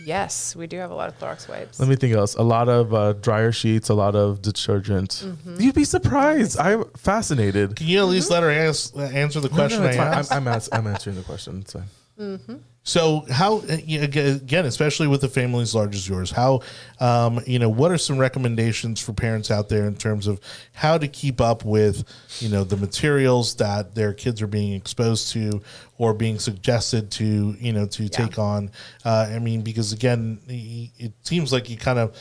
[0.07, 1.81] Yes, we do have a lot of Clorox wipes.
[1.81, 2.35] Let me think else.
[2.35, 5.09] A lot of uh, dryer sheets, a lot of detergent.
[5.25, 5.59] Mm-hmm.
[5.59, 6.57] You'd be surprised.
[6.57, 7.75] I'm fascinated.
[7.75, 10.37] Can you at least let her ask, answer the question no, it's I fine.
[10.37, 10.47] I'm.
[10.47, 11.59] I'm, ans- I'm answering the question.
[11.59, 12.61] It's fine.
[12.87, 16.61] So how uh, again, especially with a family as large as yours, how
[17.01, 20.39] um, you know what are some recommendations for parents out there in terms of
[20.71, 22.05] how to keep up with
[22.39, 25.61] you know the materials that their kids are being exposed to
[25.97, 28.71] or being suggested to you know to take on.
[29.03, 32.15] Uh, I mean, because again, it seems like you kind of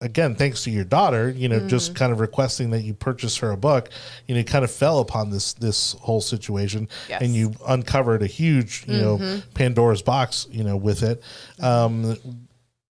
[0.00, 1.68] again, thanks to your daughter, you know, Mm-hmm.
[1.68, 3.90] just kind of requesting that you purchase her a book,
[4.26, 7.22] you know, kind of fell upon this this whole situation, Yes.
[7.22, 9.22] and you uncovered a huge, you Mm-hmm.
[9.24, 11.22] know, Pandora's box, you know, with it.
[11.60, 12.16] Um,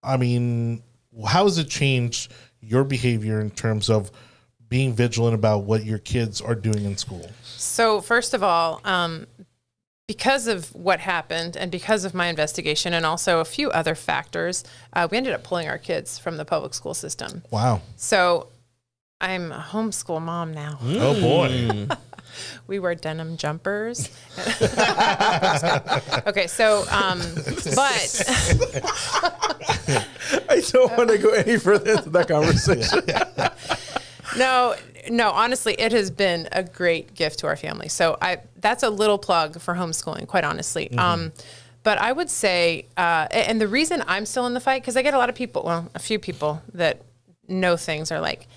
[0.03, 0.83] I mean,
[1.27, 2.31] how has it changed
[2.61, 4.11] your behavior in terms of
[4.69, 7.29] being vigilant about what your kids are doing in school?
[7.43, 9.27] So first of all, um,
[10.11, 14.65] because of what happened and because of my investigation and also a few other factors,
[14.91, 17.43] uh, we ended up pulling our kids from the public school system.
[17.49, 17.79] Wow.
[17.95, 18.49] So
[19.21, 20.79] I'm a homeschool mom now.
[20.83, 21.87] Oh boy.
[22.65, 24.09] We wear denim jumpers.
[24.37, 24.47] okay,
[26.47, 27.19] so um,
[27.75, 28.23] but
[30.49, 33.01] I don't want to go any further into that conversation.
[34.37, 34.75] no,
[35.09, 37.87] no, honestly, it has been a great gift to our family.
[37.89, 40.91] So I that's a little plug for homeschooling, quite honestly.
[40.97, 41.31] Um,
[41.83, 45.01] but I would say, uh, and the reason I'm still in the fight because I
[45.01, 47.01] get a lot of people, well, a few people that
[47.47, 48.47] know things are like,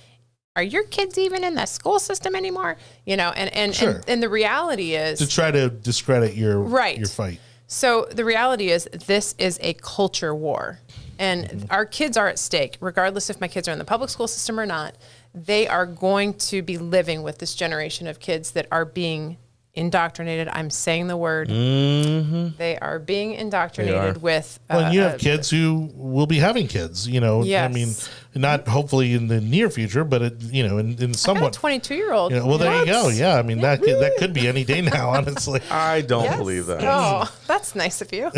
[0.56, 2.76] "Are your kids even in the school system anymore?"
[3.06, 3.90] You know, and and Sure.
[3.90, 6.98] and, and the reality is, to try to discredit your Right.
[6.98, 7.40] your fight.
[7.66, 10.80] So the reality is, this is a culture war,
[11.18, 14.28] and our kids are at stake, regardless if my kids are in the public school
[14.28, 14.94] system or not.
[15.34, 19.36] They are going to be living with this generation of kids that are being
[19.74, 20.48] indoctrinated.
[20.48, 21.48] I'm saying the word.
[21.48, 24.60] They are being indoctrinated with.
[24.70, 27.42] Well, and you uh, have kids who will be having kids, you know.
[27.42, 27.88] I mean,
[28.34, 31.52] not hopefully in the near future, but it, you know, in, in I somewhat.
[31.52, 32.32] 22 year old.
[32.32, 33.08] You know, well, there you go.
[33.08, 35.60] Yeah, I mean that could, that could be any day now, honestly.
[35.70, 36.82] I don't believe that.
[36.82, 38.30] Oh, that's nice of you.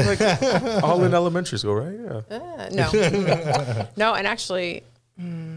[0.82, 2.22] All in elementary school, right?
[2.30, 2.36] Yeah.
[2.38, 4.82] Uh, no, no, and actually,
[5.20, 5.55] mm,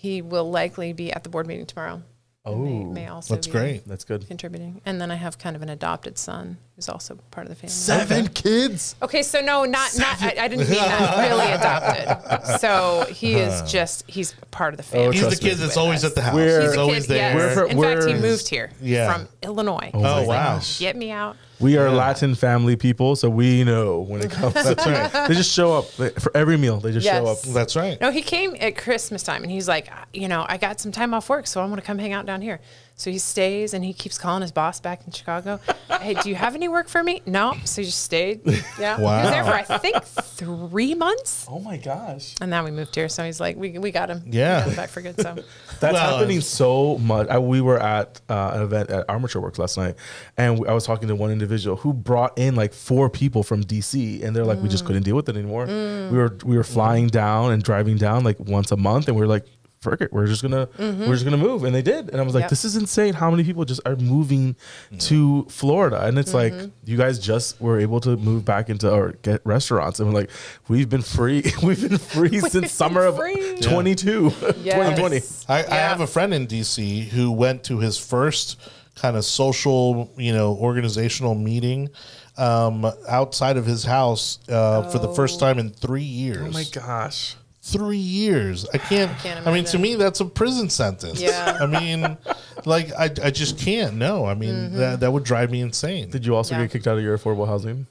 [0.00, 2.02] he will likely be at the board meeting tomorrow.
[2.46, 3.86] Oh, may, may also That's be great.
[3.86, 4.26] That's good.
[4.26, 4.80] contributing.
[4.86, 7.68] And then I have kind of an adopted son who's also part of the family.
[7.68, 8.96] Seven kids.
[9.02, 10.22] Okay, so no, not not.
[10.22, 11.28] I, I didn't mean that.
[11.28, 12.60] Really adopted.
[12.60, 15.18] So he is just he's part of the oh, family.
[15.18, 16.34] He's the kid that's always at the house.
[16.34, 17.36] We're- He's He's always kid, there.
[17.36, 17.56] yes.
[17.56, 19.12] We're fr- In fact, he moved here Yeah.
[19.12, 19.90] from Illinois.
[19.92, 20.60] Oh, He's like, wow.
[20.78, 21.36] Get me out.
[21.60, 24.54] We are Latin family people, so we know when it comes.
[24.54, 25.12] That's right.
[25.28, 26.78] they just show up They- for every meal.
[26.80, 27.42] They just show up.
[27.42, 28.00] That's right.
[28.00, 31.12] No, he came at Christmas time and he's like, you know, I got some time
[31.12, 32.60] off work, so I'm going to come hang out down here.
[33.00, 35.58] So he stays and he keeps calling his boss back in Chicago.
[36.02, 37.22] hey, do you have any work for me?
[37.24, 37.54] No.
[37.64, 38.42] So he just stayed.
[38.78, 38.96] Yeah.
[38.96, 41.46] He was there for, I think, three months.
[41.50, 42.34] Oh my gosh.
[42.40, 43.08] And now we moved here.
[43.08, 44.22] So he's like, we, we got him.
[44.26, 44.58] Yeah.
[44.58, 45.20] We got him back for good.
[45.20, 45.34] So
[45.80, 47.28] That's Well, happening so much.
[47.28, 49.96] I, we were at uh, an event at Armature Works last night,
[50.36, 54.22] and I was talking to one individual who brought in like four people from DC,
[54.22, 55.64] and they're like, we just couldn't deal with it anymore.
[55.66, 59.22] We were we were flying down and driving down like once a month, and we
[59.22, 59.46] are like.
[59.82, 62.34] Frick it, we're just gonna we're just gonna move, and they did, and I was
[62.34, 62.50] like, Yep.
[62.50, 63.14] "This is insane!
[63.14, 64.54] How many people just are moving
[64.98, 66.52] to Florida?" And it's like
[66.84, 70.30] you guys just were able to move back into or get restaurants, and we're like,
[70.68, 73.56] "We've been free, we've been free since summer of free.
[73.62, 75.46] 22, 2020." Yes.
[75.48, 75.88] I, I Yeah.
[75.88, 78.60] have a friend in DC who went to his first
[78.96, 81.88] kind of social, you know, organizational meeting
[82.36, 86.46] um, outside of his house uh, for the first time in three years.
[86.46, 87.36] Oh my gosh.
[87.62, 88.66] Three years.
[88.72, 89.16] I can't.
[89.18, 91.20] Can't I mean, to me, that's a prison sentence.
[91.20, 91.58] Yeah.
[91.60, 92.16] I mean,
[92.64, 93.96] like, I, I just can't.
[93.96, 94.24] No.
[94.24, 96.08] I mean, that, that would drive me insane.
[96.08, 96.62] Did you also Yeah.
[96.62, 97.86] get kicked out of your affordable housing?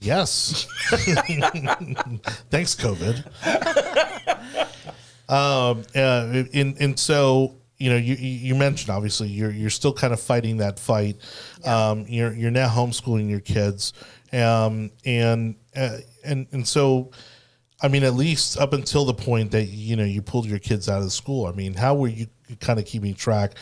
[0.00, 0.68] Yes.
[2.50, 3.24] Thanks, COVID.
[5.28, 9.92] um, uh, and and so you know, you you you mentioned obviously you're you're still
[9.92, 11.16] kind of fighting that fight.
[11.64, 13.92] Um, you're you're now homeschooling your kids,
[14.32, 17.10] um, and uh, and and so.
[17.80, 20.88] I mean, at least up until the point that you know you pulled your kids
[20.88, 21.46] out of school.
[21.46, 22.26] I mean, how were you
[22.60, 23.52] kind of keeping track,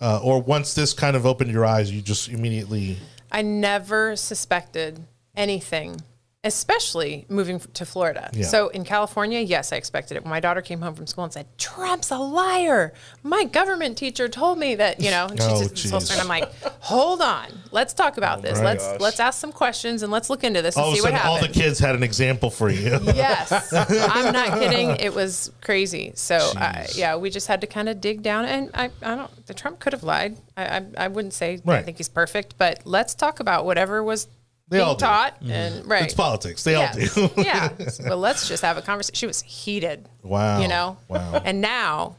[0.00, 2.98] uh, or once this kind of opened your eyes, you just immediately
[3.32, 5.00] I never suspected
[5.36, 6.00] anything,
[6.44, 8.30] especially moving to Florida.
[8.32, 8.44] Yeah.
[8.46, 10.22] So in California, yes, I expected it.
[10.24, 12.92] When my daughter came home from school and said, Trump's a liar.
[13.22, 16.06] My government teacher told me that, you know, and she's Oh, just so geez.
[16.10, 16.20] stern.
[16.20, 17.46] I'm like, hold on.
[17.72, 18.60] Let's talk about this.
[18.60, 19.00] Let's gosh.
[19.00, 21.12] let's ask some questions and let's look into this and all of a see what
[21.12, 22.98] sudden all the kids had an example for you.
[23.14, 24.90] Yes, I'm not kidding.
[24.96, 26.12] It was crazy.
[26.14, 26.98] So uh, Jeez.
[26.98, 28.44] yeah, we just had to kind of dig down.
[28.44, 29.46] And I, I don't.
[29.46, 30.36] The Trump could have lied.
[30.56, 34.28] I, I, I wouldn't say I think he's perfect, but let's talk about whatever was
[34.68, 35.04] They all being do.
[35.04, 35.36] taught.
[35.46, 36.64] And right, It's politics.
[36.64, 37.16] They Yes.
[37.18, 37.42] all do.
[37.42, 37.68] yeah.
[38.08, 39.14] But let's just have a conversation.
[39.14, 40.08] She was heated.
[40.22, 40.60] Wow.
[40.60, 40.96] You know.
[41.08, 41.42] Wow.
[41.44, 42.16] And now,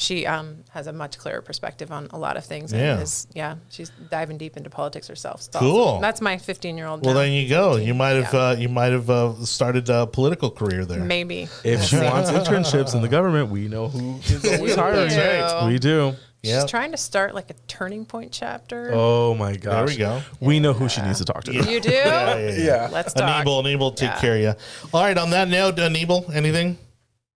[0.00, 2.72] she um, has a much clearer perspective on a lot of things.
[2.72, 2.92] Yeah.
[2.94, 5.40] And is, yeah, she's diving deep into politics herself.
[5.40, 5.76] It's Cool.
[5.80, 6.02] awesome.
[6.02, 7.04] That's my 15 year old.
[7.04, 7.74] Well, then you go.
[7.76, 8.40] You might have Yeah.
[8.50, 11.00] uh, you might have uh, started a political career there.
[11.00, 11.48] maybe.
[11.64, 15.08] If she wants internships in the government, we know who is always hiring.
[15.16, 15.66] Right.
[15.66, 16.14] We do.
[16.42, 16.60] Yeah.
[16.60, 18.90] She's trying to start like a turning point chapter.
[18.94, 19.74] Oh my gosh.
[19.74, 20.22] There we go.
[20.40, 21.52] We know who she needs to talk to.
[21.52, 21.90] You do?
[21.90, 22.64] Yeah, yeah, yeah.
[22.64, 22.88] Yeah.
[22.92, 23.24] Let's talk.
[23.28, 24.20] Anibal, Anibal, take Yeah.
[24.20, 24.54] care of you.
[24.94, 25.18] All right.
[25.18, 26.78] On that note, Anibal, anything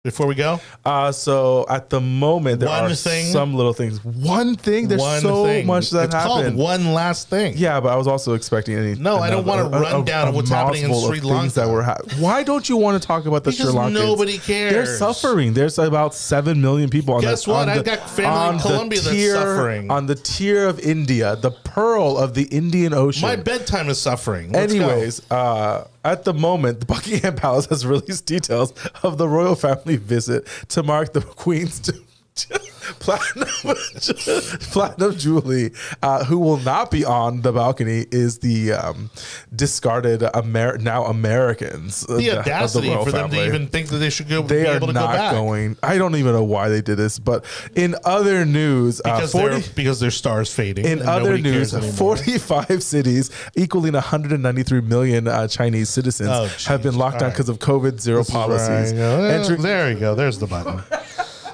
[0.05, 0.61] before we go?
[0.85, 3.27] Uh, so at the moment, there One are thing.
[3.33, 4.03] some little things.
[4.05, 4.87] One thing.
[4.87, 5.67] There's one so thing.
[5.67, 6.45] much that it's happened.
[6.45, 7.55] called one last thing.
[7.57, 8.95] Yeah, but I was also expecting any.
[8.95, 11.73] No, I don't another- want a rundown of what's happening in Sri things That Lanka.
[11.73, 13.93] were hap- Why don't you want to talk about the Because Sri Lankans?
[13.95, 14.73] nobody cares.
[14.73, 15.53] They're suffering.
[15.55, 17.15] There's about seven million people.
[17.15, 17.63] On Guess the, what?
[17.63, 19.91] on I've the- got family in Colombia that's suffering.
[19.91, 23.23] On the tear of India, the pearl of the Indian Ocean.
[23.29, 24.53] My bedtime is suffering.
[24.53, 24.79] Let's go.
[24.89, 28.73] Anyways, uh, at the moment, the Buckingham Palace has released details
[29.03, 31.91] of the royal family visit to mark the Queen's
[33.01, 33.49] platinum,
[34.73, 35.71] platinum jubilee.
[36.03, 39.11] Uh, who will not be on the balcony is the um,
[39.55, 42.07] discarded Amer- now Americans.
[42.09, 44.63] uh, the of audacity royal for them to even think that they should go They
[44.63, 45.33] be are able to go not back.
[45.33, 45.77] going.
[45.83, 47.45] I don't even know why they did this, but
[47.75, 50.85] in other news, because uh, 40, they're because their stars fading.
[50.87, 57.15] in other news, 45 cities, equaling 193 million uh, Chinese citizens, Oh, have been locked
[57.15, 57.35] All down right.
[57.35, 58.93] because of COVID zero This policies.
[58.93, 59.25] Go.
[59.25, 60.15] Entry- there you go.
[60.15, 60.81] There's the button.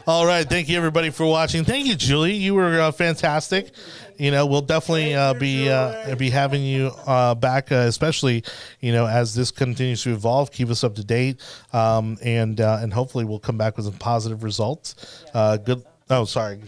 [0.06, 0.46] All right.
[0.46, 1.64] Thank you, everybody, for watching.
[1.64, 2.34] Thank you, Julie.
[2.34, 3.70] You were uh, fantastic.
[4.18, 8.44] You know, we'll definitely uh, be uh, be having you uh, back, uh, especially
[8.80, 10.52] you know as this continues to evolve.
[10.52, 11.40] Keep us up to date,
[11.72, 15.24] um, and uh, and hopefully we'll come back with some positive results.
[15.32, 15.82] Uh, good.
[16.10, 16.60] Oh, sorry.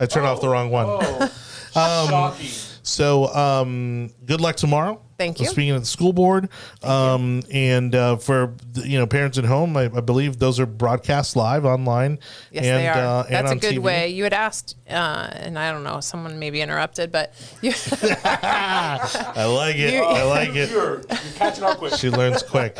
[0.00, 1.30] I turned off the wrong one.
[1.72, 2.34] Um,
[2.82, 5.02] so, um, good luck tomorrow.
[5.18, 5.46] Thank you.
[5.46, 6.48] Speaking of the school board,
[6.84, 10.66] um, and uh, for the, you know parents at home, I, I believe those are
[10.66, 12.20] broadcast live online.
[12.52, 12.96] Yes, and, they are.
[12.96, 13.78] Uh, That's a good TV.
[13.80, 14.08] way.
[14.08, 19.76] You had asked, uh, and I don't know, someone maybe interrupted, but you, I like
[19.76, 19.94] it.
[19.94, 20.70] You- I like it.
[20.70, 21.02] You're, you're
[21.34, 21.94] catching up quick.
[21.94, 22.78] She learns quick.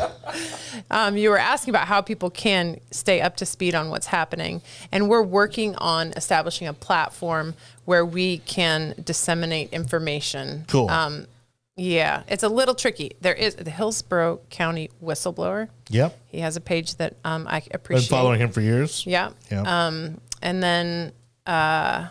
[0.89, 4.61] um, you were asking about how people can stay up to speed on what's happening,
[4.91, 10.63] and we're working on establishing a platform where we can disseminate information.
[10.67, 10.89] Cool.
[10.89, 11.27] Um,
[11.77, 13.11] yeah, it's a little tricky.
[13.21, 15.69] There is the Hillsborough County whistleblower.
[15.89, 16.17] Yep.
[16.27, 18.09] He has a page that um, I appreciate.
[18.09, 19.05] Been following him for years.
[19.05, 19.31] Yeah.
[19.49, 19.61] Yeah.
[19.87, 21.13] Um, and then
[21.45, 22.07] uh,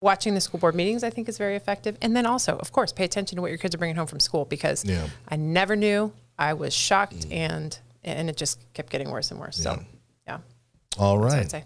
[0.00, 1.96] watching the school board meetings, I think, is very effective.
[2.00, 4.20] And then also, of course, pay attention to what your kids are bringing home from
[4.20, 5.06] school because Yeah.
[5.28, 6.12] I never knew.
[6.38, 9.56] I was shocked, and and it just kept getting worse and worse.
[9.56, 9.78] So,
[10.26, 10.38] yeah,
[10.98, 11.30] All right.
[11.48, 11.64] that's what right.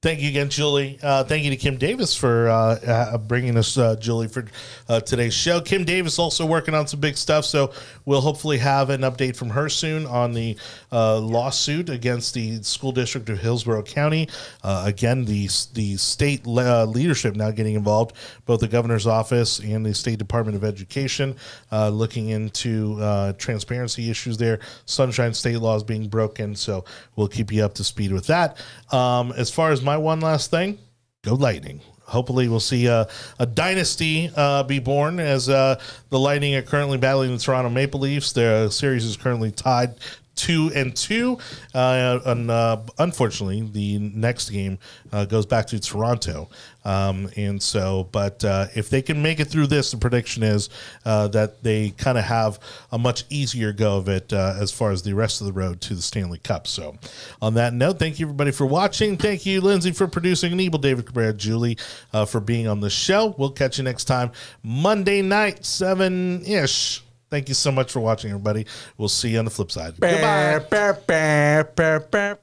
[0.00, 0.96] Thank you again, Julie.
[1.02, 4.44] Uh, thank you to Kim Davis for uh, uh, bringing us uh, Julie for
[4.88, 5.60] uh, today's show.
[5.60, 7.72] Kim Davis also working on some big stuff, so
[8.04, 10.56] we'll hopefully have an update from her soon on the
[10.92, 14.28] lawsuit against the school district of Hillsborough County.
[14.62, 18.14] Again, the the state le- leadership now getting involved,
[18.46, 21.34] both the governor's office and the state department of education,
[21.72, 24.60] looking into transparency issues there.
[24.86, 26.84] Sunshine state laws being broken, so
[27.16, 28.58] we'll keep you up to speed with that.
[28.92, 30.78] Um, as far as my one last thing,
[31.22, 31.80] go Lightning.
[32.02, 33.08] Hopefully, we'll see a,
[33.38, 38.00] a dynasty uh, be born as uh, the Lightning are currently battling the Toronto Maple
[38.00, 38.32] Leafs.
[38.32, 39.94] Their series is currently tied
[40.38, 41.38] two and two.
[41.74, 44.78] Uh, and uh, unfortunately, the next game
[45.12, 46.48] uh, goes back to Toronto.
[46.84, 50.70] Um, and so, but uh, if they can make it through this, the prediction is
[51.04, 52.58] uh, that they kind of have
[52.92, 55.80] a much easier go of it uh, as far as the rest of the road
[55.82, 56.66] to the Stanley Cup.
[56.66, 56.96] So,
[57.42, 59.18] on that note, thank you everybody for watching.
[59.18, 61.76] Thank you, Lindsay, for producing, and Evil David Cabrera, Julie,
[62.26, 63.34] for being on the show.
[63.36, 64.30] We'll catch you next time,
[64.62, 67.02] Monday night, seven ish.
[67.30, 68.66] Thank you so much for watching, everybody.
[68.96, 69.94] We'll see you on the flip side.
[70.00, 70.58] Goodbye.
[71.76, 72.38] Goodbye.